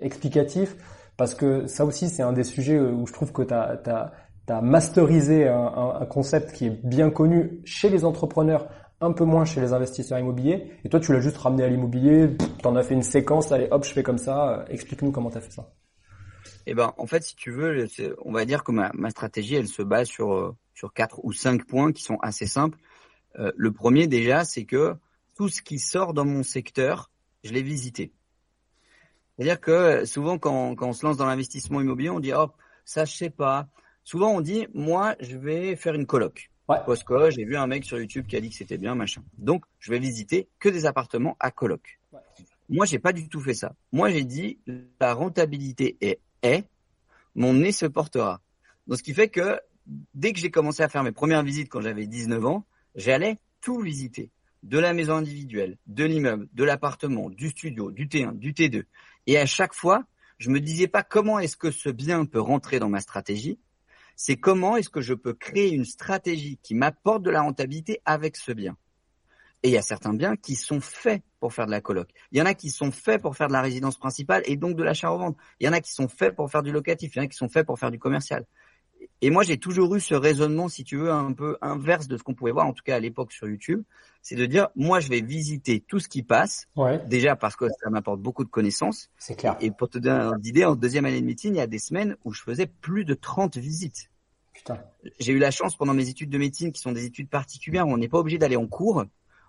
[0.00, 0.76] explicatif,
[1.16, 4.12] parce que ça aussi, c'est un des sujets où je trouve que tu as,
[4.48, 8.66] tu as masterisé un, un, concept qui est bien connu chez les entrepreneurs,
[9.00, 12.30] un peu moins chez les investisseurs immobiliers, et toi tu l'as juste ramené à l'immobilier,
[12.58, 15.36] tu en as fait une séquence, allez hop, je fais comme ça, explique-nous comment tu
[15.36, 15.70] as fait ça.
[16.66, 17.86] Eh ben, en fait, si tu veux,
[18.24, 21.32] on va dire que ma, ma, stratégie, elle se base sur euh, sur quatre ou
[21.32, 22.78] cinq points qui sont assez simples.
[23.38, 24.94] Euh, le premier déjà, c'est que
[25.36, 27.10] tout ce qui sort dans mon secteur,
[27.44, 28.12] je l'ai visité.
[29.36, 32.48] C'est-à-dire que souvent, quand, quand on se lance dans l'investissement immobilier, on dit, oh,
[32.84, 33.68] ça, je sais pas,
[34.08, 36.50] souvent on dit, moi, je vais faire une coloc.
[36.66, 36.78] Ouais.
[36.86, 39.22] post j'ai vu un mec sur YouTube qui a dit que c'était bien, machin.
[39.36, 42.00] Donc, je vais visiter que des appartements à coloc.
[42.12, 42.20] Ouais.
[42.70, 43.74] Moi, j'ai pas du tout fait ça.
[43.92, 44.58] Moi, j'ai dit,
[44.98, 46.64] la rentabilité est, est,
[47.34, 48.40] mon nez se portera.
[48.86, 49.60] Donc, ce qui fait que
[50.14, 53.80] dès que j'ai commencé à faire mes premières visites quand j'avais 19 ans, j'allais tout
[53.80, 54.30] visiter.
[54.62, 58.84] De la maison individuelle, de l'immeuble, de l'appartement, du studio, du T1, du T2.
[59.26, 60.04] Et à chaque fois,
[60.38, 63.58] je me disais pas comment est-ce que ce bien peut rentrer dans ma stratégie,
[64.18, 68.36] c'est comment est-ce que je peux créer une stratégie qui m'apporte de la rentabilité avec
[68.36, 68.76] ce bien.
[69.62, 72.10] Et il y a certains biens qui sont faits pour faire de la coloc.
[72.32, 74.76] Il y en a qui sont faits pour faire de la résidence principale et donc
[74.76, 75.36] de l'achat-revente.
[75.60, 77.14] Il y en a qui sont faits pour faire du locatif.
[77.14, 78.44] Il y en a qui sont faits pour faire du commercial.
[79.20, 82.22] Et moi, j'ai toujours eu ce raisonnement, si tu veux, un peu inverse de ce
[82.22, 83.82] qu'on pouvait voir, en tout cas à l'époque sur YouTube.
[84.22, 86.66] C'est de dire, moi, je vais visiter tout ce qui passe.
[86.76, 87.04] Ouais.
[87.06, 89.10] Déjà parce que ça m'apporte beaucoup de connaissances.
[89.18, 89.56] C'est clair.
[89.60, 91.78] Et pour te donner une idée, en deuxième année de médecine, il y a des
[91.78, 94.10] semaines où je faisais plus de 30 visites.
[94.52, 94.78] Putain.
[95.18, 97.92] J'ai eu la chance pendant mes études de médecine, qui sont des études particulières, où
[97.92, 99.04] on n'est pas obligé d'aller en cours.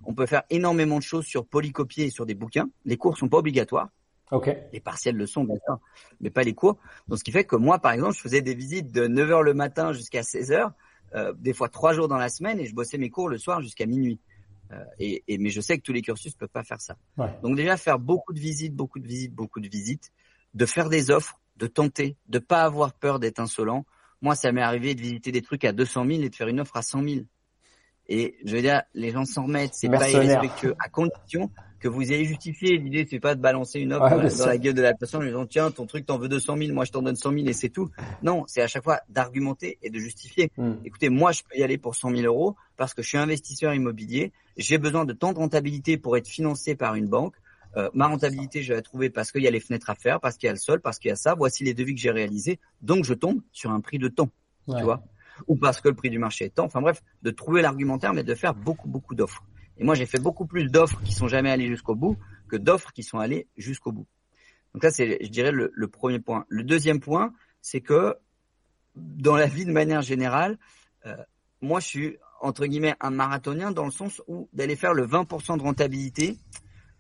[0.06, 2.70] On peut faire énormément de choses sur polycopier et sur des bouquins.
[2.86, 3.90] Les cours sont pas obligatoires.
[4.32, 4.58] Okay.
[4.74, 5.80] Les partiels le sont, bien sûr,
[6.22, 6.78] mais pas les cours.
[7.08, 9.54] Donc, ce qui fait que moi, par exemple, je faisais des visites de 9h le
[9.54, 10.72] matin jusqu'à 16h,
[11.16, 13.62] euh, des fois trois jours dans la semaine, et je bossais mes cours le soir
[13.62, 14.20] jusqu'à minuit.
[14.72, 16.96] Euh, et, et, mais je sais que tous les cursus peuvent pas faire ça.
[17.18, 17.36] Ouais.
[17.42, 20.12] Donc déjà, faire beaucoup de visites, beaucoup de visites, beaucoup de visites,
[20.54, 23.86] de faire des offres, de tenter, de pas avoir peur d'être insolent.
[24.22, 26.60] Moi, ça m'est arrivé de visiter des trucs à 200 000 et de faire une
[26.60, 27.22] offre à 100 000.
[28.08, 32.12] Et je veux dire, les gens s'en remettent, c'est pas irrespectueux, à condition que vous
[32.12, 32.78] ayez justifié.
[32.78, 35.24] L'idée, c'est pas de balancer une offre ouais, dans, la gueule de la personne en
[35.24, 37.48] lui disant tiens, ton truc, t'en veux 200 000, moi je t'en donne 100 000
[37.48, 37.90] et c'est tout.
[38.22, 40.52] Non, c'est à chaque fois d'argumenter et de justifier.
[40.58, 40.74] Mm.
[40.86, 43.74] Écoutez, moi je peux y aller pour 100 000 euros parce que je suis investisseur
[43.74, 44.32] immobilier.
[44.58, 47.36] J'ai besoin de tant de rentabilité pour être financé par une banque.
[47.78, 50.20] Euh, ma rentabilité, je vais la trouver parce qu'il y a les fenêtres à faire,
[50.20, 51.36] parce qu'il y a le sol, parce qu'il y a ça.
[51.36, 52.60] Voici les devis que j'ai réalisés.
[52.82, 54.30] Donc je tombe sur un prix de temps.
[54.68, 54.78] Ouais.
[54.78, 55.04] Tu vois
[55.48, 56.66] ou parce que le prix du marché est temps.
[56.66, 59.44] Enfin bref, de trouver l'argumentaire, mais de faire beaucoup, beaucoup d'offres.
[59.80, 62.18] Et moi, j'ai fait beaucoup plus d'offres qui sont jamais allées jusqu'au bout
[62.48, 64.08] que d'offres qui sont allées jusqu'au bout.
[64.74, 66.46] Donc ça, c'est, je dirais, le, le, premier point.
[66.50, 68.16] Le deuxième point, c'est que
[68.96, 70.58] dans la vie de manière générale,
[71.06, 71.16] euh,
[71.62, 75.58] moi, je suis entre guillemets un marathonien dans le sens où d'aller faire le 20%
[75.58, 76.38] de rentabilité,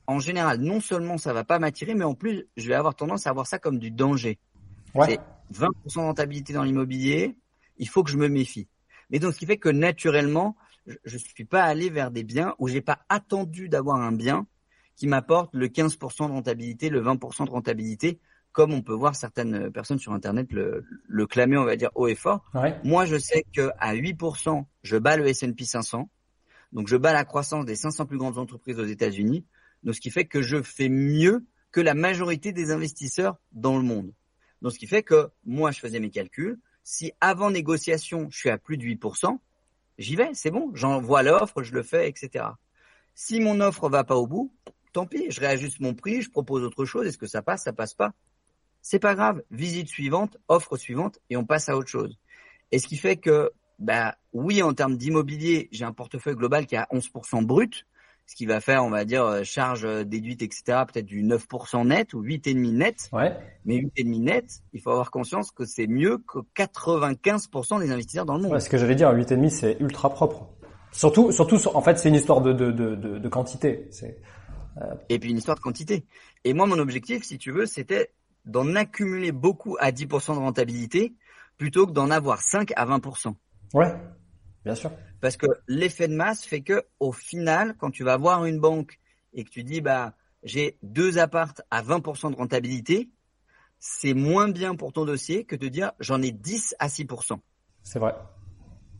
[0.07, 3.27] en général, non seulement ça va pas m'attirer, mais en plus, je vais avoir tendance
[3.27, 4.39] à voir ça comme du danger.
[4.95, 5.19] Ouais.
[5.53, 7.35] 20% de rentabilité dans l'immobilier,
[7.77, 8.67] il faut que je me méfie.
[9.09, 10.55] Mais donc, ce qui fait que naturellement,
[10.85, 14.47] je ne suis pas allé vers des biens où j'ai pas attendu d'avoir un bien
[14.95, 18.19] qui m'apporte le 15% de rentabilité, le 20% de rentabilité,
[18.51, 22.07] comme on peut voir certaines personnes sur Internet le, le clamer, on va dire, haut
[22.07, 22.43] et fort.
[22.83, 26.09] Moi, je sais que à 8%, je bats le S&P 500.
[26.73, 29.45] Donc, je bats la croissance des 500 plus grandes entreprises aux États-Unis.
[29.83, 33.83] Donc, ce qui fait que je fais mieux que la majorité des investisseurs dans le
[33.83, 34.11] monde.
[34.61, 36.59] Donc, ce qui fait que moi, je faisais mes calculs.
[36.83, 39.37] Si avant négociation, je suis à plus de 8%,
[39.99, 40.71] j'y vais, c'est bon.
[40.73, 42.45] J'envoie l'offre, je le fais, etc.
[43.13, 44.51] Si mon offre va pas au bout,
[44.93, 47.05] tant pis, je réajuste mon prix, je propose autre chose.
[47.05, 48.13] Est-ce que ça passe, ça passe pas?
[48.81, 49.43] C'est pas grave.
[49.51, 52.17] Visite suivante, offre suivante, et on passe à autre chose.
[52.71, 56.75] Et ce qui fait que, bah oui, en termes d'immobilier, j'ai un portefeuille global qui
[56.75, 57.85] est à 11% brut,
[58.29, 61.87] ce qui va faire, on va dire, euh, charge euh, déduite, etc., peut-être du 9%
[61.87, 63.09] net ou 8,5 net.
[63.11, 63.35] Ouais.
[63.65, 68.35] Mais 8,5 net, il faut avoir conscience que c'est mieux que 95% des investisseurs dans
[68.35, 68.51] le monde.
[68.51, 70.47] Ouais, ce que j'allais dire, 8,5 c'est ultra propre.
[70.91, 73.87] Surtout, surtout, en fait, c'est une histoire de, de, de, quantité.
[73.89, 74.21] C'est
[75.09, 76.05] et puis une histoire de quantité.
[76.43, 78.11] Et moi, mon objectif, si tu veux, c'était
[78.45, 81.15] d'en accumuler beaucoup à 10% de rentabilité
[81.57, 83.33] plutôt que d'en avoir 5 à 20%.
[83.73, 83.93] Ouais,
[84.63, 84.91] bien sûr.
[85.21, 88.99] Parce que l'effet de masse fait que au final, quand tu vas voir une banque
[89.33, 90.13] et que tu dis bah
[90.43, 93.09] j'ai deux appartes à 20% de rentabilité,
[93.79, 97.39] c'est moins bien pour ton dossier que de dire j'en ai 10 à 6%.
[97.83, 98.15] C'est vrai.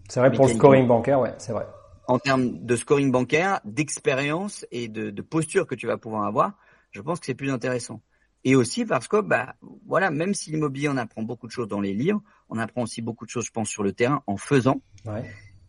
[0.09, 1.65] C'est vrai pour le scoring bancaire, ouais, c'est vrai
[2.09, 6.53] en termes de scoring bancaire, d'expérience et de, de, posture que tu vas pouvoir avoir,
[6.89, 8.01] je pense que c'est plus intéressant.
[8.43, 9.53] Et aussi parce que, bah,
[9.85, 13.03] voilà, même si l'immobilier, on apprend beaucoup de choses dans les livres, on apprend aussi
[13.03, 14.81] beaucoup de choses, je pense, sur le terrain en faisant.
[15.05, 15.23] Ouais.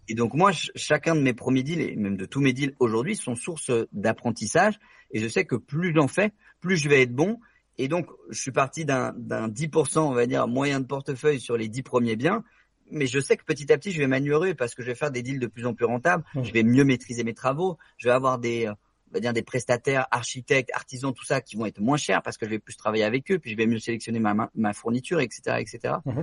[0.09, 3.17] Et donc moi, chacun de mes premiers deals et même de tous mes deals aujourd'hui
[3.17, 4.79] sont source d'apprentissage.
[5.13, 7.39] Et je sais que plus j'en fais, plus je vais être bon.
[7.79, 11.69] Et donc, je suis parti d'un 10%, on va dire, moyen de portefeuille sur les
[11.69, 12.45] 10 premiers biens
[12.91, 15.11] mais je sais que petit à petit, je vais m'améliorer parce que je vais faire
[15.11, 16.25] des deals de plus en plus rentables.
[16.35, 16.45] Mmh.
[16.45, 17.79] Je vais mieux maîtriser mes travaux.
[17.97, 21.67] Je vais avoir des, on va dire des prestataires, architectes, artisans, tout ça, qui vont
[21.67, 23.79] être moins chers parce que je vais plus travailler avec eux, puis je vais mieux
[23.79, 25.95] sélectionner ma, ma fourniture, etc., etc.
[26.05, 26.23] Mmh.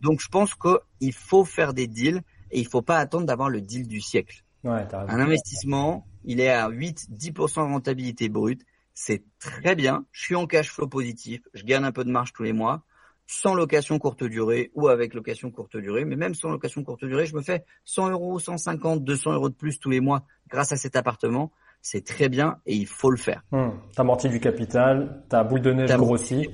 [0.00, 3.60] Donc, je pense qu'il faut faire des deals et il faut pas attendre d'avoir le
[3.60, 4.44] deal du siècle.
[4.64, 8.62] Ouais, Un investissement, il est à 8-10% de rentabilité brute.
[8.92, 10.04] C'est très bien.
[10.12, 11.40] Je suis en cash flow positif.
[11.54, 12.84] Je gagne un peu de marge tous les mois
[13.30, 16.04] sans location courte durée ou avec location courte durée.
[16.04, 19.54] Mais même sans location courte durée, je me fais 100 euros, 150, 200 euros de
[19.54, 21.52] plus tous les mois grâce à cet appartement.
[21.80, 23.42] C'est très bien et il faut le faire.
[23.52, 26.50] Hum, t'as amorti du capital, ta boule de neige grossit.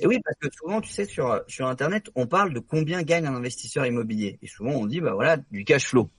[0.00, 3.26] Et oui, parce que souvent, tu sais, sur, sur Internet, on parle de combien gagne
[3.26, 4.38] un investisseur immobilier.
[4.42, 6.10] Et souvent, on dit, bah voilà, du cash flow.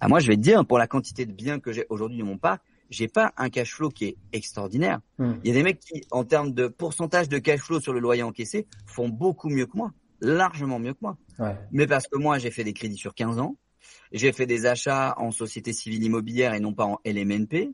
[0.00, 2.26] Ah, moi, je vais te dire, pour la quantité de biens que j'ai aujourd'hui dans
[2.26, 5.00] mon parc, j'ai pas un cash flow qui est extraordinaire.
[5.18, 5.34] Hmm.
[5.44, 8.00] Il y a des mecs qui, en termes de pourcentage de cash flow sur le
[8.00, 11.16] loyer encaissé, font beaucoup mieux que moi, largement mieux que moi.
[11.38, 11.56] Ouais.
[11.70, 13.56] Mais parce que moi, j'ai fait des crédits sur 15 ans,
[14.12, 17.72] j'ai fait des achats en société civile immobilière et non pas en LMNP.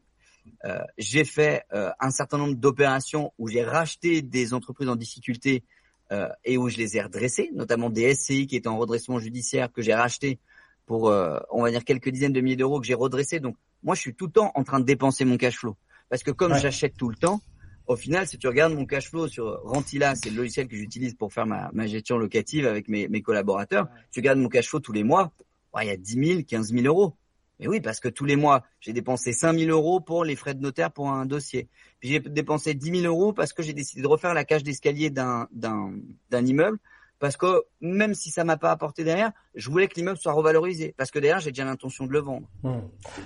[0.65, 5.65] Euh, j'ai fait euh, un certain nombre d'opérations où j'ai racheté des entreprises en difficulté
[6.13, 9.73] euh, et où je les ai redressées, notamment des SCI qui étaient en redressement judiciaire
[9.73, 10.39] que j'ai racheté
[10.87, 11.13] pour,
[11.51, 13.41] on va dire, quelques dizaines de milliers d'euros que j'ai redressés.
[13.41, 15.77] Donc, moi, je suis tout le temps en train de dépenser mon cash flow.
[16.09, 17.43] Parce que comme j'achète tout le temps,
[17.87, 21.15] au final, si tu regardes mon cash flow sur Rentila, c'est le logiciel que j'utilise
[21.15, 24.81] pour faire ma, ma, gestion locative avec mes, mes collaborateurs, tu regardes mon cash flow
[24.81, 25.31] tous les mois,
[25.83, 27.15] il y a 10 000, 15 000 euros.
[27.61, 30.55] Mais oui, parce que tous les mois, j'ai dépensé 5 000 euros pour les frais
[30.55, 31.69] de notaire pour un dossier.
[32.01, 35.11] Puis j'ai dépensé 10 000 euros parce que j'ai décidé de refaire la cage d'escalier
[35.11, 35.93] d'un, d'un,
[36.31, 36.79] d'un immeuble
[37.19, 40.95] parce que même si ça m'a pas apporté derrière, je voulais que l'immeuble soit revalorisé
[40.97, 42.47] parce que derrière j'ai déjà l'intention de le vendre.
[42.63, 42.81] Hmm.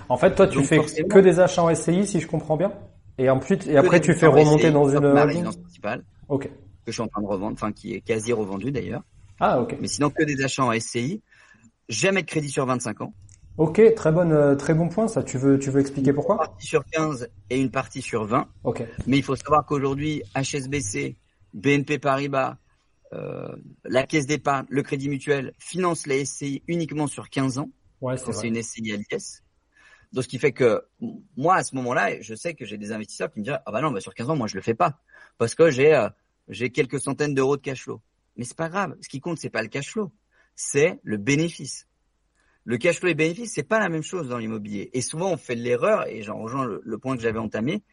[0.09, 2.73] En fait, toi tu fais que des achats en SCI si je comprends bien,
[3.17, 6.03] et ensuite et après tu fais remonter dans une ma résidence principale.
[6.27, 6.45] Ok.
[6.45, 9.03] Que je suis en train de revendre, enfin qui est quasi revendue d'ailleurs.
[9.39, 9.77] Ah ok.
[9.79, 11.21] Mais sinon que des achats en SCI,
[11.87, 13.13] jamais de crédit sur 25 ans.
[13.57, 15.07] Ok, très bonne, euh, très bon point.
[15.07, 18.25] Ça, tu veux, tu veux expliquer pourquoi Une partie sur 15 et une partie sur
[18.25, 18.47] 20.
[18.63, 18.83] Ok.
[19.05, 21.17] Mais il faut savoir qu'aujourd'hui, HSBC,
[21.53, 22.57] BNP Paribas,
[23.13, 27.69] euh, la caisse d'épargne, le crédit mutuel finance la SCI uniquement sur 15 ans.
[28.01, 29.43] Ouais, c'est une SCI à l'IS.
[30.13, 30.83] Donc, ce qui fait que
[31.37, 33.81] moi, à ce moment-là, je sais que j'ai des investisseurs qui me disent, ah bah
[33.81, 34.99] non, bah sur 15 ans, moi, je le fais pas.
[35.37, 36.09] Parce que j'ai, euh,
[36.47, 38.01] j'ai quelques centaines d'euros de cash flow.
[38.35, 38.95] Mais c'est pas grave.
[39.01, 40.11] Ce qui compte, c'est pas le cash flow.
[40.55, 41.87] C'est le bénéfice.
[42.65, 44.89] Le cash flow et bénéfice, c'est pas la même chose dans l'immobilier.
[44.93, 47.83] Et souvent, on fait l'erreur, et j'en rejoins le, point que j'avais entamé,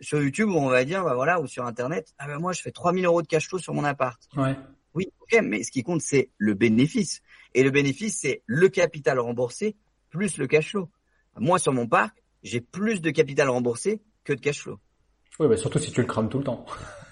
[0.00, 2.72] sur YouTube, on va dire, bah voilà, ou sur Internet, ah ben moi, je fais
[2.72, 4.20] 3000 euros de cash flow sur mon appart.
[4.36, 4.56] Ouais.
[4.94, 7.20] Oui, ok, mais ce qui compte, c'est le bénéfice.
[7.52, 9.76] Et le bénéfice, c'est le capital remboursé
[10.10, 10.88] plus le cash flow.
[11.36, 14.78] Moi, sur mon parc, j'ai plus de capital remboursé que de cash flow.
[15.40, 16.64] Oui, mais surtout si tu le crames tout le temps.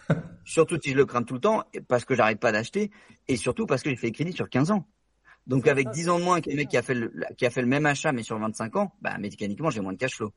[0.44, 2.90] surtout si je le crame tout le temps, parce que j'arrête pas d'acheter,
[3.28, 4.86] et surtout parce que j'ai fait le crédit sur 15 ans.
[5.46, 7.62] Donc avec 10 ans de moins qu'un mec qui a fait le, qui a fait
[7.62, 10.32] le même achat mais sur 25 ans, bah mécaniquement j'ai moins de cash flow.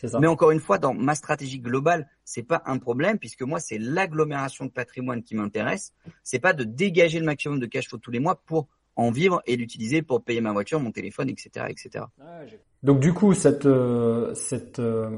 [0.00, 0.20] Ça.
[0.20, 3.78] Mais encore une fois, dans ma stratégie globale, c'est pas un problème puisque moi c'est
[3.78, 5.92] l'agglomération de patrimoine qui m'intéresse.
[6.22, 9.40] C'est pas de dégager le maximum de cash flow tous les mois pour en vivre
[9.46, 12.04] et l'utiliser pour payer ma voiture, mon téléphone, etc., etc.
[12.82, 15.08] Donc du coup, cette, euh, cette euh,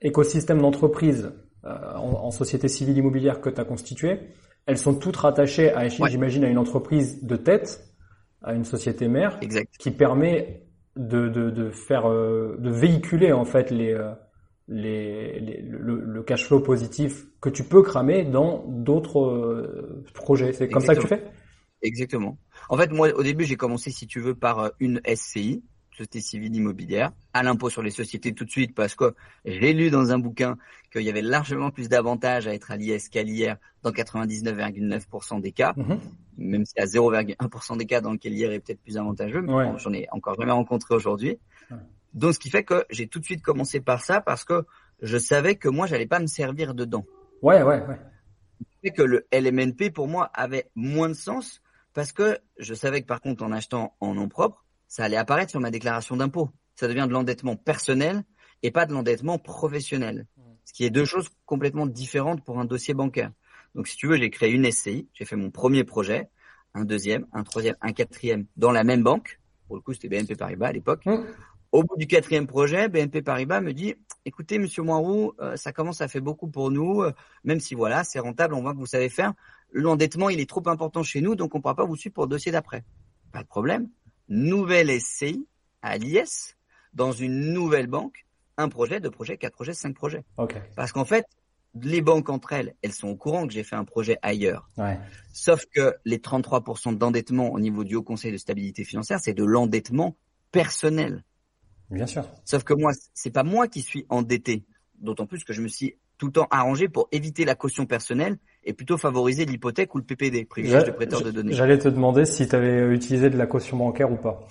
[0.00, 1.32] écosystème d'entreprise
[1.64, 4.20] euh, en, société civile immobilière que tu as constitué,
[4.66, 7.84] elles sont toutes rattachées à, j'imagine, à une entreprise de tête,
[8.42, 9.38] à une société mère,
[9.78, 10.62] qui permet
[10.96, 14.12] de, de, de faire, euh, de véhiculer en fait les, euh,
[14.68, 20.52] les, les le, le, cash flow positif que tu peux cramer dans d'autres projets.
[20.52, 21.24] C'est comme ça que tu fais?
[21.82, 22.38] Exactement.
[22.68, 25.62] En fait, moi, au début, j'ai commencé, si tu veux, par une SCI,
[25.96, 29.14] société civile immobilière, à l'impôt sur les sociétés tout de suite parce que
[29.44, 30.56] j'ai lu dans un bouquin
[30.96, 35.52] qu'il y avait largement plus d'avantages à être à l'IS qu'à l'IR dans 99,9% des
[35.52, 36.00] cas, mhm.
[36.38, 39.92] même si à 0,1% des cas dans lequel l'IR est peut-être plus avantageux, mais j'en
[39.92, 41.38] ai encore jamais rencontré aujourd'hui.
[42.14, 44.64] Donc ce qui fait que j'ai tout de suite commencé par ça parce que
[45.02, 47.04] je savais que moi j'allais pas me servir dedans.
[47.42, 48.00] Ouais, ouais, ouais.
[48.82, 51.60] Ce que le LMNP pour moi avait moins de sens
[51.92, 55.50] parce que je savais que par contre en achetant en nom propre, ça allait apparaître
[55.50, 56.50] sur ma déclaration d'impôt.
[56.74, 58.24] Ça devient de l'endettement personnel
[58.62, 60.26] et pas de l'endettement professionnel.
[60.66, 63.32] Ce qui est deux choses complètement différentes pour un dossier bancaire.
[63.74, 66.28] Donc, si tu veux, j'ai créé une SCI, j'ai fait mon premier projet,
[66.74, 69.40] un deuxième, un troisième, un quatrième dans la même banque.
[69.66, 71.06] Pour le coup, c'était BNP Paribas à l'époque.
[71.06, 71.24] Mmh.
[71.72, 73.94] Au bout du quatrième projet, BNP Paribas me dit,
[74.26, 77.12] écoutez, monsieur Moirou, euh, ça commence à faire beaucoup pour nous, euh,
[77.44, 79.32] même si voilà, c'est rentable, on voit que vous savez faire.
[79.72, 82.24] L'endettement, il est trop important chez nous, donc on ne pourra pas vous suivre pour
[82.24, 82.84] le dossier d'après.
[83.32, 83.88] Pas de problème
[84.28, 85.46] nouvelle SCI
[85.82, 86.56] à l'IS
[86.94, 88.25] dans une nouvelle banque,
[88.56, 90.24] un projet, deux projets, quatre projets, cinq projets.
[90.74, 91.26] Parce qu'en fait,
[91.82, 94.70] les banques entre elles, elles sont au courant que j'ai fait un projet ailleurs.
[95.32, 99.44] Sauf que les 33% d'endettement au niveau du Haut Conseil de stabilité financière, c'est de
[99.44, 100.16] l'endettement
[100.52, 101.24] personnel.
[101.90, 102.24] Bien sûr.
[102.44, 104.64] Sauf que moi, c'est pas moi qui suis endetté.
[104.98, 108.38] D'autant plus que je me suis tout le temps arrangé pour éviter la caution personnelle
[108.64, 111.52] et plutôt favoriser l'hypothèque ou le PPD, privilège de prêteur de données.
[111.52, 114.46] J'allais te demander si tu avais utilisé de la caution bancaire ou pas.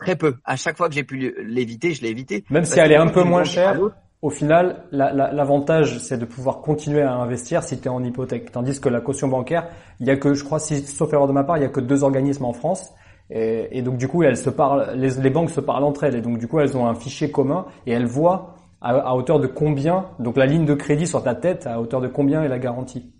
[0.00, 0.36] Très peu.
[0.44, 2.44] À chaque fois que j'ai pu l'éviter, je l'ai évité.
[2.50, 3.78] Même si elle est un peu moins chère,
[4.22, 8.50] au final, l'avantage, c'est de pouvoir continuer à investir si tu es en hypothèque.
[8.52, 11.32] Tandis que la caution bancaire, il y a que, je crois, si, sauf erreur de
[11.32, 12.92] ma part, il y a que deux organismes en France.
[13.30, 16.16] Et, et donc du coup, elles se parlent, les, les banques se parlent entre elles.
[16.16, 19.46] Et donc du coup, elles ont un fichier commun et elles voient à, hauteur de
[19.46, 22.58] combien Donc la ligne de crédit sur ta tête, à hauteur de combien est la
[22.58, 23.12] garantie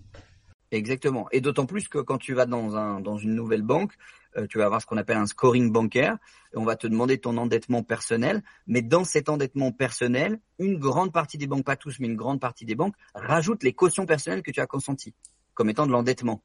[0.72, 1.26] Exactement.
[1.32, 3.92] Et d'autant plus que quand tu vas dans un dans une nouvelle banque,
[4.36, 6.18] euh, tu vas avoir ce qu'on appelle un scoring bancaire.
[6.54, 8.42] Et on va te demander ton endettement personnel.
[8.66, 12.40] Mais dans cet endettement personnel, une grande partie des banques, pas tous, mais une grande
[12.40, 15.14] partie des banques, rajoutent les cautions personnelles que tu as consenties
[15.54, 16.42] comme étant de l'endettement.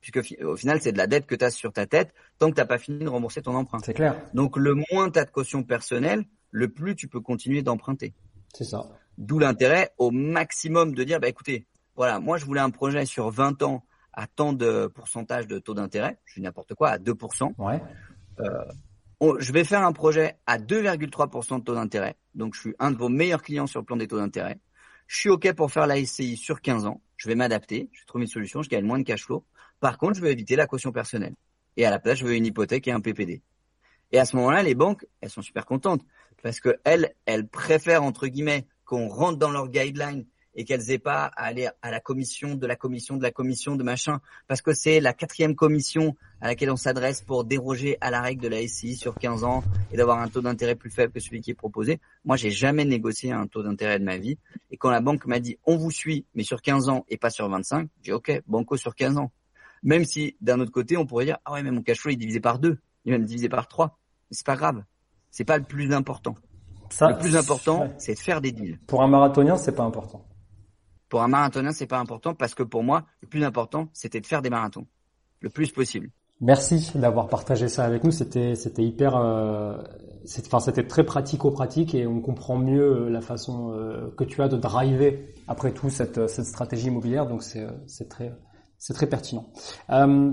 [0.00, 2.54] Puisque au final, c'est de la dette que tu as sur ta tête tant que
[2.54, 3.78] tu n'as pas fini de rembourser ton emprunt.
[3.84, 4.20] C'est clair.
[4.34, 8.14] Donc le moins tu as de caution personnelle, le plus tu peux continuer d'emprunter.
[8.54, 8.88] C'est ça.
[9.18, 11.66] D'où l'intérêt au maximum de dire, bah écoutez,
[11.96, 15.74] voilà, moi je voulais un projet sur 20 ans à tant de pourcentage de taux
[15.74, 17.54] d'intérêt, je dis n'importe quoi, à 2%.
[17.58, 17.80] Ouais.
[18.40, 18.64] Euh,
[19.38, 22.16] je vais faire un projet à 2,3% de taux d'intérêt.
[22.34, 24.58] Donc je suis un de vos meilleurs clients sur le plan des taux d'intérêt.
[25.06, 27.02] Je suis OK pour faire la SCI sur 15 ans.
[27.16, 29.44] Je vais m'adapter, je vais trouver une solution, je gagne moins de cash flow.
[29.80, 31.34] Par contre, je veux éviter la caution personnelle.
[31.76, 33.42] Et à la place, je veux une hypothèque et un PPD.
[34.10, 36.02] Et à ce moment-là, les banques, elles sont super contentes
[36.42, 40.98] parce que elles, elles préfèrent entre guillemets qu'on rentre dans leurs guidelines et qu'elles aient
[40.98, 44.62] pas à aller à la commission de la commission de la commission de machin, parce
[44.62, 48.48] que c'est la quatrième commission à laquelle on s'adresse pour déroger à la règle de
[48.48, 49.62] la SCI sur 15 ans
[49.92, 52.00] et d'avoir un taux d'intérêt plus faible que celui qui est proposé.
[52.24, 54.38] Moi, j'ai jamais négocié un taux d'intérêt de ma vie.
[54.70, 57.30] Et quand la banque m'a dit on vous suit, mais sur 15 ans et pas
[57.30, 59.32] sur 25, j'ai dit ok, banco sur 15 ans.
[59.82, 62.16] Même si d'un autre côté, on pourrait dire ah ouais, mais mon cash flow est
[62.16, 63.98] divisé par deux, il est même divisé par trois.
[64.30, 64.82] C'est pas grave.
[65.30, 66.36] C'est pas le plus important.
[66.90, 68.78] Ça, le plus important, c'est de faire des deals.
[68.86, 70.26] Pour un marathonien, c'est pas important.
[71.12, 74.24] Pour un marathonien, c'est pas important parce que pour moi, le plus important, c'était de
[74.24, 74.86] faire des marathons
[75.40, 76.08] le plus possible.
[76.40, 78.10] Merci d'avoir partagé ça avec nous.
[78.10, 79.76] C'était c'était hyper, euh,
[80.46, 84.56] enfin c'était très pratico-pratique et on comprend mieux la façon euh, que tu as de
[84.56, 87.26] driver après tout cette stratégie immobilière.
[87.26, 88.34] Donc c'est très
[88.78, 89.52] c'est très pertinent.
[89.90, 90.32] Euh,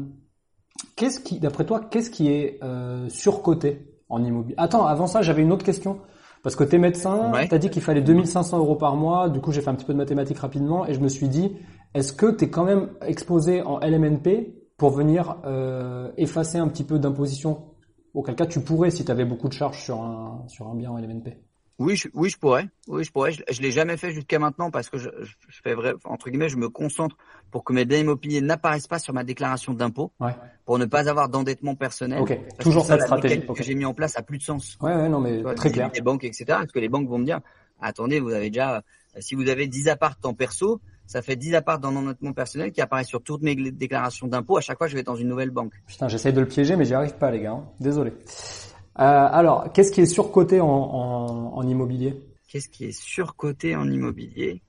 [1.42, 4.56] d'après toi, qu'est-ce qui est euh, surcoté en immobilier?
[4.58, 6.00] Attends, avant ça, j'avais une autre question
[6.44, 7.48] Parce que t'es médecin, Ouais.
[7.48, 9.30] t'as dit qu'il fallait 2500 euros par mois.
[9.30, 11.56] Du coup, j'ai fait un petit peu de mathématiques rapidement et je me suis dit,
[11.94, 16.98] est-ce que t'es quand même exposé en LMNP pour venir euh, effacer un petit peu
[17.00, 17.66] d'imposition?
[18.14, 20.90] Auquel cas, tu pourrais si tu avais beaucoup de charges sur un sur un bien
[20.92, 21.38] en LMNP.
[21.78, 22.68] Oui, je, oui, je pourrais.
[22.88, 23.32] Oui, je pourrais.
[23.32, 26.50] Je, je l'ai jamais fait jusqu'à maintenant parce que je, je fais vrai, entre guillemets,
[26.50, 27.16] je me concentre
[27.52, 30.36] pour que mes biens immobiliers n'apparaissent pas sur ma déclaration d'impôt, Ouais.
[30.66, 32.22] pour ne pas avoir d'endettement personnel.
[32.22, 32.38] Ok.
[32.38, 33.46] Parce Toujours cette stratégie.
[33.46, 34.78] que j'ai mis en place a plus de sens.
[34.82, 35.90] Ouais, ouais, non, mais vois, très clair.
[35.94, 36.46] Les banques, etc.
[36.48, 37.40] Parce que les banques vont me dire,
[37.82, 41.56] attendez, vous avez déjà, euh, si vous avez 10 apparts en perso, ça fait 10
[41.56, 44.58] apparts dans l'endettement personnel qui apparaissent sur toutes mes déclarations d'impôt.
[44.58, 45.74] À chaque fois, je vais dans une nouvelle banque.
[45.88, 47.54] Putain, j'essaye de le piéger, mais j'y arrive pas, les gars.
[47.54, 47.66] hein.
[47.80, 48.12] Désolé.
[48.12, 52.20] Euh, alors, qu'est-ce qui est surcoté en, en, en immobilier?
[52.48, 54.62] Qu'est-ce qui est surcoté en immobilier?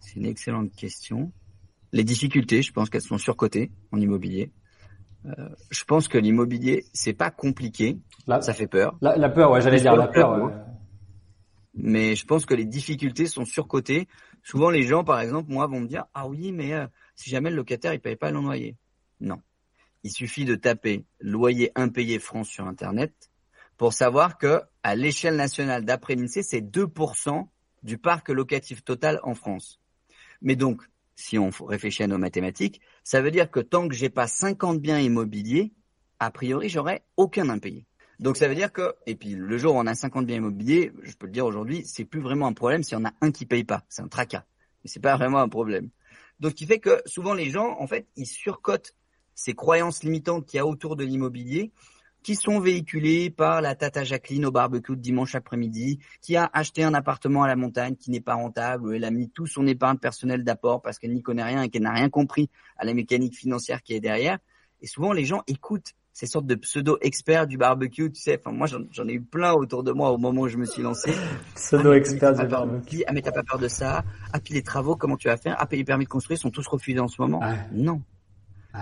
[0.00, 1.32] C'est une excellente question.
[1.94, 4.50] Les difficultés, je pense qu'elles sont surcotées en immobilier.
[5.26, 9.52] Euh, je pense que l'immobilier, c'est pas compliqué, la, ça fait peur, la, la peur,
[9.52, 10.34] ouais, j'allais dire la peur.
[10.34, 10.52] peur, ouais.
[11.74, 14.08] mais je pense que les difficultés sont surcotées.
[14.42, 17.50] Souvent, les gens, par exemple, moi, vont me dire ah oui, mais euh, si jamais
[17.50, 18.76] le locataire il paye pas le loyer,
[19.20, 19.40] non.
[20.02, 23.30] Il suffit de taper loyer impayé France sur Internet
[23.76, 27.46] pour savoir que à l'échelle nationale, d'après l'INSEE, c'est 2%
[27.84, 29.80] du parc locatif total en France.
[30.42, 30.82] Mais donc,
[31.16, 34.80] si on réfléchit à nos mathématiques, ça veut dire que tant que j'ai pas 50
[34.80, 35.72] biens immobiliers,
[36.18, 37.86] a priori, j'aurais aucun impayé.
[38.20, 40.92] Donc ça veut dire que, et puis le jour où on a 50 biens immobiliers,
[41.02, 43.46] je peux le dire aujourd'hui, c'est plus vraiment un problème si on a un qui
[43.46, 43.84] paye pas.
[43.88, 44.44] C'est un tracas.
[44.82, 45.90] Mais c'est pas vraiment un problème.
[46.40, 48.94] Donc ce qui fait que souvent les gens, en fait, ils surcotent
[49.34, 51.72] ces croyances limitantes qu'il y a autour de l'immobilier,
[52.24, 56.82] qui sont véhiculées par la tata Jacqueline au barbecue de dimanche après-midi, qui a acheté
[56.82, 59.66] un appartement à la montagne qui n'est pas rentable, où elle a mis tout son
[59.66, 62.48] épargne personnelle d'apport parce qu'elle n'y connaît rien et qu'elle n'a rien compris
[62.78, 64.38] à la mécanique financière qui est derrière.
[64.80, 68.40] Et souvent les gens écoutent ces sortes de pseudo-experts du barbecue, tu sais.
[68.40, 70.80] Enfin, moi, j'en ai eu plein autour de moi au moment où je me suis
[70.80, 71.12] lancé.
[71.56, 73.02] Pseudo-expert Ah, du barbecue.
[73.06, 74.04] Ah, mais t'as pas peur de ça?
[74.32, 75.56] Ah, puis les travaux, comment tu vas faire?
[75.58, 77.40] Ah, puis les permis de construire sont tous refusés en ce moment?
[77.72, 78.00] Non.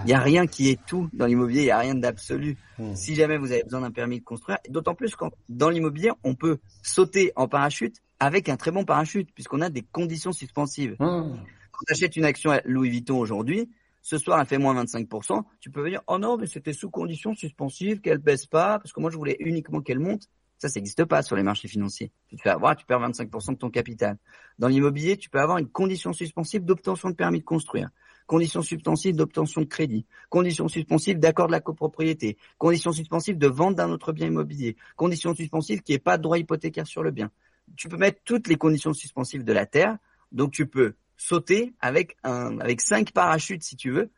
[0.05, 2.56] Il y a rien qui est tout dans l'immobilier, il y a rien d'absolu.
[2.78, 2.94] Hmm.
[2.94, 6.35] Si jamais vous avez besoin d'un permis de construire, d'autant plus quand dans l'immobilier, on
[6.35, 10.93] peut sauter en parachute avec un très bon parachute, puisqu'on a des conditions suspensives.
[11.01, 11.36] Mmh.
[11.73, 13.69] Quand tu achètes une action à Louis Vuitton aujourd'hui,
[14.01, 17.35] ce soir elle fait moins 25%, tu peux venir, oh non, mais c'était sous condition
[17.35, 20.28] suspensive, qu'elle baisse pas, parce que moi je voulais uniquement qu'elle monte.
[20.59, 22.12] Ça, ça n'existe pas sur les marchés financiers.
[22.28, 24.16] Tu te fais avoir, tu perds 25% de ton capital.
[24.60, 27.90] Dans l'immobilier, tu peux avoir une condition suspensive d'obtention de permis de construire,
[28.26, 33.76] condition suspensive d'obtention de crédit, condition suspensive d'accord de la copropriété, condition suspensive de vente
[33.76, 37.30] d'un autre bien immobilier, condition suspensive qui est pas de droit hypothécaire sur le bien.
[37.76, 39.96] Tu peux mettre toutes les conditions suspensives de la terre,
[40.32, 44.10] donc tu peux sauter avec un, avec cinq parachutes si tu veux.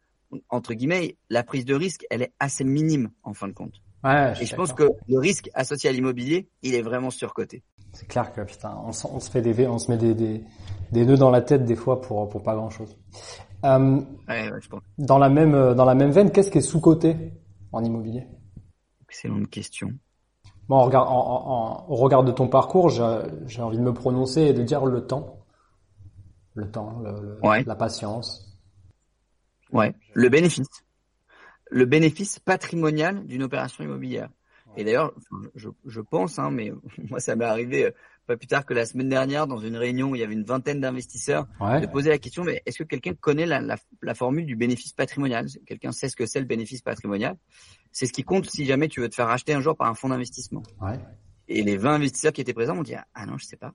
[0.48, 3.81] Entre guillemets, la prise de risque, elle est assez minime en fin de compte.
[4.02, 7.62] Ouais, Et je pense que le risque associé à l'immobilier, il est vraiment surcoté.
[7.93, 10.43] C'est clair que putain, on, se- on se fait des, on se met des, des,
[10.90, 12.97] des nœuds dans la tête des fois pour pour pas grand chose.
[13.65, 13.97] Euh,
[14.28, 14.82] Ouais, ouais, je pense.
[14.99, 17.32] dans la même euh, dans la même veine, qu'est-ce qui est sous coté
[17.73, 18.27] en immobilier?
[19.09, 19.93] Excellente question.
[20.69, 23.93] Bon, en regard, en, en- en- au regard de ton parcours, j'ai envie de me
[23.93, 25.45] prononcer et de dire le temps,
[26.55, 27.62] le temps, le- le- Ouais.
[27.65, 28.59] la patience.
[29.73, 29.95] Ouais.
[30.15, 30.69] Le bénéfice.
[31.70, 34.28] Le bénéfice patrimonial d'une opération immobilière.
[34.77, 35.12] Et d'ailleurs,
[35.55, 36.73] je, je pense, hein, mais
[37.11, 37.91] moi ça m'est arrivé euh,
[38.27, 40.45] pas plus tard que la semaine dernière dans une réunion où il y avait une
[40.45, 41.81] vingtaine d'investisseurs Ouais.
[41.81, 44.93] de poser la question, mais est-ce que quelqu'un connaît la, la, la formule du bénéfice
[44.93, 45.47] patrimonial?
[45.67, 47.37] Quelqu'un sait ce que c'est le bénéfice patrimonial?
[47.93, 49.95] C'est ce qui compte si jamais tu veux te faire racheter un jour par un
[49.95, 50.63] fonds d'investissement.
[50.81, 50.99] Ouais.
[51.49, 53.75] Et les 20 investisseurs qui étaient présents m'ont dit ah non je sais pas.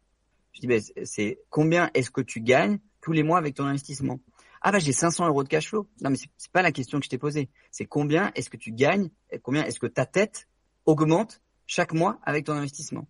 [0.53, 4.19] Je dis ben c'est- combien est-ce que tu gagnes tous les mois avec ton investissement
[4.61, 5.87] Ah bah j'ai 500 euros de cash flow.
[6.01, 7.49] Non mais c'est pas la question que je t'ai posée.
[7.71, 10.47] C'est combien est-ce que tu gagnes et Combien est-ce que ta tête
[10.85, 13.07] augmente chaque mois avec ton investissement?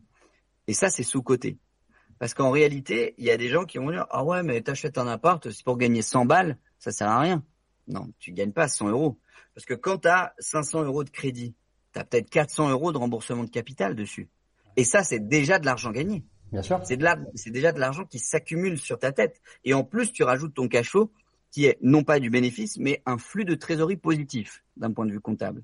[0.70, 1.58] Et ça c'est sous côté.
[2.20, 4.98] Parce qu'en réalité il y a des gens qui vont dire ah ouais mais t'achètes
[4.98, 7.44] un appart c'est pour gagner 100 balles ça sert à rien.
[7.88, 9.18] Non tu gagnes pas 100 euros
[9.56, 11.56] parce que quand tu as 500 euros de crédit
[11.94, 14.30] tu as peut-être 400 euros de remboursement de capital dessus.
[14.78, 16.24] Et ça, c'est déjà de l'argent gagné.
[16.52, 16.80] Bien sûr.
[16.86, 19.42] C'est de la- c'est déjà de l'argent qui s'accumule sur ta tête.
[19.66, 21.12] Et en plus, tu rajoutes ton cash flow,
[21.52, 25.12] qui est non pas du bénéfice, mais un flux de trésorerie positif d'un point de
[25.12, 25.64] vue comptable.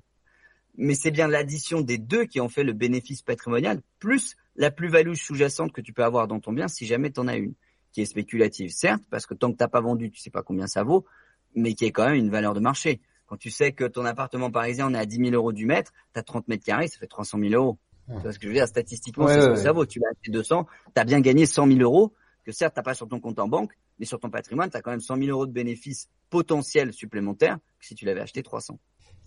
[0.76, 5.14] Mais c'est bien l'addition des deux qui en fait le bénéfice patrimonial, plus la plus-value
[5.14, 7.54] sous-jacente que tu peux avoir dans ton bien si jamais tu en as une,
[7.92, 10.66] qui est spéculative, certes, parce que tant que t'as pas vendu, tu sais pas combien
[10.66, 11.06] ça vaut,
[11.54, 13.00] mais qui est quand même une valeur de marché.
[13.26, 15.92] Quand tu sais que ton appartement parisien, on est à 10 000 euros du mètre,
[16.12, 17.78] tu as 30 mètres carrés, ça fait 300 000 euros.
[18.08, 18.16] Ouais.
[18.16, 18.68] Tu vois ce que je veux dire?
[18.68, 19.84] Statistiquement, Ouais, c'est ce que ça vaut.
[19.84, 22.94] Tu l'as acheté 200, tu as bien gagné 100 000 euros, que certes, tu pas
[22.94, 25.28] sur ton compte en banque, mais sur ton patrimoine, tu as quand même 100 000
[25.30, 28.78] euros de bénéfices potentiels supplémentaires que si tu l'avais acheté 300.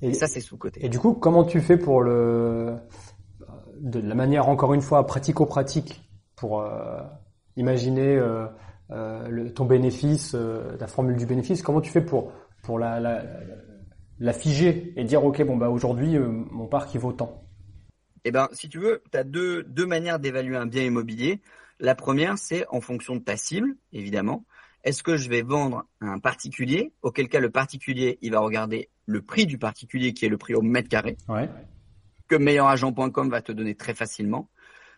[0.02, 0.86] Et, Et ça, c'est sous-côté.
[0.86, 2.78] et du coup, comment tu fais pour le,
[3.80, 6.02] de la manière encore une fois pratico-pratique
[6.36, 7.02] pour euh,
[7.58, 8.48] imaginer euh,
[8.90, 11.62] le, ton bénéfice, la formule du bénéfice?
[11.62, 12.32] Comment tu fais pour
[12.64, 13.24] pour la, la,
[14.20, 17.44] la figer et dire ok bon bah aujourd'hui mon parc il vaut tant?
[18.26, 21.42] Eh ben si tu veux, tu as deux deux manières d'évaluer un bien immobilier.
[21.80, 24.44] La première, c'est en fonction de ta cible, évidemment.
[24.84, 28.90] Est-ce que je vais vendre à un particulier Auquel cas, le particulier, il va regarder
[29.06, 31.50] le prix du particulier, qui est le prix au mètre carré, ouais.
[32.28, 34.50] que meilleuragent.com va te donner très facilement.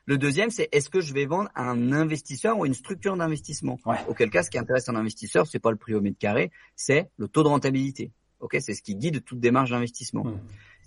[0.06, 3.80] Le deuxième, c'est est-ce que je vais vendre à un investisseur ou une structure d'investissement?
[3.86, 3.98] Ouais.
[4.08, 7.10] Auquel cas, ce qui intéresse un investisseur, c'est pas le prix au mètre carré, c'est
[7.18, 8.12] le taux de rentabilité.
[8.40, 10.26] Ok, c'est ce qui guide toute démarche d'investissement.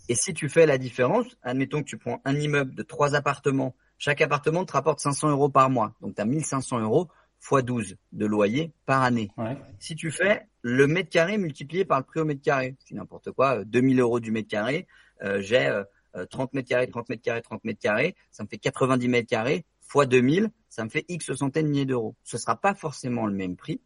[0.08, 3.74] Et si tu fais la différence, admettons que tu prends un immeuble de trois appartements,
[3.96, 7.08] chaque appartement te rapporte 500 euros par mois, donc tu as 1500 euros
[7.44, 9.30] fois 12 de loyer par année.
[9.36, 9.56] Ouais.
[9.78, 13.32] Si tu fais le mètre carré multiplié par le prix au mètre carré, c'est n'importe
[13.32, 14.86] quoi, 2000 euros du mètre carré,
[15.22, 15.66] euh, j'ai
[16.16, 19.28] euh, 30 mètres carrés, 30 mètres carrés, 30 mètres carrés, ça me fait 90 mètres
[19.28, 22.16] carrés fois 2000, ça me fait X centaines de milliers d'euros.
[22.24, 23.82] Ce sera pas forcément le même prix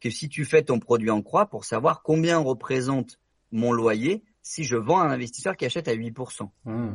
[0.00, 3.20] que si tu fais ton produit en croix pour savoir combien représente
[3.52, 6.48] mon loyer si je vends à un investisseur qui achète à 8%.
[6.64, 6.88] Mmh.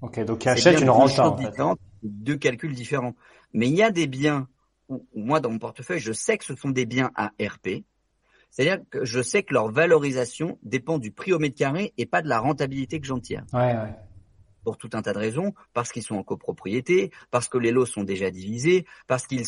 [0.00, 1.18] Ok, donc qui achète une rente.
[1.18, 1.54] En fait.
[2.02, 3.14] Deux calculs différents.
[3.52, 4.48] Mais il y a des biens
[4.88, 7.84] où, où, moi, dans mon portefeuille, je sais que ce sont des biens à RP.
[8.50, 12.22] C'est-à-dire que je sais que leur valorisation dépend du prix au mètre carré et pas
[12.22, 13.44] de la rentabilité que j'en tire.
[13.52, 13.94] Ouais, ouais.
[14.62, 17.84] Pour tout un tas de raisons, parce qu'ils sont en copropriété, parce que les lots
[17.84, 19.44] sont déjà divisés, parce qu'ils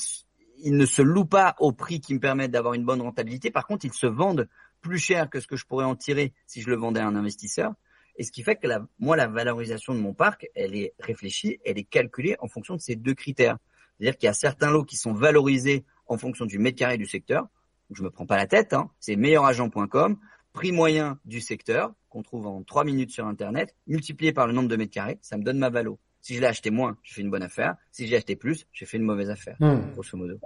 [0.58, 3.50] ils ne se louent pas au prix qui me permettent d'avoir une bonne rentabilité.
[3.50, 4.48] Par contre, ils se vendent
[4.80, 7.16] plus cher que ce que je pourrais en tirer si je le vendais à un
[7.16, 7.74] investisseur.
[8.16, 11.60] Et ce qui fait que la, moi, la valorisation de mon parc, elle est réfléchie,
[11.64, 13.58] elle est calculée en fonction de ces deux critères.
[13.98, 17.06] C'est-à-dire qu'il y a certains lots qui sont valorisés en fonction du mètre carré du
[17.06, 17.46] secteur.
[17.90, 18.90] Je me prends pas la tête, hein.
[18.98, 20.18] c'est meilleuragent.com,
[20.52, 24.68] prix moyen du secteur, qu'on trouve en trois minutes sur Internet, multiplié par le nombre
[24.68, 25.98] de mètres carrés, ça me donne ma valo.
[26.20, 27.76] Si je l'ai acheté moins, j'ai fait une bonne affaire.
[27.92, 29.92] Si j'ai acheté plus, j'ai fait une mauvaise affaire, mmh.
[29.92, 30.40] grosso modo.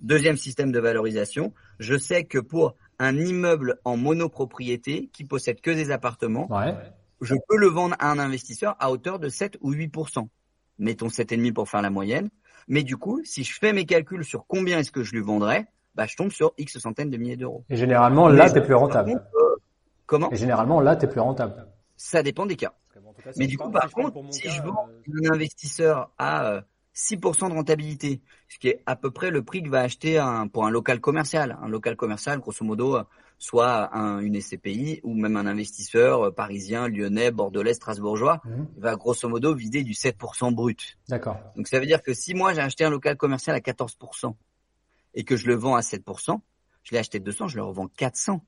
[0.00, 5.70] Deuxième système de valorisation, je sais que pour un immeuble en monopropriété qui possède que
[5.70, 6.74] des appartements, ouais.
[7.20, 10.26] je peux le vendre à un investisseur à hauteur de 7 ou 8%.
[10.78, 12.30] Mettons 7,5 pour faire la moyenne.
[12.68, 15.66] Mais du coup, si je fais mes calculs sur combien est-ce que je lui vendrais,
[15.94, 17.64] bah, je tombe sur X centaines de milliers d'euros.
[17.68, 19.12] Et généralement, là, t'es plus rentable.
[19.12, 19.56] Contre, euh,
[20.06, 21.66] comment Et généralement, là, t'es plus rentable.
[21.96, 22.72] Ça dépend des cas.
[22.94, 25.28] Cas, Mais du coup, par contre, si cas, je vends euh...
[25.30, 26.60] un investisseur à euh,
[26.94, 30.48] 6% de rentabilité, ce qui est à peu près le prix que va acheter un,
[30.48, 31.58] pour un local commercial.
[31.62, 33.02] Un local commercial, grosso modo,
[33.42, 38.64] soit un, une SCPI ou même un investisseur euh, parisien, lyonnais, bordelais, strasbourgeois, Mmh.
[38.78, 40.96] va grosso modo vider du 7% brut.
[41.08, 41.38] D'accord.
[41.56, 44.34] Donc ça veut dire que si moi j'ai acheté un local commercial à 14%
[45.14, 46.40] et que je le vends à 7%,
[46.82, 48.44] je l'ai acheté 200, je le revends 400,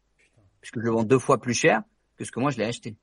[0.61, 1.83] puisque je le vends deux fois plus cher
[2.17, 2.97] que ce que moi je l'ai acheté.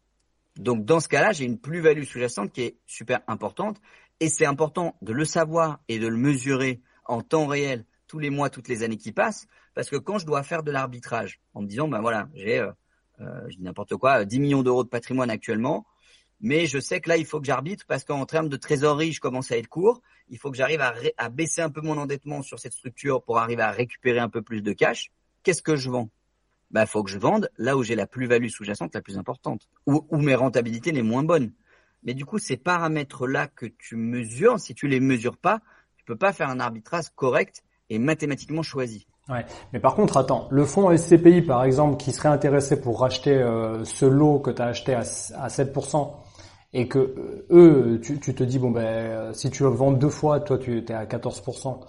[0.56, 3.82] Donc dans ce cas-là, j'ai une plus-value sous-jacente qui est super importante
[4.20, 8.30] et c'est important de le savoir et de le mesurer en temps réel tous les
[8.30, 11.62] mois, toutes les années qui passent, parce que quand je dois faire de l'arbitrage en
[11.62, 12.72] me disant, ben voilà, j'ai, euh,
[13.22, 15.86] euh, je dis n'importe quoi, 10 millions d'euros de patrimoine actuellement,
[16.42, 19.22] mais je sais que là, il faut que j'arbitre parce qu'en termes de trésorerie, je
[19.22, 20.02] commence à être court.
[20.28, 23.62] Il faut que j'arrive à, baisser un peu mon endettement sur cette structure pour arriver
[23.62, 25.12] à récupérer un peu plus de cash.
[25.44, 26.10] Qu'est-ce que je vends?
[26.72, 30.08] Bah, faut que je vende là où j'ai la plus-value sous-jacente la plus importante, où,
[30.10, 31.54] où mes rentabilités les moins bonnes.
[32.04, 35.60] Mais du coup, ces paramètres-là que tu mesures, si tu les mesures pas,
[35.98, 39.06] tu peux pas faire un arbitrage correct et mathématiquement choisi.
[39.30, 39.46] Ouais.
[39.72, 43.84] Mais par contre, attends, le fonds SCPI, par exemple, qui serait intéressé pour racheter euh,
[43.86, 46.12] ce lot que tu as acheté à, à 7%,
[46.74, 50.10] et que euh, eux, tu, tu, te dis, bon, ben, si tu le vends deux
[50.10, 51.80] fois, toi, tu es à 14%.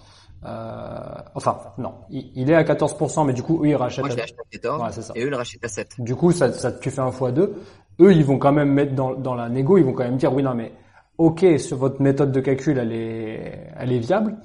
[0.45, 0.99] Euh,
[1.35, 4.05] enfin, non, il, il, est à 14%, mais du coup, eux, ils rachètent.
[4.05, 5.13] Moi, je acheté à 14, ouais, ça.
[5.15, 5.95] et eux, ils le rachètent à 7.
[5.99, 7.55] Du coup, ça, ça, tu fais un fois deux.
[8.01, 10.33] Eux, ils vont quand même mettre dans, dans la négo, ils vont quand même dire,
[10.33, 10.73] oui, non, mais
[11.17, 14.35] ok, sur votre méthode de calcul, elle est, elle est viable,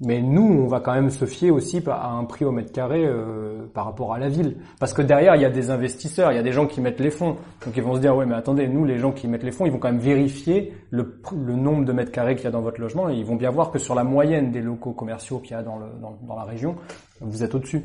[0.00, 3.06] mais nous, on va quand même se fier aussi à un prix au mètre carré
[3.06, 4.58] euh, par rapport à la ville.
[4.78, 7.00] Parce que derrière, il y a des investisseurs, il y a des gens qui mettent
[7.00, 7.38] les fonds.
[7.64, 9.64] Donc ils vont se dire, ouais, mais attendez, nous, les gens qui mettent les fonds,
[9.64, 12.60] ils vont quand même vérifier le, le nombre de mètres carrés qu'il y a dans
[12.60, 15.52] votre logement et ils vont bien voir que sur la moyenne des locaux commerciaux qu'il
[15.52, 16.76] y a dans, le, dans, dans la région,
[17.20, 17.84] vous êtes au-dessus.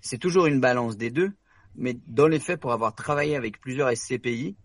[0.00, 1.30] C'est toujours une balance des deux,
[1.76, 4.56] mais dans les faits, pour avoir travaillé avec plusieurs SCPI,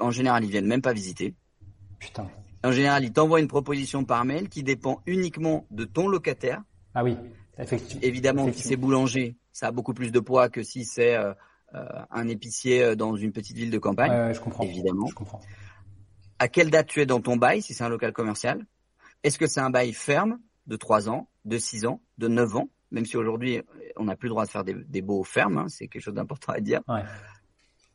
[0.00, 1.34] en général, ils viennent même pas visiter.
[2.00, 2.26] Putain.
[2.64, 6.62] En général, il t'envoie une proposition par mail qui dépend uniquement de ton locataire.
[6.94, 7.16] Ah oui,
[7.58, 8.02] effectivement.
[8.02, 8.62] Évidemment, effectivement.
[8.62, 11.32] si c'est boulanger, ça a beaucoup plus de poids que si c'est euh,
[11.74, 14.12] euh, un épicier dans une petite ville de campagne.
[14.12, 14.64] Ouais, je comprends.
[14.64, 15.06] Évidemment.
[15.06, 15.40] Je comprends.
[16.38, 18.64] À quelle date tu es dans ton bail, si c'est un local commercial?
[19.22, 22.68] Est-ce que c'est un bail ferme de 3 ans, de 6 ans, de 9 ans?
[22.90, 23.62] Même si aujourd'hui,
[23.96, 26.14] on n'a plus le droit de faire des, des baux fermes, hein, c'est quelque chose
[26.14, 26.82] d'important à dire.
[26.88, 27.02] Ouais.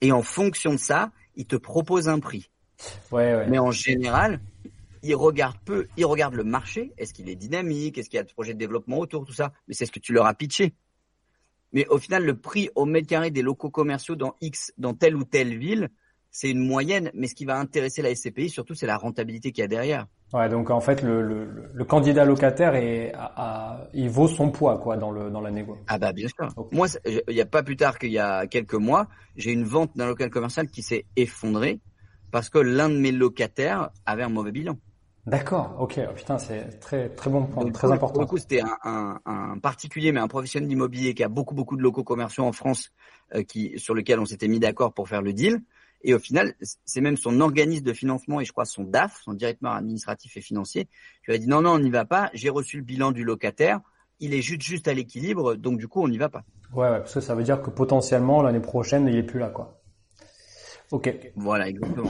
[0.02, 2.50] Et en fonction de ça, il te propose un prix.
[3.12, 3.48] Ouais, ouais.
[3.48, 4.40] Mais en général,
[5.04, 6.92] il regarde peu, il regarde le marché.
[6.98, 7.98] Est-ce qu'il est dynamique?
[7.98, 9.54] Est-ce qu'il y a de projets de développement autour, tout ça?
[9.68, 10.74] Mais c'est ce que tu leur as pitché.
[11.74, 15.16] Mais au final, le prix au mètre carré des locaux commerciaux dans X, dans telle
[15.16, 15.90] ou telle ville,
[16.32, 17.12] c'est une moyenne.
[17.14, 20.08] Mais ce qui va intéresser la SCPI, surtout, c'est la rentabilité qu'il y a derrière.
[20.34, 24.78] Ouais, donc en fait, le, le, le candidat locataire est, à, il vaut son poids
[24.78, 25.78] quoi dans le dans la négo.
[25.88, 26.50] Ah bah bien sûr.
[26.74, 29.96] Moi, il n'y a pas plus tard qu'il y a quelques mois, j'ai une vente
[29.96, 31.80] d'un local commercial qui s'est effondrée
[32.32, 34.78] parce que l'un de mes locataires avait un mauvais bilan.
[35.28, 38.14] D'accord, ok, oh, putain, c'est très très bon point, très important.
[38.14, 41.54] Pour le coup, c'était un, un, un, particulier, mais un professionnel d'immobilier qui a beaucoup
[41.54, 42.94] beaucoup de locaux commerciaux en France,
[43.36, 45.62] euh, qui sur lequel on s'était mis d'accord pour faire le deal.
[46.04, 46.54] Et au final,
[46.86, 50.42] c'est même son organisme de financement et je crois son DAF, son directeur administratif et
[50.42, 50.88] financier,
[51.26, 52.30] qui a dit non non, on n'y va pas.
[52.34, 53.82] J'ai reçu le bilan du locataire,
[54.22, 56.44] il est juste juste à l'équilibre, donc du coup on n'y va pas.
[56.74, 59.50] Ouais, ouais, parce que ça veut dire que potentiellement l'année prochaine il est plus là
[59.50, 59.77] quoi.
[60.92, 61.32] Ok.
[61.36, 62.10] Voilà, exactement.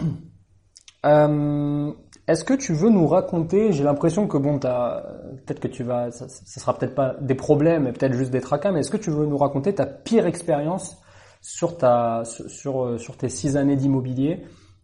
[1.05, 1.93] Euh,
[2.27, 6.27] est-ce que tu veux nous raconter J'ai l'impression que bon, peut-être que tu vas, ça,
[6.27, 8.71] ça sera peut-être pas des problèmes, mais peut-être juste des tracas.
[8.71, 10.97] Mais est-ce que tu veux nous raconter ta pire expérience
[11.41, 14.43] sur ta, sur, sur tes six années d'immobilier?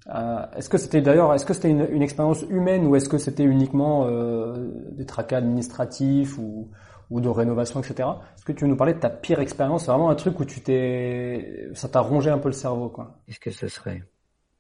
[0.10, 3.18] Euh, Est-ce que c'était d'ailleurs, est-ce que c'était une, une, expérience humaine ou est-ce que
[3.18, 6.70] c'était uniquement euh, des tracas administratifs ou,
[7.10, 8.10] ou de rénovation, etc.
[8.36, 10.46] Est-ce que tu veux nous parler de ta pire expérience C'est vraiment un truc où
[10.46, 13.20] tu t'es, ça t'a rongé un peu le cerveau, quoi?
[13.26, 14.04] Qu'est-ce que ce serait?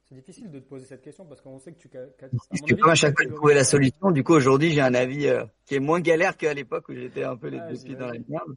[0.03, 1.89] C'est difficile de te poser cette question parce qu'on sait que tu.
[1.89, 5.27] Parce que comme à chaque fois trouver la solution, du coup aujourd'hui j'ai un avis
[5.27, 8.07] euh, qui est moins galère qu'à l'époque où j'étais un peu les deux pieds dans
[8.07, 8.55] la merde.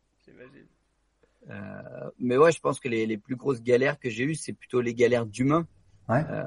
[1.49, 4.53] Euh, mais ouais, je pense que les, les plus grosses galères que j'ai eues, c'est
[4.53, 5.67] plutôt les galères d'humains.
[6.09, 6.25] Ouais.
[6.29, 6.45] Euh,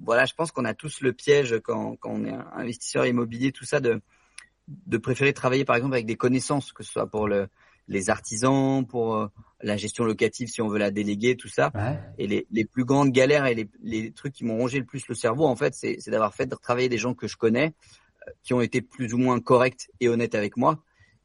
[0.00, 3.64] voilà, je pense qu'on a tous le piège quand, quand on est investisseur immobilier, tout
[3.64, 4.00] ça, de,
[4.86, 7.48] de préférer travailler par exemple avec des connaissances, que ce soit pour le,
[7.88, 9.28] les artisans, pour euh,
[9.62, 11.70] la gestion locative si on veut la déléguer, tout ça.
[11.74, 11.98] Ouais.
[12.18, 15.06] Et les, les, plus grandes galères et les, les trucs qui m'ont rongé le plus
[15.08, 17.74] le cerveau, en fait, c'est d'avoir fait de travailler des gens que je connais,
[18.26, 20.82] euh, qui ont été plus ou moins corrects et honnêtes avec moi,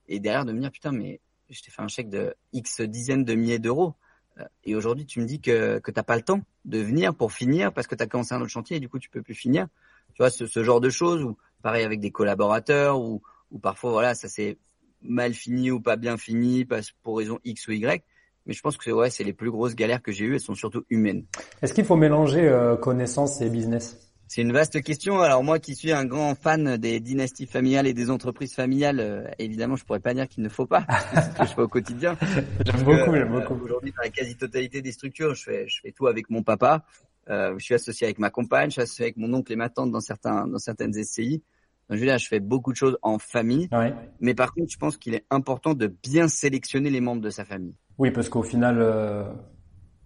[0.08, 1.20] et derrière de me dire putain mais
[1.50, 3.96] je t'ai fait un chèque de X dizaines de milliers d'euros.
[4.38, 7.32] Euh, et aujourd'hui, tu me dis que, que t'as pas le temps de venir pour
[7.32, 9.34] finir parce que tu as commencé un autre chantier et du coup, tu peux plus
[9.34, 9.68] finir.
[10.14, 13.22] Tu vois, ce, ce genre de choses ou pareil avec des collaborateurs ou,
[13.52, 14.58] ou parfois, voilà, ça s'est
[15.02, 18.04] mal fini ou pas bien fini parce, pour raison X ou Y.
[18.46, 20.36] Mais je pense que ouais, c'est les plus grosses galères que j'ai eues.
[20.36, 21.26] Elles sont surtout humaines.
[21.62, 24.08] Est-ce qu'il faut mélanger euh, connaissances et business?
[24.30, 25.22] C'est une vaste question.
[25.22, 29.24] Alors moi qui suis un grand fan des dynasties familiales et des entreprises familiales, euh,
[29.40, 30.86] évidemment je pourrais pas dire qu'il ne faut pas.
[31.16, 32.18] Ce que je fais au quotidien.
[32.66, 33.54] j'aime beaucoup, j'aime beaucoup.
[33.54, 36.84] Euh, Aujourd'hui dans la quasi-totalité des structures, je fais, je fais tout avec mon papa.
[37.30, 39.70] Euh, je suis associé avec ma compagne, je suis associé avec mon oncle et ma
[39.70, 41.42] tante dans certains, dans certaines SCI.
[41.90, 43.70] Je veux dire, je fais beaucoup de choses en famille.
[43.72, 43.94] Ouais.
[44.20, 47.46] Mais par contre, je pense qu'il est important de bien sélectionner les membres de sa
[47.46, 47.76] famille.
[47.98, 49.24] Oui, parce qu'au final, euh,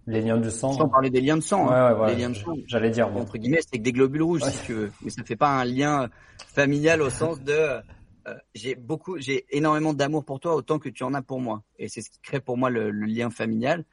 [0.08, 0.74] les liens de sang.
[0.74, 1.68] Sans parler des liens de sang.
[1.68, 1.94] Ouais, hein.
[1.94, 2.16] ouais, ouais.
[2.16, 2.54] Les liens de sang.
[2.68, 3.08] J'allais dire.
[3.16, 4.92] Entre guillemets, c'est que des globules rouges, si tu veux.
[5.04, 6.10] Mais ça fait pas un lien
[6.54, 7.82] familial au sens de
[8.28, 11.64] euh, j'ai beaucoup, j'ai énormément d'amour pour toi autant que tu en as pour moi.
[11.80, 13.84] Et c'est ce qui crée pour moi le, le lien familial.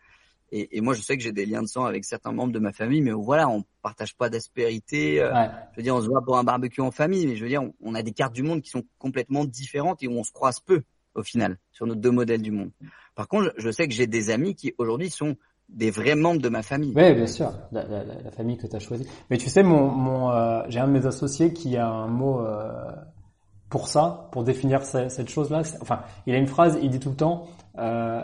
[0.50, 2.58] Et, et, moi, je sais que j'ai des liens de sang avec certains membres de
[2.58, 5.20] ma famille, mais voilà, on partage pas d'aspérité.
[5.20, 5.48] euh, Ouais.
[5.72, 7.62] Je veux dire, on se voit pour un barbecue en famille, mais je veux dire,
[7.62, 10.32] on, on a des cartes du monde qui sont complètement différentes et où on se
[10.32, 10.82] croise peu
[11.14, 12.70] au final sur nos deux modèles du monde.
[13.14, 15.36] Par contre, je, je sais que j'ai des amis qui aujourd'hui sont
[15.68, 16.94] des vrais membres de ma famille.
[16.96, 19.06] Oui, bien sûr, la, la, la- la famille que tu as choisie.
[19.28, 22.40] Mais tu sais, mon, mon, euh, j'ai un de mes associés qui a un mot
[22.40, 22.90] euh,
[23.68, 25.60] pour ça, pour définir ce- cette chose-là.
[25.82, 27.48] Enfin, il a une phrase, il dit tout le temps,
[27.78, 28.22] euh,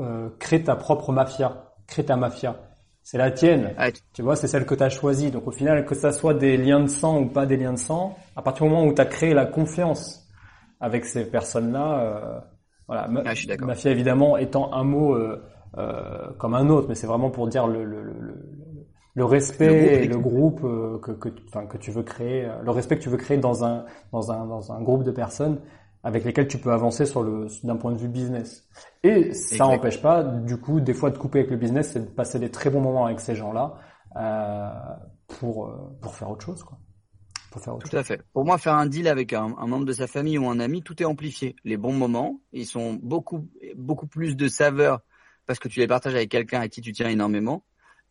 [0.00, 2.56] euh, crée ta propre mafia, crée ta mafia.
[3.02, 5.30] C'est la tienne, Ah, tu- vois, c'est celle que tu as choisie.
[5.30, 7.78] Donc au final, que ça soit des liens de sang ou pas des liens de
[7.78, 10.28] sang, à partir du moment où tu as créé la confiance
[10.80, 12.40] avec ces personnes-là, euh,
[12.86, 13.08] voilà.
[13.08, 13.68] Ma- Ah, je suis d'accord.
[13.68, 15.42] Mafia évidemment étant un mot euh,
[15.78, 18.12] euh, comme un autre, mais c'est vraiment pour dire le, le, le,
[19.14, 22.62] le- respect Le groupe, et le groupe euh, que, que, que tu veux créer, euh,
[22.62, 25.60] le respect que tu veux créer dans un, dans un, dans un groupe de personnes
[26.02, 28.68] avec lesquelles tu peux avancer sur le, d'un point de vue business.
[29.02, 32.10] Et ça n'empêche pas, du coup, des fois de couper avec le business, c'est de
[32.10, 33.78] passer des très bons moments avec ces gens-là
[34.16, 34.70] euh,
[35.28, 36.78] pour, euh, pour faire autre chose, quoi.
[37.50, 38.22] Pour faire autre Tout à fait.
[38.32, 40.82] Pour moi, faire un deal avec un, un membre de sa famille ou un ami,
[40.82, 41.54] tout est amplifié.
[41.64, 43.46] Les bons moments, ils sont beaucoup,
[43.76, 45.00] beaucoup plus de saveur
[45.46, 47.64] parce que tu les partages avec quelqu'un à qui tu tiens énormément.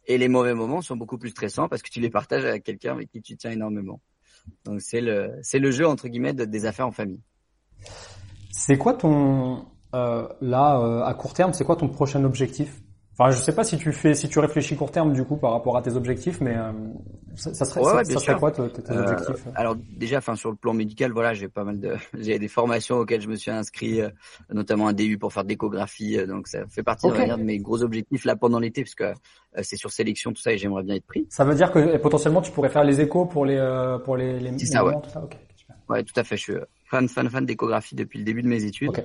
[0.05, 2.93] Et les mauvais moments sont beaucoup plus stressants parce que tu les partages avec quelqu'un
[2.93, 3.99] avec qui tu tiens énormément.
[4.65, 7.22] Donc c'est le, c'est le jeu entre guillemets de- des affaires en famille.
[8.52, 12.82] C'est quoi ton euh, là euh, à court terme, c'est quoi ton prochain objectif?
[13.18, 15.52] Enfin, je sais pas si tu fais, si tu réfléchis court terme du coup par
[15.52, 16.72] rapport à tes objectifs, mais euh,
[17.36, 19.48] ça, ça, serait, Ouais, ça, ouais, ça bien serait quoi tes, tes Euh, objectifs?
[19.53, 22.95] Alors déjà, enfin sur le plan médical, voilà, j'ai pas mal de, j'ai des formations
[22.98, 24.10] auxquelles je me suis inscrit, euh,
[24.49, 27.84] notamment un DU pour faire de l'échographie, euh, donc ça fait partie de mes gros
[27.84, 29.14] objectifs là pendant l'été, parce que
[29.62, 31.28] c'est sur sélection tout ça et j'aimerais bien être pris.
[31.30, 33.60] Ça veut dire que potentiellement tu pourrais faire les échos pour les
[34.06, 34.91] pour les les, les ça, ouais.
[34.91, 35.22] moments, tout ça?
[35.91, 36.38] Ouais, tout à fait.
[36.38, 38.89] Je suis euh, fan, fan, fan d'échographie depuis le début de mes études.
[38.89, 39.03] Ok.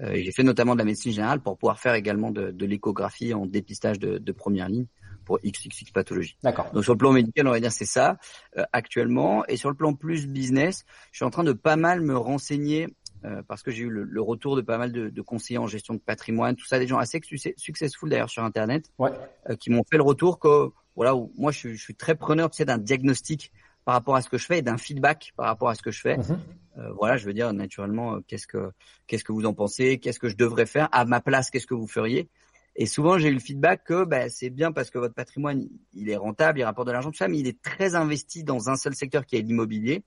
[0.00, 3.32] Euh, j'ai fait notamment de la médecine générale pour pouvoir faire également de, de l'échographie
[3.32, 4.86] en dépistage de, de première ligne
[5.24, 6.36] pour XXX pathologie.
[6.42, 6.70] D'accord.
[6.72, 8.18] Donc sur le plan médical, on va dire c'est ça
[8.58, 9.44] euh, actuellement.
[9.46, 12.88] Et sur le plan plus business, je suis en train de pas mal me renseigner
[13.24, 15.66] euh, parce que j'ai eu le, le retour de pas mal de, de conseillers en
[15.66, 19.10] gestion de patrimoine, tout ça, des gens assez success- successful d'ailleurs sur Internet, Ouais.
[19.48, 22.14] euh, qui m'ont fait le retour que voilà, où moi je, suis- je suis très
[22.14, 23.50] preneur tu sais, d'un diagnostic
[23.86, 25.92] par rapport à ce que je fais et d'un feedback par rapport à ce que
[25.92, 26.18] je fais.
[26.18, 26.38] Mhm.
[26.78, 28.72] Euh, voilà, je veux dire naturellement, euh, qu'est-ce que
[29.06, 31.74] qu'est-ce que vous en pensez, qu'est-ce que je devrais faire à ma place, qu'est-ce que
[31.74, 32.28] vous feriez?
[32.74, 36.10] Et souvent, j'ai eu le feedback que ben, c'est bien parce que votre patrimoine, il
[36.10, 38.76] est rentable, il rapporte de l'argent, tout ça, mais il est très investi dans un
[38.76, 40.02] seul secteur qui est l'immobilier.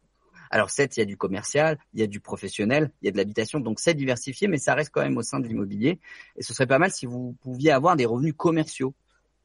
[0.52, 3.12] Alors certes, il y a du commercial, il y a du professionnel, il y a
[3.12, 6.02] de l'habitation, donc c'est diversifié, mais ça reste quand même au sein de l'immobilier.
[6.36, 8.94] Et ce serait pas mal si vous pouviez avoir des revenus commerciaux.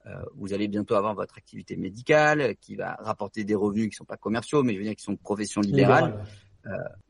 [0.06, 3.97] Euh, vous allez bientôt avoir votre activité médicale euh, qui va rapporter des revenus qui
[3.97, 6.06] sont pas commerciaux, mais je veux dire qui sont de profession libérale.
[6.06, 6.26] Libéral.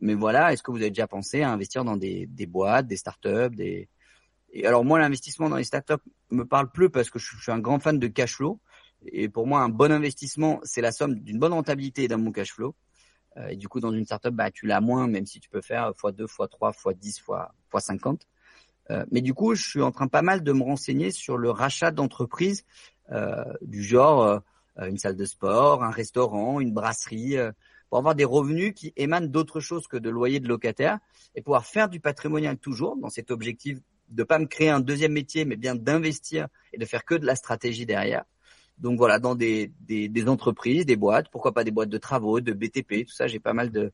[0.01, 2.97] Mais voilà, est-ce que vous avez déjà pensé à investir dans des, des boîtes, des
[2.97, 3.89] startups, des
[4.57, 5.95] et alors moi l'investissement dans les startups
[6.31, 8.61] me parle plus parce que je, suis- je suis un grand fan de cash flow
[9.05, 12.31] et pour moi un bon investissement c'est la somme d'une bonne rentabilité et d'un bon
[12.33, 12.75] cash flow.
[13.37, 15.61] Euh, et du coup dans une startup bah tu l'as moins même si tu peux
[15.61, 17.23] faire x2, x3, x10, x
[17.85, 18.29] 50.
[18.91, 21.51] Euh, mais du coup je suis en train pas mal de me renseigner sur le
[21.51, 22.65] rachat d'entreprises
[23.13, 24.39] euh, du genre euh,
[24.87, 27.39] une salle de sport, un restaurant, une brasserie.
[27.39, 27.53] euh,
[27.95, 30.99] pour avoir des revenus qui émanent d'autre chose que de loyer de locataire
[31.37, 33.79] et pouvoir faire du patrimonial toujours dans cet objectif
[34.09, 37.25] de pas me créer un deuxième métier, mais bien d'investir et de faire que de
[37.25, 38.25] la stratégie derrière.
[38.79, 42.41] Donc voilà, dans des, des, des entreprises, des boîtes, pourquoi pas des boîtes de travaux,
[42.41, 43.93] de BTP, tout ça, j'ai pas mal de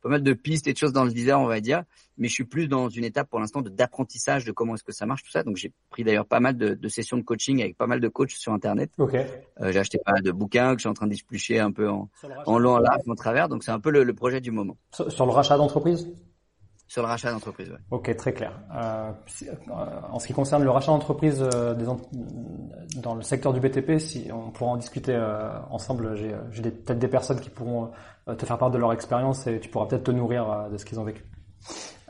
[0.00, 1.82] pas mal de pistes et de choses dans le viseur, on va dire.
[2.16, 4.92] Mais je suis plus dans une étape pour l'instant de d'apprentissage de comment est-ce que
[4.92, 5.42] ça marche, tout ça.
[5.42, 8.08] Donc j'ai pris d'ailleurs pas mal de, de sessions de coaching avec pas mal de
[8.08, 8.90] coachs sur Internet.
[8.98, 9.14] Ok.
[9.14, 11.88] Euh, j'ai acheté pas mal de bouquins que je suis en train d'explucher un peu
[11.88, 12.10] en,
[12.46, 13.48] en long, en large, en travers.
[13.48, 16.08] Donc c'est un peu le, le projet du moment Sur, sur le rachat d'entreprise?
[16.88, 17.68] Sur le rachat d'entreprise.
[17.70, 17.76] Ouais.
[17.90, 18.52] Ok, très clair.
[18.74, 19.10] Euh,
[19.42, 19.74] euh,
[20.10, 21.74] en ce qui concerne le rachat d'entreprise euh,
[22.96, 25.16] dans le secteur du BTP, si on pourra en discuter
[25.70, 26.16] ensemble,
[26.50, 27.90] j'ai peut-être des personnes qui pourront
[28.26, 30.98] te faire part de leur expérience et tu pourras peut-être te nourrir de ce qu'ils
[30.98, 31.24] ont vécu.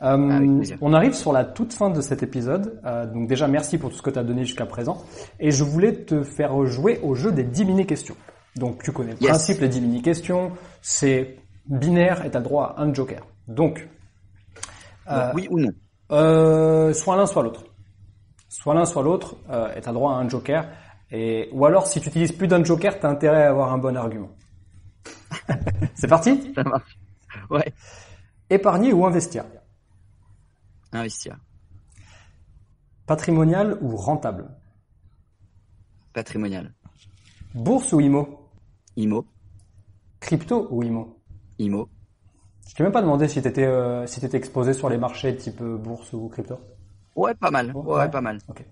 [0.01, 0.77] Euh, plaisir.
[0.81, 2.79] on arrive sur la toute fin de cet épisode.
[2.85, 5.03] Euh, donc déjà, merci pour tout ce que tu as donné jusqu'à présent.
[5.39, 8.15] Et je voulais te faire jouer au jeu des 10 mini-questions.
[8.55, 9.29] Donc tu connais le Yes.
[9.29, 10.51] principe, les 10 mini-questions.
[10.81, 13.25] C'est binaire et tu as droit à un joker.
[13.47, 13.87] Donc,
[15.09, 15.71] Donc, Euh, oui ou non?
[16.11, 17.63] euh, soit l'un, soit l'autre.
[18.47, 20.69] Soit l'un, soit l'autre, euh, et t'as droit à un joker.
[21.11, 23.95] Et ou alors, si tu utilises plus d'un joker, t'as intérêt à avoir un bon
[23.97, 24.29] argument.
[25.95, 26.53] C'est parti?
[26.55, 26.97] Ça marche.
[27.49, 27.73] Ouais.
[28.49, 29.45] Épargner ou investir?
[30.91, 31.37] Investir.
[33.05, 34.49] Patrimonial ou rentable?
[36.13, 36.73] Patrimonial.
[37.53, 38.49] Bourse ou IMO
[38.95, 39.25] IMO.
[40.19, 41.21] Crypto ou IMO
[41.59, 41.89] IMO.
[42.69, 45.59] Je t'ai même pas demandé si t'étais euh, si t'étais exposé sur les marchés type
[45.61, 46.59] euh, bourse ou crypto.
[47.15, 47.71] Ouais, pas mal.
[47.75, 48.09] Ouais, Ouais.
[48.11, 48.37] pas mal.
[48.47, 48.63] Ok.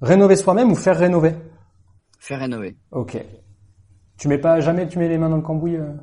[0.00, 1.34] Rénover soi-même ou faire rénover?
[2.20, 2.76] Faire rénover.
[2.92, 3.18] Ok.
[4.16, 5.94] Tu mets pas jamais tu mets les mains dans le cambouis euh?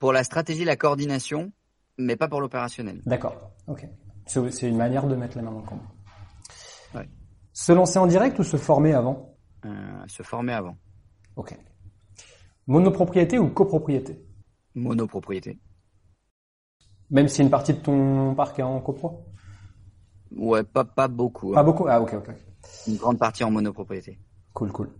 [0.00, 1.52] Pour la stratégie, la coordination,
[1.98, 3.00] mais pas pour l'opérationnel.
[3.06, 3.36] D'accord.
[3.68, 3.86] Ok.
[4.26, 5.86] C'est c'est une manière de mettre les mains dans le cambouis.
[6.96, 7.08] Ouais.
[7.52, 9.36] Se lancer en direct ou se former avant?
[9.64, 9.70] Euh,
[10.08, 10.76] se former avant.
[11.36, 11.56] Ok.
[12.66, 14.20] Monopropriété ou copropriété?
[14.74, 15.58] Monopropriété.
[17.10, 19.24] Même si une partie de ton parc est en copro
[20.36, 21.52] Ouais, pas, pas beaucoup.
[21.52, 21.64] Pas hein.
[21.64, 21.86] beaucoup?
[21.88, 22.28] Ah ok, ok.
[22.28, 22.34] ok.
[22.86, 24.18] Une grande partie en monopropriété.
[24.52, 24.90] Cool, cool.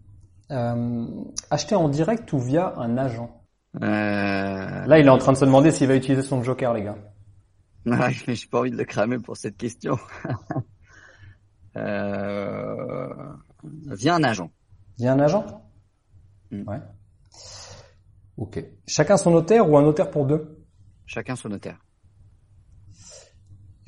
[0.51, 1.07] Euh,
[1.51, 3.43] acheter en direct ou via un agent?
[3.77, 4.87] Euh...
[4.87, 6.97] Là, il est en train de se demander s'il va utiliser son joker, les gars.
[7.87, 9.97] Ouais, mais j'ai pas envie de le cramer pour cette question.
[11.77, 13.09] euh...
[13.65, 14.51] Via un agent.
[14.99, 15.47] Via un agent?
[16.51, 16.69] Mm.
[16.69, 16.81] Ouais.
[18.37, 18.63] Ok.
[18.87, 20.65] Chacun son notaire ou un notaire pour deux?
[21.07, 21.79] Chacun son notaire.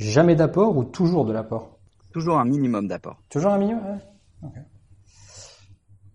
[0.00, 1.78] Jamais d'apport ou toujours de l'apport?
[2.12, 3.22] Toujours un minimum d'apport.
[3.28, 3.98] Toujours un milieu ouais.
[4.42, 4.54] Ok.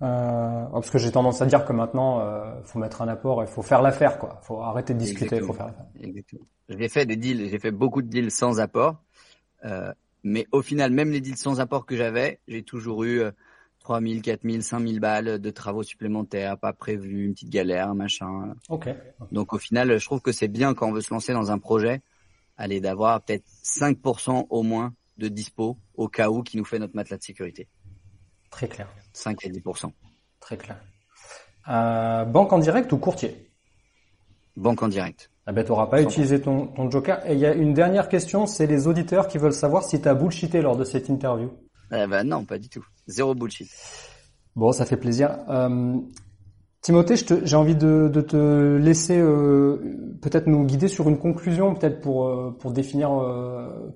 [0.02, 3.48] Euh, parce que j'ai tendance à dire que maintenant, euh, faut mettre un apport et
[3.48, 4.40] faut faire l'affaire, quoi.
[4.44, 5.54] Faut arrêter de discuter, Exactement.
[5.54, 6.40] faut faire l'affaire.
[6.68, 9.02] J'ai fait des deals, j'ai fait beaucoup de deals sans apport.
[9.64, 9.94] Euh,
[10.24, 13.32] mais au final, même les deals sans apport que j'avais, j'ai toujours eu euh,
[13.80, 18.56] 3000, 4000, 5000 balles de travaux supplémentaires, pas prévus, une petite galère, un machin.
[18.70, 18.90] Ok.
[19.32, 21.60] Donc au final, je trouve que c'est bien quand on veut se lancer dans un
[21.60, 22.02] projet,
[22.58, 26.96] aller d'avoir peut-être 5% au moins de dispo au cas où qui nous fait notre
[26.96, 27.68] matelas de sécurité.
[28.50, 28.88] Très clair.
[29.14, 29.92] 5 à 10%.
[30.40, 30.78] Très clair.
[31.68, 33.50] Euh, banque en direct ou courtier?
[34.56, 35.32] Banque en direct.
[35.46, 36.04] Ah ben, t'auras pas 100%.
[36.04, 37.26] utilisé ton, ton joker.
[37.30, 40.08] Et il y a une dernière question, c'est les auditeurs qui veulent savoir si tu
[40.08, 41.52] as bullshité lors de cette interview.
[41.92, 42.86] Eh ben non, pas du tout.
[43.08, 43.70] Zéro bullshit.
[44.56, 45.38] Bon, ça fait plaisir.
[45.50, 46.00] Euh,
[46.86, 49.76] Timothée, j'ai envie de, te laisser euh,
[50.22, 53.90] peut-être nous guider sur une conclusion, peut-être pour, euh, définir euh,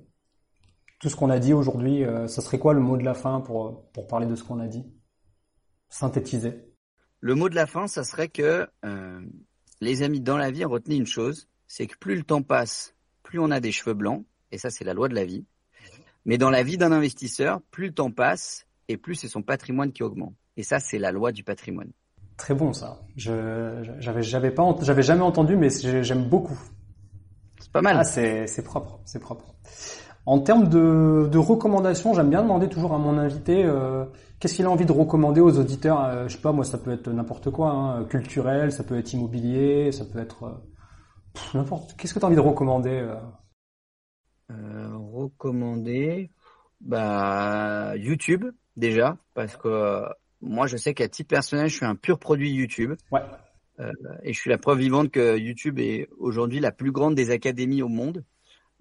[0.98, 2.02] tout ce qu'on a dit aujourd'hui.
[2.02, 4.58] Euh, ça serait quoi le mot de la fin pour, pour parler de ce qu'on
[4.58, 4.84] a dit?
[5.88, 6.64] Synthétiser.
[7.20, 8.66] Le mot de la fin, ça serait que,
[9.80, 13.38] les amis, dans la vie, retenez une chose, c'est que plus le temps passe, plus
[13.38, 15.46] on a des cheveux blancs, et ça c'est la loi de la vie.
[16.24, 19.92] Mais dans la vie d'un investisseur, plus le temps passe, et plus c'est son patrimoine
[19.92, 20.34] qui augmente.
[20.56, 21.92] Et ça, c'est la loi du patrimoine.
[22.40, 22.98] Très bon ça.
[23.16, 26.58] Je j'avais j'avais pas j'avais jamais entendu, mais j'ai- j'aime beaucoup.
[27.60, 27.96] C'est pas mal.
[27.98, 29.54] Ah, c'est c'est propre, c'est propre.
[30.26, 34.04] En termes de, de recommandations, j'aime bien demander toujours à mon invité euh,
[34.40, 36.04] qu'est-ce qu'il a envie de recommander aux auditeurs.
[36.04, 39.12] Euh, je sais pas, moi, ça peut être n'importe quoi, hein, culturel, ça peut être
[39.14, 40.52] immobilier, ça peut être euh,
[41.54, 41.96] n'importe.
[41.96, 43.14] Qu'est-ce que tu as envie de recommander euh
[44.96, 46.30] recommander,
[46.80, 48.44] bah, YouTube,
[48.76, 50.04] déjà, parce que
[50.40, 52.94] moi, je sais qu'à titre personnel, je suis un pur produit YouTube.
[53.10, 53.20] Ouais.
[54.22, 57.80] Et je suis la preuve vivante que YouTube est aujourd'hui la plus grande des académies
[57.80, 58.24] au monde,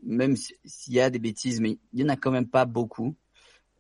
[0.04, 2.66] même si- s'il y a des bêtises, mais il y en a quand même pas
[2.66, 3.16] beaucoup,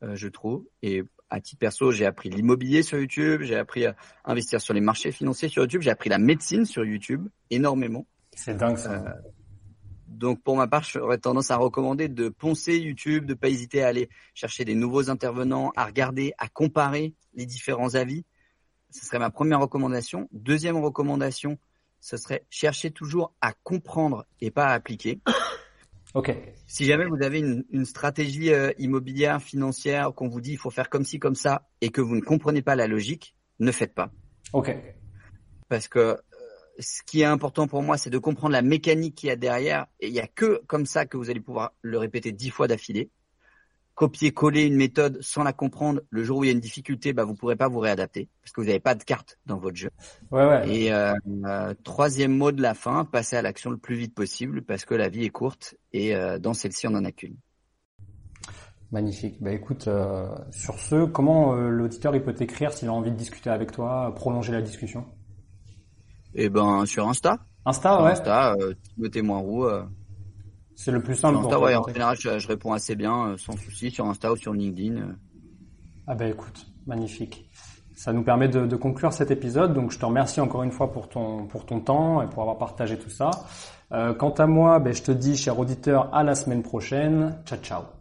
[0.02, 0.66] euh, je trouve.
[0.82, 4.80] Et à titre perso, j'ai appris l'immobilier sur YouTube, j'ai appris à investir sur les
[4.80, 8.08] marchés financiers sur YouTube, j'ai appris la médecine sur YouTube, énormément.
[8.34, 8.94] C'est dingue ça.
[8.94, 9.12] Euh,
[10.10, 13.88] Donc pour ma part, j'aurais tendance à recommander de poncer YouTube, de pas hésiter à
[13.88, 18.26] aller chercher des nouveaux intervenants, à regarder, à comparer les différents avis.
[18.90, 20.28] Ce serait ma première recommandation.
[20.32, 21.60] Deuxième recommandation,
[22.00, 25.22] ce serait chercher toujours à comprendre et pas à appliquer.
[26.16, 26.36] ok.
[26.66, 30.72] Si jamais vous avez une, une stratégie euh, immobilière, financière, qu'on vous dit il faut
[30.72, 33.94] faire comme ci, comme ça, et que vous ne comprenez pas la logique, ne faites
[33.94, 34.12] pas
[34.54, 34.76] Ok.
[35.68, 36.18] parce que
[36.80, 39.88] ce qui est important pour moi, c'est de comprendre la mécanique qu'il y a derrière.
[40.00, 42.68] Et il y a que comme ça que vous allez pouvoir le répéter dix fois
[42.68, 43.12] d'affilée.
[43.96, 47.26] Copier-coller une méthode sans la comprendre, le jour où il y a une difficulté, bah,
[47.26, 49.90] vous pourrez pas vous réadapter parce que vous n'avez pas de carte dans votre jeu.
[50.32, 50.74] Ouais, ouais.
[50.74, 51.14] Et euh,
[51.46, 54.96] euh, troisième mot de la fin, passer à l'action le plus vite possible parce que
[54.96, 57.36] la vie est courte et euh, dans celle-ci, on en a qu'une.
[58.94, 59.36] Magnifique.
[59.44, 59.90] Bah écoute,
[60.50, 64.54] sur ce, comment l'auditeur il peut t'écrire s'il a envie de discuter avec toi, prolonger
[64.54, 65.06] la discussion?
[66.36, 68.12] Et ben sur Insta, Insta, sur ouais.
[68.12, 69.84] Insta, euh, Timothée Moiroux, euh,
[70.76, 71.96] C'est le plus simple Insta, ouais, en Patrick.
[71.96, 74.98] général, je, je réponds assez bien, euh, sans souci, sur Insta ou sur LinkedIn.
[74.98, 75.14] euh.
[76.08, 77.50] Ah bah écoute, magnifique.
[77.96, 80.92] Ça nous permet de, de conclure cet épisode, donc je te remercie encore une fois
[80.92, 83.30] pour ton, pour ton temps et pour avoir partagé tout ça.
[83.92, 87.38] Euh, quant à moi, ben, je te dis, cher auditeur, à la semaine prochaine.
[87.46, 87.99] Ciao, ciao.